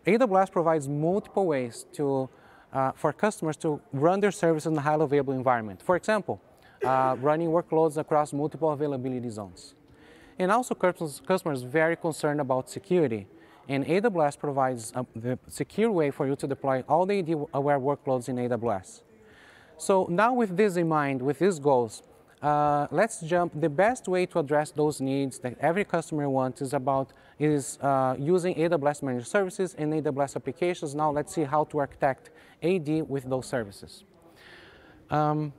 AWS 0.07 0.51
provides 0.51 0.89
multiple 0.89 1.47
ways 1.47 1.85
to, 1.93 2.29
uh, 2.73 2.93
for 2.93 3.13
customers 3.13 3.57
to 3.59 3.81
run 3.93 4.21
their 4.21 4.31
services 4.31 4.67
in 4.67 4.77
a 4.77 4.81
highly 4.81 5.05
available 5.05 5.35
environment. 5.35 5.83
For 5.83 5.97
example, 5.97 6.41
uh, 6.83 7.17
running 7.21 7.49
workloads 7.49 7.99
across 7.99 8.33
multiple 8.33 8.71
availability 8.71 9.29
zones. 9.29 9.75
And 10.39 10.51
also 10.51 10.75
customers, 10.75 11.21
customers 11.27 11.63
very 11.63 11.97
concerned 11.97 12.41
about 12.41 12.71
security. 12.71 13.27
And 13.71 13.87
AWS 13.87 14.37
provides 14.37 14.93
a, 14.97 15.07
the 15.15 15.39
secure 15.47 15.93
way 15.93 16.11
for 16.11 16.27
you 16.27 16.35
to 16.35 16.47
deploy 16.49 16.83
all 16.89 17.07
the 17.07 17.21
AD-aware 17.21 17.79
workloads 17.79 18.29
in 18.29 18.35
AWS. 18.35 19.03
So 19.79 20.09
now 20.11 20.35
with 20.35 20.57
this 20.57 20.75
in 20.75 20.89
mind, 20.89 21.23
with 21.23 21.39
these 21.39 21.61
goals, 21.61 22.03
uh, 22.43 22.89
let's 22.91 23.21
jump. 23.21 23.53
The 23.61 23.69
best 23.69 24.09
way 24.09 24.27
to 24.27 24.41
address 24.41 24.73
those 24.73 25.01
needs 25.01 25.39
that 25.39 25.57
every 25.61 25.85
customer 25.85 26.29
wants 26.29 26.61
is 26.63 26.73
about 26.73 27.13
is 27.39 27.79
uh, 27.81 28.17
using 28.19 28.57
AWS 28.57 29.05
managed 29.05 29.29
services 29.29 29.77
and 29.79 29.93
AWS 29.93 30.35
applications. 30.35 30.97
Now 30.97 31.13
let's 31.13 31.33
see 31.33 31.45
how 31.45 31.63
to 31.65 31.79
architect 31.79 32.31
AD 32.65 33.09
with 33.09 33.31
those 33.31 33.47
services. 33.47 34.03
Um, 35.11 35.53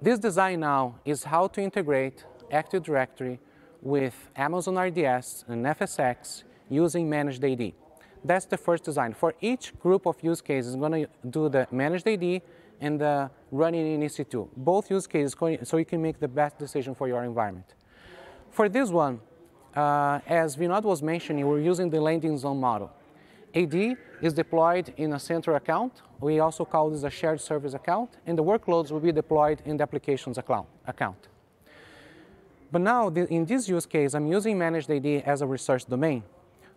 this 0.00 0.18
design 0.18 0.60
now 0.60 0.94
is 1.04 1.24
how 1.24 1.48
to 1.48 1.60
integrate 1.60 2.24
Active 2.50 2.82
Directory 2.82 3.40
with 3.82 4.30
Amazon 4.36 4.78
RDS 4.78 5.44
and 5.48 5.66
FSx 5.66 6.44
using 6.68 7.08
Managed 7.08 7.44
AD. 7.44 7.72
That's 8.24 8.46
the 8.46 8.56
first 8.56 8.84
design. 8.84 9.14
For 9.14 9.34
each 9.40 9.78
group 9.78 10.06
of 10.06 10.16
use 10.22 10.40
cases, 10.40 10.74
I'm 10.74 10.80
going 10.80 11.06
to 11.06 11.08
do 11.28 11.48
the 11.48 11.66
Managed 11.70 12.08
AD 12.08 12.42
and 12.80 13.00
the 13.00 13.30
running 13.50 13.94
in 13.94 14.00
EC2. 14.00 14.48
Both 14.56 14.90
use 14.90 15.06
cases 15.06 15.36
so 15.68 15.76
you 15.76 15.84
can 15.84 16.02
make 16.02 16.20
the 16.20 16.28
best 16.28 16.58
decision 16.58 16.94
for 16.94 17.08
your 17.08 17.24
environment. 17.24 17.74
For 18.50 18.68
this 18.68 18.90
one, 18.90 19.20
uh, 19.74 20.20
as 20.26 20.56
Vinod 20.56 20.82
was 20.82 21.02
mentioning, 21.02 21.46
we're 21.46 21.60
using 21.60 21.90
the 21.90 22.00
landing 22.00 22.36
zone 22.38 22.60
model. 22.60 22.90
AD 23.54 23.96
is 24.20 24.34
deployed 24.34 24.92
in 24.96 25.12
a 25.12 25.18
central 25.18 25.56
account. 25.56 26.02
We 26.20 26.40
also 26.40 26.64
call 26.64 26.90
this 26.90 27.02
a 27.04 27.10
shared 27.10 27.40
service 27.40 27.74
account, 27.74 28.10
and 28.26 28.36
the 28.36 28.44
workloads 28.44 28.90
will 28.90 29.00
be 29.00 29.12
deployed 29.12 29.62
in 29.64 29.76
the 29.76 29.82
applications 29.82 30.38
account. 30.38 31.28
But 32.70 32.82
now, 32.82 33.08
in 33.08 33.46
this 33.46 33.68
use 33.68 33.86
case, 33.86 34.14
I'm 34.14 34.26
using 34.26 34.58
managed 34.58 34.90
AD 34.90 35.06
as 35.06 35.40
a 35.40 35.46
resource 35.46 35.84
domain. 35.84 36.22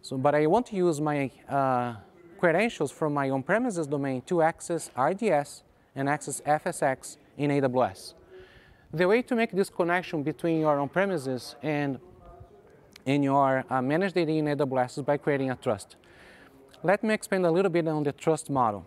So, 0.01 0.17
but 0.17 0.33
I 0.33 0.47
want 0.47 0.65
to 0.67 0.75
use 0.75 0.99
my 0.99 1.29
uh, 1.47 1.95
credentials 2.39 2.91
from 2.91 3.13
my 3.13 3.29
on-premises 3.29 3.85
domain 3.87 4.21
to 4.23 4.41
access 4.41 4.89
RDS 4.97 5.63
and 5.95 6.09
access 6.09 6.41
FSx 6.41 7.17
in 7.37 7.51
AWS. 7.51 8.13
The 8.93 9.07
way 9.07 9.21
to 9.21 9.35
make 9.35 9.51
this 9.51 9.69
connection 9.69 10.23
between 10.23 10.59
your 10.59 10.79
on-premises 10.79 11.55
and 11.61 11.99
in 13.05 13.23
your 13.23 13.63
uh, 13.69 13.81
managed 13.81 14.17
AD 14.17 14.29
in 14.29 14.45
AWS 14.45 14.97
is 14.97 15.03
by 15.03 15.17
creating 15.17 15.51
a 15.51 15.55
trust. 15.55 15.95
Let 16.83 17.03
me 17.03 17.13
expand 17.13 17.45
a 17.45 17.51
little 17.51 17.71
bit 17.71 17.87
on 17.87 18.03
the 18.03 18.11
trust 18.11 18.49
model. 18.49 18.85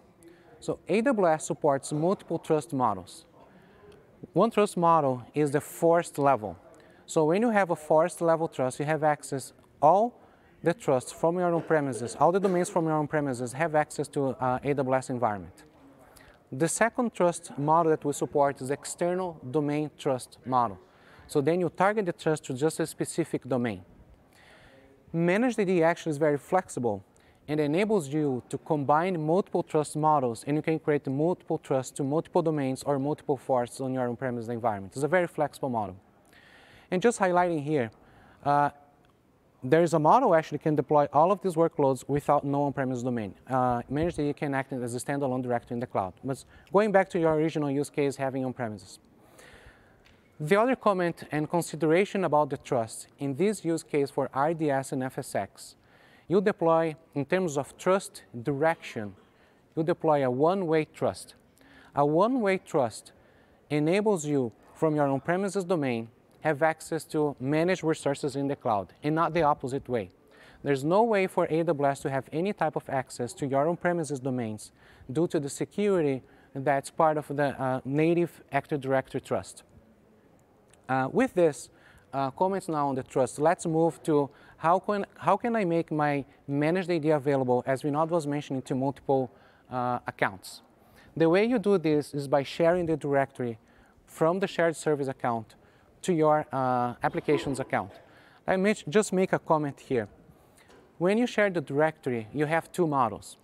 So 0.59 0.81
AWS 0.89 1.43
supports 1.43 1.93
multiple 1.93 2.39
trust 2.39 2.73
models. 2.73 3.25
One 4.33 4.51
trust 4.51 4.77
model 4.77 5.23
is 5.35 5.53
the 5.53 5.61
forest 5.61 6.19
level. 6.19 6.57
So 7.07 7.27
when 7.27 7.43
you 7.43 7.51
have 7.51 7.71
a 7.71 7.77
forest 7.77 8.21
level 8.21 8.49
trust, 8.49 8.81
you 8.81 8.87
have 8.87 9.05
access 9.05 9.53
all 9.81 10.19
the 10.65 10.73
trust 10.73 11.15
from 11.15 11.37
your 11.37 11.53
own 11.53 11.63
premises, 11.63 12.17
all 12.19 12.33
the 12.33 12.41
domains 12.41 12.71
from 12.71 12.87
your 12.87 12.95
own 12.95 13.07
premises 13.07 13.53
have 13.53 13.75
access 13.75 14.09
to 14.09 14.29
uh, 14.29 14.59
AWS 14.61 15.11
environment. 15.11 15.65
The 16.51 16.69
second 16.69 17.13
trust 17.13 17.53
model 17.59 17.91
that 17.91 18.03
we 18.03 18.15
support 18.15 18.63
is 18.63 18.71
external 18.71 19.39
domain 19.51 19.91
trust 19.99 20.39
model. 20.47 20.79
So 21.27 21.43
then 21.43 21.61
you 21.61 21.69
target 21.69 22.07
the 22.07 22.15
trust 22.15 22.45
to 22.47 22.55
just 22.55 22.81
a 22.81 22.87
specific 22.87 23.47
domain. 23.47 23.83
Managed 25.13 25.61
AD 25.61 25.71
actually 25.83 26.11
is 26.11 26.17
very 26.17 26.39
flexible 26.39 27.05
and 27.47 27.61
enables 27.61 28.09
you 28.09 28.43
to 28.49 28.57
combine 28.57 29.21
multiple 29.21 29.63
trust 29.63 29.97
models 29.97 30.45
and 30.47 30.57
you 30.57 30.63
can 30.63 30.79
create 30.79 31.07
multiple 31.07 31.59
trusts 31.59 31.93
to 31.99 32.03
multiple 32.03 32.41
domains 32.41 32.83
or 32.85 32.99
multiple 32.99 33.37
forests 33.37 33.83
on 33.83 33.93
your 33.93 34.09
on-premise 34.09 34.49
environment. 34.49 34.95
It's 34.95 35.05
a 35.05 35.09
very 35.09 35.27
flexible 35.27 35.69
model. 35.69 35.97
And 36.91 37.03
just 37.03 37.19
highlighting 37.21 37.63
here, 37.63 37.91
uh, 38.45 38.71
there 39.65 39.83
is 39.83 39.95
a 39.95 39.99
model 39.99 40.35
actually 40.35 40.59
can 40.59 40.77
deploy 40.77 41.09
all 41.13 41.33
of 41.33 41.41
these 41.41 41.55
workloads 41.55 42.05
without 42.07 42.45
no 42.45 42.65
on-premise 42.65 43.03
domain. 43.03 43.35
Uh, 43.49 43.81
managed 43.89 44.21
AD 44.21 44.37
can 44.37 44.55
act 44.55 44.73
as 44.75 44.95
a 44.95 44.99
standalone 44.99 45.43
directory 45.43 45.75
in 45.75 45.81
the 45.81 45.87
cloud. 45.87 46.13
But 46.23 46.45
going 46.71 46.93
back 46.93 47.09
to 47.11 47.19
your 47.19 47.35
original 47.35 47.71
use 47.71 47.89
case, 47.89 48.17
having 48.17 48.45
on-premises. 48.45 48.99
The 50.39 50.61
other 50.61 50.77
comment 50.77 51.25
and 51.33 51.49
consideration 51.49 52.25
about 52.25 52.51
the 52.51 52.59
trust, 52.59 53.07
in 53.19 53.37
this 53.37 53.65
use 53.65 53.83
case 53.83 54.11
for 54.11 54.25
RDS 54.37 54.93
and 54.93 55.03
FSx, 55.03 55.77
you 56.29 56.43
deploy, 56.43 56.95
in 57.15 57.25
terms 57.25 57.57
of 57.57 57.77
trust 57.79 58.23
direction, 58.43 59.15
you 59.75 59.83
deploy 59.83 60.27
a 60.27 60.31
one-way 60.31 60.85
trust. 60.87 61.35
A 61.97 62.05
one-way 62.05 62.59
trust 62.59 63.13
enables 63.71 64.27
you 64.27 64.53
from 64.75 64.95
your 64.95 65.07
on-premises 65.07 65.65
domain 65.65 66.09
have 66.45 66.63
access 66.63 67.05
to 67.05 67.35
manage 67.41 67.83
resources 67.83 68.37
in 68.37 68.49
the 68.49 68.55
cloud 68.55 68.93
and 69.03 69.15
not 69.15 69.33
the 69.33 69.43
opposite 69.43 69.89
way. 69.89 70.11
There's 70.63 70.85
no 70.85 71.03
way 71.03 71.27
for 71.27 71.47
AWS 71.47 72.03
to 72.03 72.11
have 72.11 72.27
any 72.33 72.53
type 72.53 72.77
of 72.77 72.87
access 72.89 73.33
to 73.35 73.47
your 73.47 73.67
on-premises 73.67 74.21
domains 74.21 74.71
due 75.11 75.27
to 75.29 75.41
the 75.41 75.49
security 75.49 76.23
that's 76.55 76.91
part 76.91 77.17
of 77.17 77.27
the 77.29 77.49
uh, 77.61 77.81
native 77.85 78.43
Active 78.53 78.81
Directory 78.83 79.23
trust. 79.23 79.63
Uh, 80.87 81.09
with 81.11 81.33
this, 81.35 81.71
uh, 82.13 82.31
comments 82.31 82.69
now 82.69 82.89
on 82.89 82.95
the 82.95 83.03
trust, 83.03 83.39
let's 83.39 83.65
move 83.65 84.03
to 84.03 84.29
how 84.59 84.79
can, 84.79 85.07
how 85.17 85.37
can 85.39 85.57
I 85.57 85.65
make 85.65 85.91
my 85.91 86.25
managed 86.47 86.91
AD 86.91 87.07
available, 87.07 87.65
as 87.67 87.83
Vinod 87.83 88.11
was 88.11 88.27
mentioning, 88.27 88.63
to 88.63 88.75
multiple 88.75 89.31
uh, 89.71 89.99
accounts. 90.07 90.61
The 91.17 91.29
way 91.29 91.47
you 91.47 91.59
do 91.59 91.79
this 91.79 92.13
is 92.13 92.29
by 92.29 92.43
sharing 92.43 92.85
the 92.85 92.97
directory 92.99 93.59
from 94.07 94.41
the 94.41 94.47
shared 94.47 94.77
service 94.77 95.09
account 95.09 95.55
to 96.05 96.13
your 96.13 96.47
uh, 96.53 96.95
applications 97.03 97.61
account. 97.61 97.91
Let 98.47 98.61
me 98.61 98.75
just 98.89 99.13
make 99.13 99.33
a 99.33 99.39
comment 99.39 99.81
here. 99.81 100.09
When 100.99 101.19
you 101.19 101.27
share 101.27 101.51
the 101.51 101.61
directory, 101.61 102.29
you 102.33 102.47
have 102.47 102.71
two 102.71 102.87
models. 102.87 103.37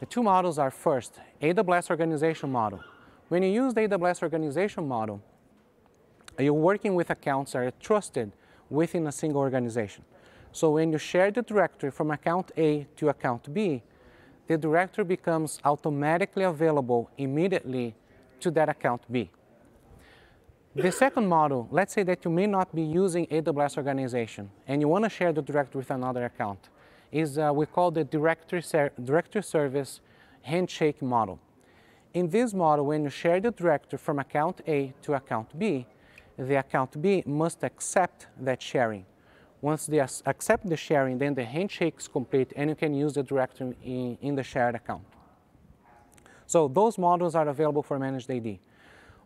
The 0.00 0.06
two 0.06 0.22
models 0.22 0.58
are 0.58 0.70
first, 0.70 1.20
AWS 1.40 1.90
organization 1.90 2.50
model. 2.50 2.80
When 3.28 3.42
you 3.42 3.50
use 3.50 3.72
the 3.74 3.82
AWS 3.82 4.22
organization 4.22 4.86
model, 4.86 5.22
you're 6.38 6.52
working 6.52 6.94
with 6.94 7.10
accounts 7.10 7.52
that 7.52 7.58
are 7.58 7.70
trusted 7.80 8.32
within 8.68 9.06
a 9.06 9.12
single 9.12 9.40
organization. 9.40 10.04
So 10.52 10.70
when 10.70 10.92
you 10.92 10.98
share 10.98 11.30
the 11.30 11.42
directory 11.42 11.90
from 11.90 12.10
account 12.10 12.50
A 12.56 12.86
to 12.96 13.08
account 13.08 13.54
B, 13.54 13.82
the 14.46 14.58
directory 14.58 15.04
becomes 15.04 15.60
automatically 15.64 16.44
available 16.44 17.10
immediately 17.16 17.94
to 18.40 18.50
that 18.50 18.68
account 18.68 19.02
B. 19.10 19.30
The 20.76 20.90
second 20.90 21.28
model, 21.28 21.68
let's 21.70 21.94
say 21.94 22.02
that 22.02 22.24
you 22.24 22.32
may 22.32 22.48
not 22.48 22.74
be 22.74 22.82
using 22.82 23.28
AWS 23.28 23.76
organization 23.76 24.50
and 24.66 24.80
you 24.80 24.88
want 24.88 25.04
to 25.04 25.08
share 25.08 25.32
the 25.32 25.40
directory 25.40 25.78
with 25.78 25.90
another 25.92 26.24
account, 26.24 26.68
is 27.12 27.38
uh, 27.38 27.52
we 27.54 27.64
call 27.66 27.92
the 27.92 28.02
directory, 28.02 28.60
ser 28.60 28.90
directory 29.04 29.44
service 29.44 30.00
handshake 30.42 31.00
model. 31.00 31.38
In 32.12 32.28
this 32.28 32.52
model, 32.52 32.86
when 32.86 33.04
you 33.04 33.10
share 33.10 33.40
the 33.40 33.52
directory 33.52 33.98
from 33.98 34.18
account 34.18 34.62
A 34.66 34.92
to 35.02 35.14
account 35.14 35.56
B, 35.56 35.86
the 36.36 36.56
account 36.56 37.00
B 37.00 37.22
must 37.24 37.62
accept 37.62 38.26
that 38.40 38.60
sharing. 38.60 39.06
Once 39.60 39.86
they 39.86 40.00
accept 40.00 40.68
the 40.68 40.76
sharing, 40.76 41.18
then 41.18 41.34
the 41.34 41.44
handshake 41.44 41.94
is 42.00 42.08
complete 42.08 42.52
and 42.56 42.68
you 42.68 42.76
can 42.76 42.94
use 42.94 43.12
the 43.12 43.22
directory 43.22 43.76
in, 43.84 44.18
in 44.20 44.34
the 44.34 44.42
shared 44.42 44.74
account. 44.74 45.04
So 46.46 46.66
those 46.66 46.98
models 46.98 47.36
are 47.36 47.46
available 47.48 47.84
for 47.84 47.96
Managed 47.96 48.28
AD. 48.28 48.58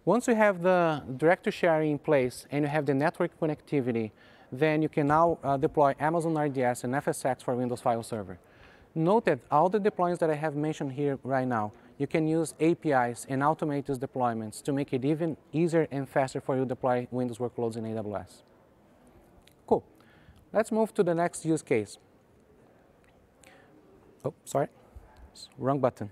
Once 0.04 0.26
you 0.26 0.34
have 0.34 0.62
the 0.62 1.02
directory 1.16 1.52
sharing 1.52 1.92
in 1.92 1.98
place 1.98 2.46
and 2.50 2.64
you 2.64 2.68
have 2.68 2.86
the 2.86 2.94
network 2.94 3.30
connectivity, 3.40 4.10
then 4.50 4.80
you 4.80 4.88
can 4.88 5.06
now 5.06 5.38
uh, 5.44 5.56
deploy 5.56 5.94
Amazon 6.00 6.36
RDS 6.36 6.84
and 6.84 6.94
FSx 6.94 7.42
for 7.42 7.54
Windows 7.54 7.80
File 7.80 8.02
Server. 8.02 8.38
Note 8.94 9.26
that 9.26 9.38
all 9.50 9.68
the 9.68 9.78
deployments 9.78 10.18
that 10.18 10.30
I 10.30 10.34
have 10.34 10.56
mentioned 10.56 10.92
here 10.92 11.18
right 11.22 11.46
now, 11.46 11.72
you 11.98 12.06
can 12.06 12.26
use 12.26 12.54
APIs 12.60 13.26
and 13.28 13.42
automate 13.42 13.84
deployments 13.86 14.62
to 14.62 14.72
make 14.72 14.92
it 14.92 15.04
even 15.04 15.36
easier 15.52 15.86
and 15.90 16.08
faster 16.08 16.40
for 16.40 16.56
you 16.56 16.62
to 16.62 16.68
deploy 16.68 17.06
Windows 17.10 17.38
workloads 17.38 17.76
in 17.76 17.84
AWS. 17.84 18.42
Cool. 19.66 19.84
Let's 20.52 20.72
move 20.72 20.94
to 20.94 21.02
the 21.02 21.14
next 21.14 21.44
use 21.44 21.62
case. 21.62 21.98
oh, 24.24 24.34
sorry, 24.44 24.68
wrong 25.58 25.80
button. 25.80 26.10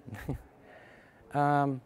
um, 1.34 1.80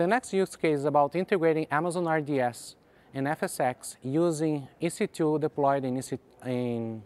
the 0.00 0.06
next 0.06 0.32
use 0.32 0.56
case 0.56 0.78
is 0.78 0.84
about 0.86 1.14
integrating 1.14 1.66
Amazon 1.70 2.08
RDS 2.08 2.74
and 3.12 3.26
FSx 3.26 3.96
using 4.02 4.66
EC2 4.80 5.38
deployed 5.38 5.84
in, 5.84 5.98
EC, 5.98 6.18
in 6.46 7.02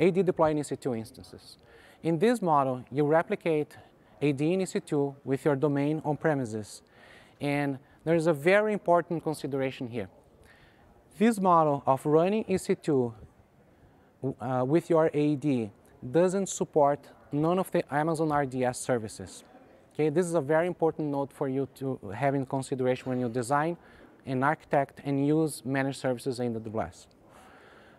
AD 0.00 0.24
deployed 0.24 0.56
in 0.56 0.62
EC2 0.62 0.96
instances. 0.96 1.58
In 2.02 2.18
this 2.18 2.40
model, 2.40 2.82
you 2.90 3.04
replicate 3.04 3.76
AD 4.22 4.40
in 4.40 4.60
EC2 4.60 5.16
with 5.22 5.44
your 5.44 5.54
domain 5.54 6.00
on 6.02 6.16
premises. 6.16 6.80
And 7.42 7.78
there's 8.04 8.26
a 8.26 8.32
very 8.32 8.72
important 8.72 9.22
consideration 9.22 9.86
here. 9.86 10.08
This 11.18 11.38
model 11.38 11.82
of 11.86 12.06
running 12.06 12.44
EC2 12.44 13.12
uh, 14.40 14.64
with 14.66 14.88
your 14.88 15.10
AD 15.14 15.70
doesn't 16.10 16.48
support 16.48 17.00
none 17.30 17.58
of 17.58 17.70
the 17.70 17.82
Amazon 17.94 18.32
RDS 18.32 18.78
services. 18.78 19.44
Okay, 19.96 20.10
this 20.10 20.26
is 20.26 20.34
a 20.34 20.42
very 20.42 20.66
important 20.66 21.08
note 21.08 21.32
for 21.32 21.48
you 21.48 21.66
to 21.76 21.98
have 22.14 22.34
in 22.34 22.44
consideration 22.44 23.08
when 23.08 23.18
you 23.18 23.30
design 23.30 23.78
and 24.26 24.44
architect 24.44 25.00
and 25.06 25.26
use 25.26 25.64
managed 25.64 25.98
services 25.98 26.38
in 26.38 26.52
the 26.52 26.60
AWS. 26.60 27.06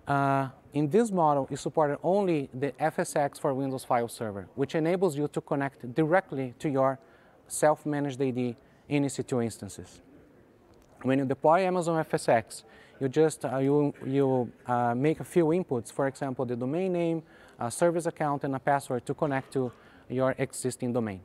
Uh, 0.07 0.49
in 0.73 0.91
this 0.91 1.09
model, 1.09 1.47
you 1.49 1.57
support 1.57 1.99
only 2.03 2.49
the 2.53 2.71
FSx 2.73 3.39
for 3.39 3.51
Windows 3.55 3.83
File 3.83 4.07
Server, 4.07 4.47
which 4.53 4.75
enables 4.75 5.17
you 5.17 5.27
to 5.29 5.41
connect 5.41 5.95
directly 5.95 6.53
to 6.59 6.69
your 6.69 6.99
self-managed 7.47 8.21
AD 8.21 8.37
in 8.37 9.03
EC2 9.03 9.43
instances. 9.43 9.99
When 11.01 11.17
you 11.17 11.25
deploy 11.25 11.65
Amazon 11.65 12.05
FSx, 12.05 12.63
you 12.99 13.09
just 13.09 13.43
uh, 13.43 13.57
you, 13.57 13.91
you 14.05 14.51
uh, 14.67 14.93
make 14.93 15.19
a 15.19 15.23
few 15.23 15.45
inputs, 15.45 15.91
for 15.91 16.05
example, 16.05 16.45
the 16.45 16.55
domain 16.55 16.93
name, 16.93 17.23
a 17.59 17.71
service 17.71 18.05
account, 18.05 18.43
and 18.43 18.53
a 18.53 18.59
password 18.59 19.03
to 19.07 19.15
connect 19.15 19.51
to 19.53 19.71
your 20.09 20.35
existing 20.37 20.93
domain. 20.93 21.21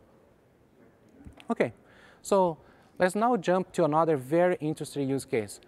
Okay, 1.51 1.73
so 2.23 2.59
let's 2.99 3.15
now 3.15 3.37
jump 3.37 3.73
to 3.73 3.85
another 3.85 4.17
very 4.17 4.57
interesting 4.61 5.09
use 5.09 5.25
case. 5.25 5.61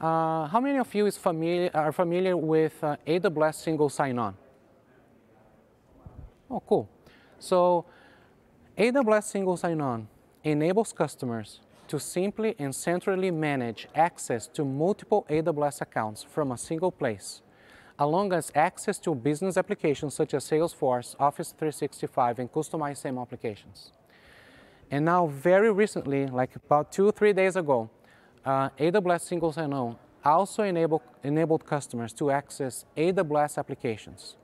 Uh, 0.00 0.46
how 0.48 0.60
many 0.60 0.78
of 0.78 0.92
you 0.94 1.06
is 1.06 1.16
familiar, 1.16 1.70
are 1.74 1.92
familiar 1.92 2.36
with 2.36 2.82
uh, 2.82 2.96
AWS 3.06 3.54
single 3.54 3.88
sign-on? 3.88 4.34
Oh, 6.50 6.60
cool. 6.66 6.88
So 7.38 7.86
AWS 8.76 9.24
single 9.24 9.56
sign-on 9.56 10.08
enables 10.42 10.92
customers 10.92 11.60
to 11.86 12.00
simply 12.00 12.56
and 12.58 12.74
centrally 12.74 13.30
manage 13.30 13.86
access 13.94 14.46
to 14.48 14.64
multiple 14.64 15.24
AWS 15.30 15.82
accounts 15.82 16.22
from 16.22 16.52
a 16.52 16.58
single 16.58 16.90
place, 16.90 17.42
along 17.98 18.32
as 18.32 18.50
access 18.54 18.98
to 18.98 19.14
business 19.14 19.56
applications 19.56 20.14
such 20.14 20.34
as 20.34 20.48
Salesforce, 20.48 21.14
Office 21.20 21.50
365, 21.52 22.38
and 22.40 22.52
customized 22.52 22.96
SAML 22.98 23.22
applications. 23.22 23.92
And 24.92 25.06
now, 25.06 25.26
very 25.26 25.72
recently, 25.72 26.26
like 26.26 26.54
about 26.54 26.92
two 26.92 27.08
or 27.08 27.12
three 27.12 27.32
days 27.32 27.56
ago, 27.56 27.88
uh, 28.44 28.68
AWS 28.78 29.22
Single 29.22 29.50
Sign-On 29.50 29.96
also 30.22 30.62
enable, 30.64 31.02
enabled 31.24 31.64
customers 31.64 32.12
to 32.12 32.30
access 32.30 32.84
AWS 32.94 33.56
applications. 33.56 34.36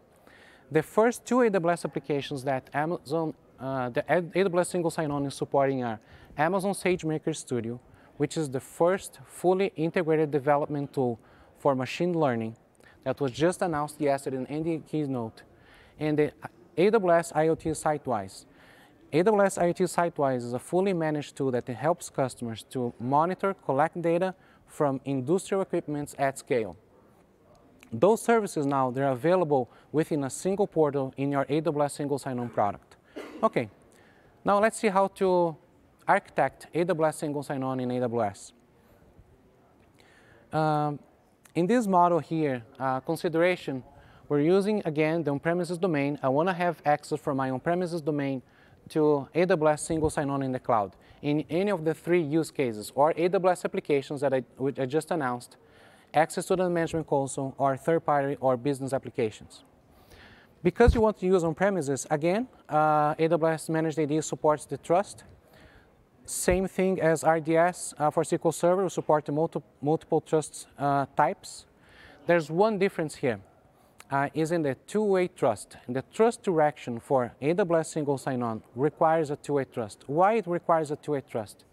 The 0.73 0.83
first 0.83 1.27
two 1.27 1.37
AWS 1.37 1.85
applications 1.85 2.45
that 2.45 2.71
Amazon, 2.73 3.35
uh, 3.61 3.91
the 3.91 4.03
AWS 4.09 4.69
Single 4.69 4.91
Sign-On 4.91 5.27
is 5.27 5.35
supporting 5.35 5.85
are 5.85 6.01
Amazon 6.39 6.73
SageMaker 6.73 7.37
Studio, 7.37 7.79
which 8.17 8.39
is 8.39 8.49
the 8.49 8.61
first 8.61 9.21
fully 9.27 9.71
integrated 9.77 10.31
development 10.31 10.95
tool 10.95 11.21
for 11.59 11.75
machine 11.75 12.19
learning 12.19 12.57
that 13.05 13.21
was 13.21 13.33
just 13.33 13.61
announced 13.61 14.01
yesterday 14.01 14.47
in 14.49 14.63
the 14.63 14.79
keynote, 14.79 15.43
and 15.99 16.19
the 16.19 16.33
AWS 16.79 17.35
IoT 17.35 17.65
SiteWise. 17.85 18.47
AWS 19.13 19.57
IoT 19.59 19.89
SiteWise 19.89 20.45
is 20.45 20.53
a 20.53 20.59
fully 20.59 20.93
managed 20.93 21.35
tool 21.35 21.51
that 21.53 21.67
helps 21.67 22.11
customers 22.11 22.63
to 22.71 22.93
monitor, 23.01 23.55
collect 23.55 24.01
data 24.03 24.35
from 24.67 25.01
industrial 25.07 25.63
equipments 25.63 26.15
at 26.19 26.39
scale. 26.39 26.77
Those 27.91 28.21
services 28.21 28.67
now, 28.67 28.91
they're 28.91 29.09
available 29.09 29.71
within 29.93 30.25
a 30.25 30.31
single 30.31 30.67
portal 30.67 31.15
in 31.17 31.33
your 31.33 31.47
AWS 31.47 31.93
single 31.93 32.19
sign-on 32.19 32.51
product. 32.51 32.97
Okay, 33.43 33.71
now 34.45 34.61
let's 34.61 34.79
see 34.79 34.89
how 34.89 35.09
to 35.09 35.57
architect 36.07 36.67
AWS 36.75 37.15
single 37.15 37.43
sign-on 37.43 37.81
in 37.81 37.89
AWS. 37.89 38.53
Um, 40.53 40.99
in 41.55 41.67
this 41.67 41.87
model 41.87 42.19
here, 42.19 42.63
uh, 42.79 43.01
consideration, 43.01 43.83
we're 44.29 44.41
using 44.41 44.83
again 44.85 45.23
the 45.23 45.31
on-premises 45.31 45.79
domain. 45.79 46.19
I 46.23 46.29
want 46.29 46.51
to 46.51 46.53
have 46.53 46.83
access 46.85 47.19
from 47.19 47.39
my 47.39 47.49
on-premises 47.49 48.03
domain 48.03 48.43
to 48.91 49.29
AWS 49.35 49.81
single 49.81 50.11
sign-on 50.11 50.43
in 50.43 50.53
the 50.53 50.59
cloud 50.59 50.97
in 51.23 51.45
any 51.51 51.71
of 51.71 51.85
the 51.85 51.95
three 51.95 52.21
use 52.21 52.51
cases 52.51 52.93
or 52.95 53.13
AWS 53.15 53.65
applications 53.65 54.21
that 54.21 54.33
I, 54.33 54.43
I 54.61 54.87
just 54.87 55.11
announced, 55.11 55.57
access 56.15 56.47
to 56.47 56.57
the 56.57 56.69
management 56.71 57.07
console 57.07 57.55
or 57.59 57.77
third-party 57.77 58.37
or 58.41 58.57
business 58.57 58.93
applications. 58.93 59.65
Because 60.63 60.95
you 60.95 61.01
want 61.01 61.19
to 61.21 61.27
use 61.27 61.45
on-premises, 61.45 62.07
again, 62.11 62.49
uh, 62.69 63.15
AWS 63.15 63.69
Managed 63.69 63.99
AD 63.99 64.25
supports 64.25 64.65
the 64.65 64.77
trust 64.77 65.25
same 66.29 66.69
thing 66.69 67.01
as 67.01 67.25
RDS 67.25 67.95
uh, 67.99 68.11
for 68.11 68.23
SQL 68.23 68.53
Server, 68.53 68.83
we 68.83 68.91
support 68.91 69.29
multi 69.31 69.61
multiple 69.81 70.21
trust 70.21 70.67
uh, 70.79 71.07
types. 71.17 71.65
There's 72.27 72.51
one 72.51 72.79
difference 72.79 73.15
here, 73.17 73.41
uh, 74.11 74.29
is 74.35 74.53
in 74.53 74.63
the 74.63 74.75
two-way 74.87 75.29
trust. 75.29 75.77
The 75.89 76.03
trust 76.13 76.43
direction 76.43 76.99
for 77.01 77.33
AWS 77.43 77.87
single 77.87 78.19
sign-on 78.19 78.63
requires 78.75 79.31
a 79.31 79.37
two-way 79.37 79.65
trust. 79.65 80.05
Why 80.07 80.35
it 80.35 80.47
requires 80.47 80.91
a 80.91 80.97
two-way 80.97 81.23
trust? 81.31 81.65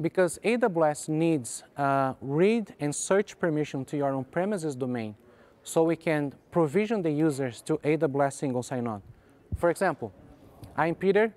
Because 0.00 0.38
AWS 0.44 1.08
needs 1.08 1.62
uh, 1.76 2.14
read 2.20 2.74
and 2.80 2.94
search 2.94 3.38
permission 3.38 3.84
to 3.86 3.96
your 3.96 4.12
on-premises 4.12 4.74
domain 4.74 5.14
so 5.62 5.82
we 5.82 5.96
can 5.96 6.32
provision 6.50 7.02
the 7.02 7.10
users 7.10 7.60
to 7.62 7.76
AWS 7.78 8.32
single 8.34 8.62
sign-on. 8.62 9.02
For 9.56 9.70
example, 9.70 10.12
I'm 10.76 10.94
Peter, 10.94 11.34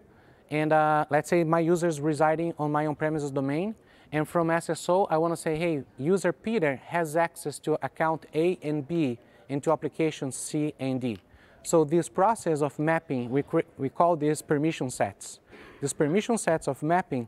and 0.49 0.71
uh, 0.71 1.05
let's 1.09 1.29
say 1.29 1.43
my 1.43 1.59
user 1.59 1.87
is 1.87 1.99
residing 1.99 2.53
on 2.57 2.71
my 2.71 2.85
on-premises 2.85 3.31
domain, 3.31 3.75
and 4.11 4.27
from 4.27 4.47
SSO, 4.49 5.07
I 5.09 5.17
want 5.17 5.33
to 5.33 5.37
say, 5.37 5.57
hey, 5.57 5.83
user 5.97 6.31
Peter 6.31 6.75
has 6.85 7.15
access 7.17 7.57
to 7.59 7.73
account 7.83 8.27
A 8.35 8.59
and 8.61 8.87
B 8.87 9.17
into 9.53 9.71
applications 9.71 10.35
C 10.35 10.73
and 10.79 10.99
D. 10.99 11.17
So 11.63 11.85
this 11.85 12.09
process 12.09 12.61
of 12.61 12.77
mapping, 12.77 13.29
we, 13.29 13.43
we 13.77 13.89
call 13.89 14.17
these 14.17 14.41
permission 14.41 14.89
sets. 14.89 15.39
These 15.79 15.93
permission 15.93 16.37
sets 16.37 16.67
of 16.67 16.83
mapping, 16.83 17.27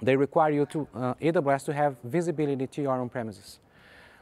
they 0.00 0.16
require 0.16 0.52
you 0.52 0.66
to, 0.66 0.88
uh, 0.94 1.14
AWS 1.14 1.64
to 1.66 1.72
have 1.74 1.96
visibility 2.04 2.66
to 2.66 2.82
your 2.82 2.92
on-premises. 2.92 3.58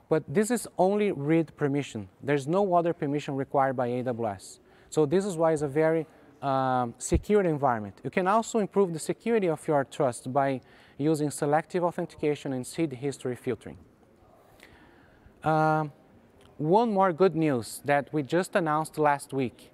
But 0.08 0.22
this 0.26 0.50
is 0.50 0.66
only 0.78 1.12
read 1.12 1.56
permission. 1.56 2.08
There's 2.22 2.46
no 2.46 2.74
other 2.74 2.92
permission 2.92 3.36
required 3.36 3.76
by 3.76 3.88
AWS. 3.88 4.60
So 4.90 5.06
this 5.06 5.24
is 5.24 5.36
why 5.36 5.52
it's 5.52 5.62
a 5.62 5.68
very 5.68 6.06
um, 6.42 6.94
secure 6.98 7.42
environment. 7.42 8.00
You 8.04 8.10
can 8.10 8.26
also 8.26 8.58
improve 8.58 8.92
the 8.92 8.98
security 8.98 9.48
of 9.48 9.66
your 9.66 9.84
trust 9.84 10.32
by 10.32 10.60
using 10.98 11.30
selective 11.30 11.84
authentication 11.84 12.52
and 12.52 12.66
SID 12.66 12.92
history 12.92 13.36
filtering. 13.36 13.78
Uh, 15.42 15.86
one 16.58 16.90
more 16.90 17.12
good 17.12 17.36
news 17.36 17.80
that 17.84 18.12
we 18.12 18.22
just 18.22 18.56
announced 18.56 18.98
last 18.98 19.32
week. 19.32 19.70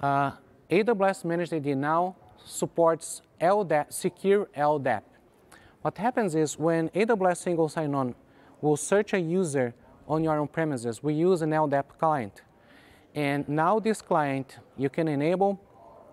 Uh, 0.00 0.32
AWS 0.70 1.24
Managed 1.24 1.52
AD 1.52 1.66
now 1.76 2.16
supports 2.44 3.22
LDAP, 3.40 3.92
secure 3.92 4.46
LDAP. 4.56 5.02
What 5.82 5.98
happens 5.98 6.34
is 6.34 6.58
when 6.58 6.88
AWS 6.90 7.38
Single 7.38 7.68
Sign-On 7.68 8.14
will 8.60 8.76
search 8.76 9.12
a 9.12 9.20
user 9.20 9.74
on 10.06 10.22
your 10.22 10.38
own 10.38 10.48
premises, 10.48 11.02
we 11.02 11.14
use 11.14 11.42
an 11.42 11.50
LDAP 11.50 11.84
client. 11.98 12.42
And 13.14 13.48
now 13.48 13.78
this 13.78 14.02
client, 14.02 14.58
you 14.76 14.88
can 14.88 15.08
enable 15.08 15.60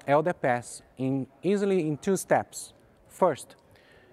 LDAPS 0.08 0.82
in 0.98 1.28
easily 1.44 1.88
in 1.88 1.98
two 1.98 2.18
steps. 2.18 2.74
First, 3.08 3.56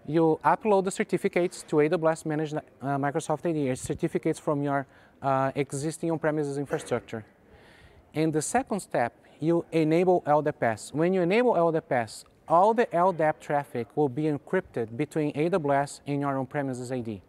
you 0.07 0.39
upload 0.45 0.85
the 0.85 0.91
certificates 0.91 1.63
to 1.65 1.77
AWS 1.77 2.27
Managed 2.27 2.55
uh, 2.55 2.61
Microsoft 2.97 3.45
AD 3.45 3.79
certificates 3.79 4.39
from 4.39 4.63
your 4.63 4.87
uh, 5.23 5.53
existing 5.55 6.11
on-premises 6.11 6.59
infrastructure. 6.59 7.25
And 8.15 8.33
the 8.33 8.43
second 8.43 8.81
step, 8.81 9.15
you 9.41 9.65
enable 9.73 10.23
LDAPS. 10.23 10.95
When 10.95 11.13
you 11.13 11.23
enable 11.23 11.55
LDAPS, 11.55 12.25
all 12.49 12.73
the 12.75 12.87
LDAP 12.87 13.41
traffic 13.41 13.89
will 13.97 14.09
be 14.09 14.25
encrypted 14.25 14.97
between 14.97 15.33
AWS 15.33 16.01
and 16.07 16.21
your 16.21 16.39
on-premises 16.39 16.93
AD. 16.93 17.21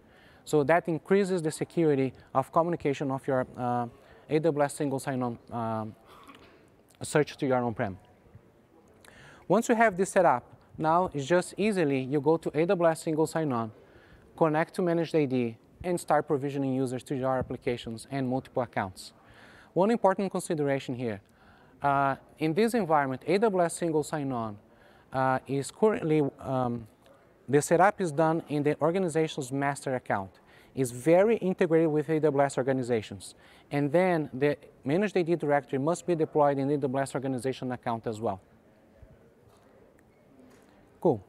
So 0.45 0.63
that 0.63 0.87
increases 0.87 1.41
the 1.41 1.51
security 1.51 2.13
of 2.33 2.51
communication 2.51 3.11
of 3.11 3.27
your 3.27 3.45
uh, 3.57 3.87
AWS 4.29 4.71
single 4.71 4.99
sign-on 4.99 5.37
um, 5.51 5.95
search 7.01 7.35
to 7.37 7.45
your 7.45 7.57
on-prem. 7.57 7.97
Once 9.47 9.69
you 9.69 9.75
have 9.75 9.97
this 9.97 10.11
set 10.11 10.25
up, 10.25 10.43
now 10.77 11.09
it's 11.13 11.25
just 11.25 11.53
easily 11.57 11.99
you 11.99 12.21
go 12.21 12.37
to 12.37 12.51
AWS 12.51 12.97
single 12.99 13.27
sign-on, 13.27 13.71
connect 14.37 14.73
to 14.75 14.81
Managed 14.81 15.15
AD, 15.15 15.55
and 15.83 15.99
start 15.99 16.27
provisioning 16.27 16.73
users 16.73 17.03
to 17.03 17.15
your 17.15 17.37
applications 17.37 18.07
and 18.11 18.27
multiple 18.27 18.63
accounts. 18.63 19.13
One 19.73 19.91
important 19.91 20.31
consideration 20.31 20.95
here, 20.95 21.21
Uh, 21.81 22.15
in 22.39 22.53
this 22.53 22.73
environment, 22.73 23.21
AWS 23.27 23.71
Single 23.71 24.03
Sign-On 24.03 24.57
uh, 25.13 25.39
is 25.47 25.71
currently, 25.71 26.21
um, 26.39 26.87
the 27.47 27.61
setup 27.61 28.01
is 28.01 28.11
done 28.11 28.43
in 28.49 28.63
the 28.63 28.79
organization's 28.81 29.51
master 29.51 29.95
account. 29.95 30.39
It's 30.75 30.91
very 30.91 31.37
integrated 31.37 31.89
with 31.89 32.07
AWS 32.07 32.57
organizations. 32.57 33.35
And 33.71 33.91
then 33.91 34.29
the 34.33 34.57
managed 34.83 35.17
AD 35.17 35.39
directory 35.39 35.79
must 35.79 36.05
be 36.05 36.15
deployed 36.15 36.57
in 36.57 36.67
the 36.67 36.77
AWS 36.77 37.15
organization 37.15 37.71
account 37.71 38.07
as 38.07 38.19
well. 38.19 38.41
Cool. 40.99 41.23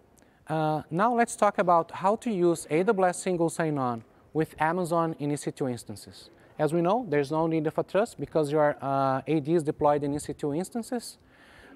Uh, 0.46 0.82
now 0.90 1.14
let's 1.14 1.36
talk 1.36 1.58
about 1.58 1.90
how 1.90 2.16
to 2.16 2.30
use 2.30 2.66
AWS 2.70 3.16
Single 3.16 3.50
Sign-On 3.50 4.02
with 4.38 4.54
Amazon 4.60 5.16
in 5.18 5.30
EC2 5.32 5.68
instances. 5.68 6.30
As 6.60 6.72
we 6.72 6.80
know, 6.80 7.04
there's 7.08 7.32
no 7.32 7.48
need 7.48 7.66
of 7.66 7.76
a 7.76 7.82
trust 7.82 8.20
because 8.20 8.52
your 8.52 8.76
uh, 8.80 9.34
AD 9.34 9.48
is 9.48 9.64
deployed 9.64 10.04
in 10.04 10.12
EC2 10.14 10.56
instances. 10.56 11.18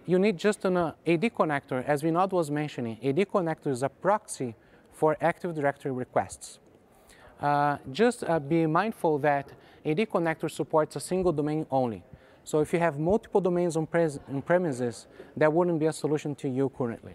You 0.07 0.17
need 0.21 0.37
just 0.39 0.65
an 0.65 0.77
uh, 0.77 0.93
AD 1.05 1.25
connector, 1.41 1.85
as 1.85 2.03
Vinod 2.05 2.31
was 2.31 2.53
mentioning. 2.53 2.99
AD 3.03 3.21
connector 3.35 3.71
is 3.77 3.83
a 3.83 3.89
proxy 3.89 4.55
for 4.93 5.17
Active 5.21 5.57
Directory 5.57 5.91
requests. 5.91 6.61
Uh, 7.41 7.79
just 7.91 8.23
uh, 8.23 8.39
be 8.39 8.65
mindful 8.67 9.19
that 9.19 9.47
AD 9.85 10.01
connector 10.15 10.49
supports 10.49 10.95
a 10.95 11.01
single 11.01 11.33
domain 11.33 11.67
only. 11.69 12.05
So 12.45 12.61
if 12.61 12.73
you 12.73 12.79
have 12.79 12.97
multiple 12.97 13.41
domains 13.41 13.77
on, 13.77 13.89
on 14.29 14.43
premises, 14.43 15.09
that 15.37 15.53
wouldn't 15.53 15.81
be 15.81 15.87
a 15.87 15.93
solution 15.93 16.37
to 16.37 16.49
you 16.49 16.71
currently. 16.79 17.15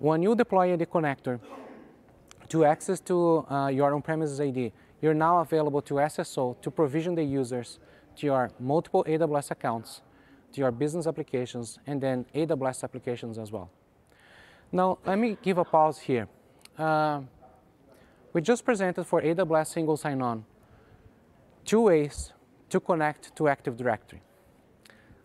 When 0.00 0.20
you 0.24 0.34
deploy 0.34 0.72
AD 0.72 0.84
connector 0.90 1.38
to 2.48 2.64
access 2.64 3.00
to 3.00 3.46
uh, 3.50 3.68
your 3.68 3.94
on-premises 3.94 4.40
AD, 4.40 4.72
you're 5.00 5.14
now 5.14 5.38
available 5.40 5.82
to 5.82 5.94
SSO 5.94 6.60
to 6.60 6.70
provision 6.70 7.14
the 7.14 7.22
users 7.22 7.78
to 8.16 8.26
your 8.26 8.50
multiple 8.58 9.04
AWS 9.06 9.50
accounts, 9.50 10.02
to 10.52 10.60
your 10.60 10.70
business 10.72 11.06
applications, 11.06 11.78
and 11.86 12.00
then 12.00 12.26
AWS 12.34 12.84
applications 12.84 13.38
as 13.38 13.52
well. 13.52 13.70
Now, 14.72 14.98
let 15.06 15.18
me 15.18 15.36
give 15.42 15.58
a 15.58 15.64
pause 15.64 15.98
here. 15.98 16.28
Uh, 16.76 17.22
we 18.32 18.42
just 18.42 18.64
presented 18.64 19.04
for 19.04 19.22
AWS 19.22 19.68
Single 19.68 19.96
Sign-On 19.96 20.44
two 21.64 21.82
ways 21.82 22.32
to 22.70 22.80
connect 22.80 23.34
to 23.36 23.48
Active 23.48 23.76
Directory. 23.76 24.22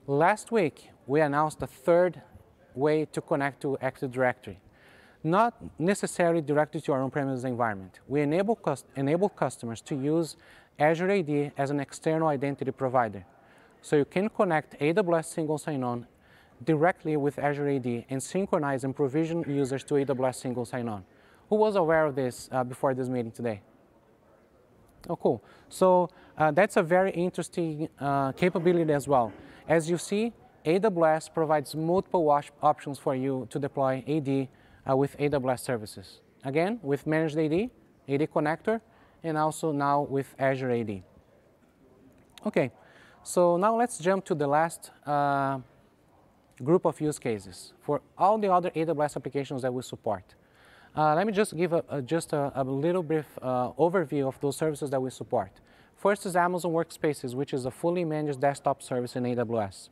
Last 0.07 0.51
week, 0.51 0.89
we 1.07 1.21
announced 1.21 1.61
a 1.61 1.67
third 1.67 2.21
way 2.75 3.05
to 3.05 3.21
connect 3.21 3.61
to 3.61 3.77
Active 3.81 4.11
Directory, 4.11 4.59
not 5.23 5.53
necessarily 5.79 6.41
directly 6.41 6.81
to 6.81 6.91
our 6.91 7.01
on-premise 7.01 7.43
environment. 7.45 7.99
We 8.07 8.21
enable, 8.21 8.59
enable 8.95 9.29
customers 9.29 9.81
to 9.81 9.95
use 9.95 10.35
Azure 10.77 11.11
AD 11.11 11.53
as 11.57 11.69
an 11.69 11.79
external 11.79 12.27
identity 12.27 12.71
provider. 12.71 13.25
So 13.81 13.95
you 13.95 14.05
can 14.05 14.29
connect 14.29 14.79
AWS 14.79 15.25
Single 15.25 15.57
Sign-On 15.57 16.07
directly 16.63 17.17
with 17.17 17.39
Azure 17.39 17.69
AD 17.69 18.05
and 18.09 18.21
synchronize 18.21 18.83
and 18.83 18.95
provision 18.95 19.43
users 19.47 19.83
to 19.85 19.95
AWS 19.95 20.35
Single 20.35 20.65
Sign-On. 20.65 21.03
Who 21.49 21.55
was 21.55 21.75
aware 21.75 22.05
of 22.05 22.15
this 22.15 22.49
uh, 22.51 22.63
before 22.63 22.93
this 22.93 23.09
meeting 23.09 23.31
today? 23.31 23.61
Oh, 25.09 25.17
cool. 25.17 25.43
So 25.69 26.09
uh, 26.37 26.51
that's 26.51 26.77
a 26.77 26.83
very 26.83 27.11
interesting 27.11 27.89
uh, 27.99 28.31
capability 28.31 28.93
as 28.93 29.07
well. 29.07 29.33
As 29.67 29.89
you 29.89 29.97
see, 29.97 30.31
AWS 30.65 31.33
provides 31.33 31.75
multiple 31.75 32.29
options 32.61 32.97
for 32.97 33.15
you 33.15 33.45
to 33.49 33.59
deploy 33.59 34.03
AD 34.07 34.47
uh, 34.89 34.95
with 34.95 35.17
AWS 35.17 35.59
services. 35.59 36.19
Again, 36.43 36.79
with 36.81 37.07
Managed 37.07 37.37
AD, 37.37 37.53
AD 38.09 38.31
Connector, 38.31 38.81
and 39.23 39.37
also 39.37 39.71
now 39.71 40.01
with 40.01 40.35
Azure 40.37 40.71
AD. 40.71 41.03
Okay, 42.45 42.71
so 43.23 43.55
now 43.57 43.75
let's 43.75 43.97
jump 43.99 44.25
to 44.25 44.35
the 44.35 44.47
last 44.47 44.91
uh, 45.05 45.59
group 46.61 46.85
of 46.85 46.99
use 46.99 47.17
cases 47.17 47.73
for 47.81 48.01
all 48.17 48.37
the 48.37 48.51
other 48.51 48.69
AWS 48.71 49.15
applications 49.15 49.61
that 49.61 49.73
we 49.73 49.81
support. 49.81 50.35
Uh, 50.95 51.15
let 51.15 51.25
me 51.25 51.33
just 51.33 51.55
give 51.55 51.73
a, 51.73 51.83
a 51.89 52.01
just 52.01 52.33
a, 52.33 52.51
a, 52.53 52.63
little 52.63 53.01
brief 53.01 53.25
uh, 53.41 53.71
overview 53.71 54.27
of 54.27 54.39
those 54.41 54.55
services 54.55 54.91
that 54.91 55.01
we 55.01 55.09
support. 55.09 55.51
First 55.95 56.25
is 56.25 56.35
Amazon 56.35 56.71
Workspaces, 56.71 57.33
which 57.33 57.53
is 57.53 57.65
a 57.65 57.71
fully 57.71 58.05
managed 58.05 58.41
desktop 58.41 58.83
service 58.83 59.15
in 59.15 59.23
AWS. 59.23 59.89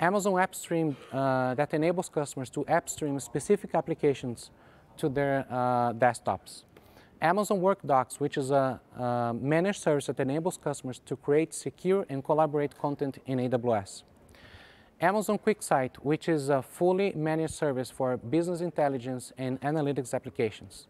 Amazon 0.00 0.32
AppStream 0.32 0.96
uh, 1.12 1.54
that 1.54 1.72
enables 1.72 2.08
customers 2.08 2.50
to 2.50 2.64
AppStream 2.64 3.20
specific 3.20 3.74
applications 3.74 4.50
to 4.96 5.08
their 5.08 5.46
uh, 5.50 5.92
desktops. 5.92 6.64
Amazon 7.22 7.60
WorkDocs, 7.60 8.20
which 8.20 8.36
is 8.36 8.50
a, 8.50 8.80
a 8.96 9.34
managed 9.40 9.80
service 9.80 10.06
that 10.06 10.20
enables 10.20 10.56
customers 10.56 11.00
to 11.06 11.16
create, 11.16 11.54
secure, 11.54 12.04
and 12.08 12.24
collaborate 12.24 12.76
content 12.76 13.18
in 13.26 13.38
AWS. 13.38 14.02
Amazon 15.00 15.38
QuickSight, 15.38 15.96
which 15.96 16.28
is 16.28 16.48
a 16.48 16.60
fully 16.60 17.12
managed 17.14 17.54
service 17.54 17.90
for 17.90 18.16
business 18.16 18.60
intelligence 18.60 19.32
and 19.38 19.60
analytics 19.60 20.12
applications. 20.12 20.88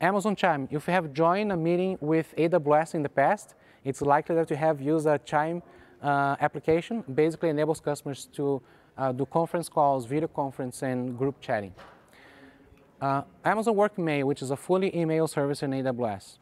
Amazon 0.00 0.36
Chime, 0.36 0.68
if 0.70 0.86
you 0.86 0.92
have 0.92 1.12
joined 1.12 1.50
a 1.52 1.56
meeting 1.56 1.96
with 2.00 2.34
AWS 2.36 2.94
in 2.94 3.02
the 3.02 3.08
past, 3.08 3.54
it's 3.82 4.02
likely 4.02 4.34
that 4.36 4.50
you 4.50 4.56
have 4.56 4.80
used 4.80 5.06
a 5.06 5.18
Chime 5.18 5.62
application 6.02 7.02
basically 7.14 7.48
enables 7.48 7.80
customers 7.80 8.28
to 8.32 8.62
uh, 8.96 9.12
do 9.12 9.26
conference 9.26 9.68
calls, 9.68 10.06
video 10.06 10.28
conference, 10.28 10.82
and 10.82 11.18
group 11.18 11.40
chatting. 11.40 11.74
Uh, 13.00 13.22
Amazon 13.44 13.74
WorkMail, 13.74 14.24
which 14.24 14.40
is 14.42 14.50
a 14.50 14.56
fully 14.56 14.96
email 14.96 15.26
service 15.26 15.62
in 15.62 15.70
AWS. 15.70 16.38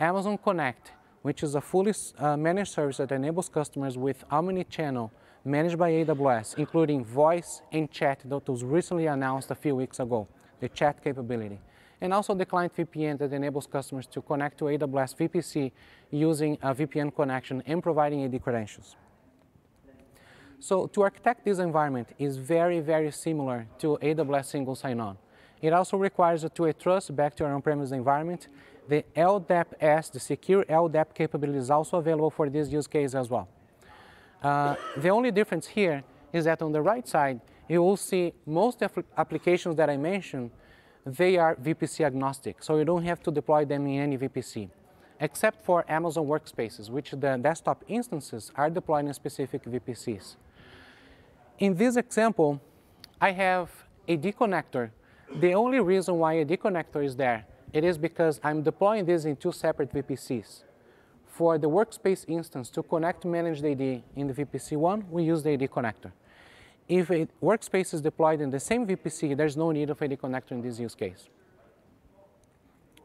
Amazon 0.00 0.36
Connect, 0.36 0.92
which 1.22 1.42
is 1.42 1.54
a 1.54 1.60
fully 1.60 1.94
uh, 2.18 2.36
managed 2.36 2.72
service 2.72 2.96
that 2.96 3.12
enables 3.12 3.48
customers 3.48 3.96
with 3.96 4.24
omni-channel 4.30 5.12
managed 5.44 5.78
by 5.78 5.90
AWS, 5.90 6.58
including 6.58 7.04
voice 7.04 7.62
and 7.72 7.90
chat 7.90 8.20
that 8.24 8.48
was 8.48 8.64
recently 8.64 9.06
announced 9.06 9.50
a 9.50 9.54
few 9.54 9.76
weeks 9.76 10.00
ago, 10.00 10.26
the 10.60 10.68
chat 10.68 11.02
capability. 11.02 11.60
And 12.02 12.12
also 12.12 12.34
the 12.34 12.44
client 12.44 12.74
VPN 12.76 13.16
that 13.18 13.32
enables 13.32 13.68
customers 13.68 14.06
to 14.08 14.20
connect 14.20 14.58
to 14.58 14.64
AWS 14.64 15.14
VPC 15.18 15.70
using 16.10 16.58
a 16.60 16.74
VPN 16.74 17.14
connection 17.14 17.62
and 17.64 17.80
providing 17.80 18.24
AD 18.24 18.42
credentials. 18.42 18.96
So 20.58 20.88
to 20.88 21.02
architect 21.02 21.44
this 21.44 21.60
environment 21.60 22.08
is 22.18 22.38
very, 22.38 22.80
very 22.80 23.12
similar 23.12 23.68
to 23.78 23.98
AWS 24.02 24.46
single 24.46 24.74
sign-on. 24.74 25.16
It 25.60 25.72
also 25.72 25.96
requires 25.96 26.42
a 26.42 26.48
two-way 26.48 26.72
trust 26.72 27.14
back 27.14 27.36
to 27.36 27.44
your 27.44 27.52
on-premise 27.54 27.92
environment. 27.92 28.48
The 28.88 29.04
LDAP-S, 29.16 30.08
the 30.08 30.18
secure 30.18 30.64
LDAP 30.64 31.14
capability 31.14 31.58
is 31.58 31.70
also 31.70 31.98
available 31.98 32.30
for 32.30 32.50
this 32.50 32.68
use 32.68 32.88
case 32.88 33.14
as 33.14 33.30
well. 33.30 33.48
Uh, 34.42 34.74
the 34.96 35.08
only 35.08 35.30
difference 35.30 35.68
here 35.68 36.02
is 36.32 36.46
that 36.46 36.62
on 36.62 36.72
the 36.72 36.82
right 36.82 37.06
side, 37.06 37.40
you 37.68 37.80
will 37.80 37.96
see 37.96 38.32
most 38.44 38.82
applications 39.16 39.76
that 39.76 39.88
I 39.88 39.96
mentioned, 39.96 40.50
they 41.04 41.36
are 41.36 41.56
VPC 41.56 42.04
agnostic, 42.04 42.62
so 42.62 42.78
you 42.78 42.84
don't 42.84 43.04
have 43.04 43.22
to 43.22 43.30
deploy 43.30 43.64
them 43.64 43.86
in 43.86 44.00
any 44.00 44.18
VPC, 44.18 44.68
except 45.20 45.64
for 45.64 45.84
Amazon 45.88 46.26
Workspaces, 46.26 46.90
which 46.90 47.10
the 47.10 47.38
desktop 47.42 47.84
instances 47.88 48.52
are 48.54 48.70
deployed 48.70 49.06
in 49.06 49.14
specific 49.14 49.64
VPCs. 49.64 50.36
In 51.58 51.74
this 51.74 51.96
example, 51.96 52.60
I 53.20 53.32
have 53.32 53.70
AD 54.08 54.22
connector. 54.22 54.90
The 55.34 55.54
only 55.54 55.80
reason 55.80 56.18
why 56.18 56.38
AD 56.38 56.50
connector 56.60 57.04
is 57.04 57.16
there, 57.16 57.46
it 57.72 57.84
is 57.84 57.98
because 57.98 58.40
I'm 58.44 58.62
deploying 58.62 59.04
this 59.04 59.24
in 59.24 59.36
two 59.36 59.52
separate 59.52 59.92
VPCs. 59.92 60.64
For 61.26 61.56
the 61.58 61.68
workspace 61.68 62.24
instance 62.28 62.68
to 62.70 62.82
connect 62.82 63.24
managed 63.24 63.64
AD 63.64 63.80
in 63.80 64.26
the 64.26 64.34
VPC1, 64.34 65.08
we 65.08 65.24
use 65.24 65.42
the 65.42 65.52
AD 65.52 65.70
connector. 65.70 66.12
If 66.92 67.10
a 67.10 67.26
workspace 67.42 67.94
is 67.94 68.02
deployed 68.02 68.42
in 68.42 68.50
the 68.50 68.60
same 68.60 68.86
VPC, 68.86 69.34
there's 69.34 69.56
no 69.56 69.70
need 69.70 69.88
of 69.88 70.02
any 70.02 70.14
connector 70.14 70.50
in 70.50 70.60
this 70.60 70.78
use 70.78 70.94
case. 70.94 71.30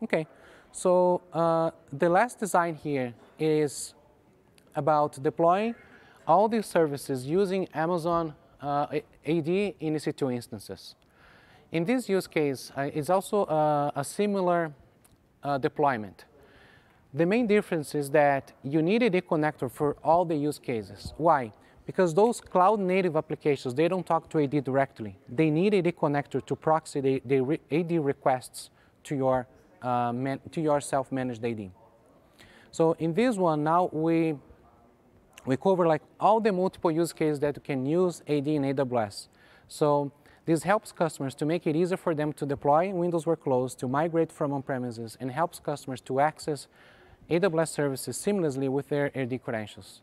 Okay, 0.04 0.28
so 0.74 1.22
uh, 1.32 1.72
the 1.94 2.10
last 2.10 2.38
design 2.38 2.76
here 2.76 3.14
is 3.40 3.94
about 4.76 5.24
deploying 5.24 5.74
all 6.28 6.50
these 6.50 6.66
services 6.66 7.26
using 7.26 7.66
Amazon 7.74 8.36
uh, 8.62 8.88
AD 9.26 9.48
in 9.48 9.96
EC2 9.96 10.36
instances. 10.36 10.96
In 11.72 11.86
this 11.86 12.10
use 12.10 12.28
case, 12.28 12.74
uh, 12.76 12.90
it's 12.94 13.10
also 13.10 13.46
uh, 13.46 13.92
a 13.96 14.04
similar 14.04 14.74
uh, 15.44 15.58
deployment. 15.58 16.26
The 17.14 17.26
main 17.26 17.48
difference 17.48 17.96
is 17.96 18.10
that 18.10 18.52
you 18.64 18.82
need 18.82 19.02
a 19.04 19.10
connector 19.22 19.72
for 19.72 19.96
all 20.04 20.26
the 20.26 20.36
use 20.36 20.60
cases. 20.60 21.14
Why? 21.16 21.54
Because 21.88 22.14
those 22.14 22.42
cloud 22.42 22.80
native 22.82 23.16
applications, 23.16 23.74
they 23.74 23.88
don't 23.88 24.06
talk 24.06 24.30
to 24.32 24.44
AD 24.44 24.64
directly. 24.64 25.18
They 25.30 25.50
need 25.50 25.74
AD 25.74 25.96
connector 25.96 26.46
to 26.46 26.56
proxy 26.56 27.00
the, 27.00 27.22
the 27.26 27.60
AD 27.72 27.92
requests 28.04 28.70
to 29.06 29.16
your, 29.16 29.48
uh, 29.82 30.12
man, 30.12 30.40
to 30.52 30.62
your 30.62 30.82
self-managed 30.82 31.44
AD. 31.44 31.72
So 32.72 32.92
in 33.00 33.14
this 33.14 33.38
one, 33.38 33.64
now 33.64 33.90
we 33.92 34.36
we 35.46 35.56
cover 35.56 35.88
like 35.88 36.02
all 36.20 36.42
the 36.42 36.52
multiple 36.52 36.92
use 36.92 37.14
cases 37.14 37.40
that 37.40 37.56
you 37.56 37.62
can 37.62 37.86
use 37.86 38.22
AD 38.28 38.48
in 38.48 38.64
AWS. 38.64 39.30
So 39.70 40.12
this 40.46 40.64
helps 40.64 40.92
customers 40.92 41.34
to 41.36 41.46
make 41.46 41.66
it 41.66 41.74
easier 41.74 41.96
for 41.96 42.14
them 42.14 42.34
to 42.34 42.46
deploy 42.46 42.94
Windows 42.94 43.24
workloads, 43.24 43.78
to 43.78 43.88
migrate 43.88 44.30
from 44.30 44.52
on-premises, 44.52 45.18
and 45.22 45.32
helps 45.32 45.60
customers 45.60 46.02
to 46.02 46.20
access 46.20 46.68
AWS 47.30 47.70
services 47.70 48.18
seamlessly 48.18 48.68
with 48.68 48.90
their 48.90 49.10
AD 49.18 49.42
credentials. 49.42 50.02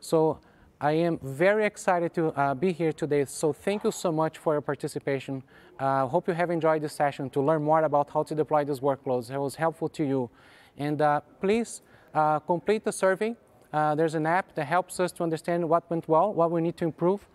So 0.00 0.40
I 0.82 0.90
am 0.94 1.20
very 1.22 1.64
excited 1.64 2.12
to 2.14 2.30
uh, 2.30 2.54
be 2.54 2.72
here 2.72 2.92
today. 2.92 3.24
So 3.26 3.52
thank 3.52 3.84
you 3.84 3.92
so 3.92 4.10
much 4.10 4.38
for 4.38 4.54
your 4.54 4.60
participation. 4.60 5.44
Uh, 5.78 6.08
hope 6.08 6.26
you 6.26 6.34
have 6.34 6.50
enjoyed 6.50 6.82
this 6.82 6.92
session 6.92 7.30
to 7.30 7.40
learn 7.40 7.62
more 7.62 7.84
about 7.84 8.10
how 8.10 8.24
to 8.24 8.34
deploy 8.34 8.64
these 8.64 8.80
workloads. 8.80 9.30
It 9.30 9.38
was 9.38 9.54
helpful 9.54 9.88
to 9.90 10.02
you. 10.02 10.28
And 10.76 11.00
uh, 11.00 11.20
please 11.40 11.82
uh, 12.12 12.40
complete 12.40 12.82
the 12.82 12.90
survey. 12.90 13.36
Uh, 13.72 13.94
there's 13.94 14.16
an 14.16 14.26
app 14.26 14.56
that 14.56 14.64
helps 14.64 14.98
us 14.98 15.12
to 15.12 15.22
understand 15.22 15.68
what 15.68 15.88
went 15.88 16.08
well, 16.08 16.34
what 16.34 16.50
we 16.50 16.60
need 16.60 16.76
to 16.78 16.84
improve. 16.84 17.28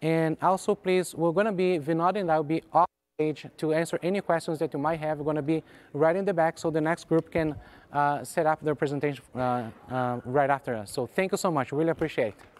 And 0.00 0.36
also, 0.40 0.76
please, 0.76 1.12
we're 1.12 1.32
going 1.32 1.46
to 1.46 1.52
be, 1.52 1.80
Vinod 1.80 2.14
and 2.14 2.30
I 2.30 2.36
will 2.36 2.44
be 2.44 2.62
off 2.72 2.86
stage 3.18 3.46
to 3.56 3.72
answer 3.72 3.98
any 4.04 4.20
questions 4.20 4.60
that 4.60 4.72
you 4.72 4.78
might 4.78 5.00
have. 5.00 5.18
We're 5.18 5.24
going 5.24 5.36
to 5.36 5.42
be 5.42 5.64
right 5.92 6.14
in 6.14 6.24
the 6.24 6.34
back 6.34 6.56
so 6.56 6.70
the 6.70 6.80
next 6.80 7.08
group 7.08 7.32
can 7.32 7.56
uh, 7.92 8.22
set 8.22 8.46
up 8.46 8.62
their 8.62 8.76
presentation 8.76 9.24
right 9.34 10.50
after 10.50 10.76
us. 10.76 10.92
So 10.92 11.08
thank 11.08 11.32
you 11.32 11.38
so 11.38 11.50
much. 11.50 11.72
Really 11.72 11.90
appreciate 11.90 12.28
it. 12.28 12.51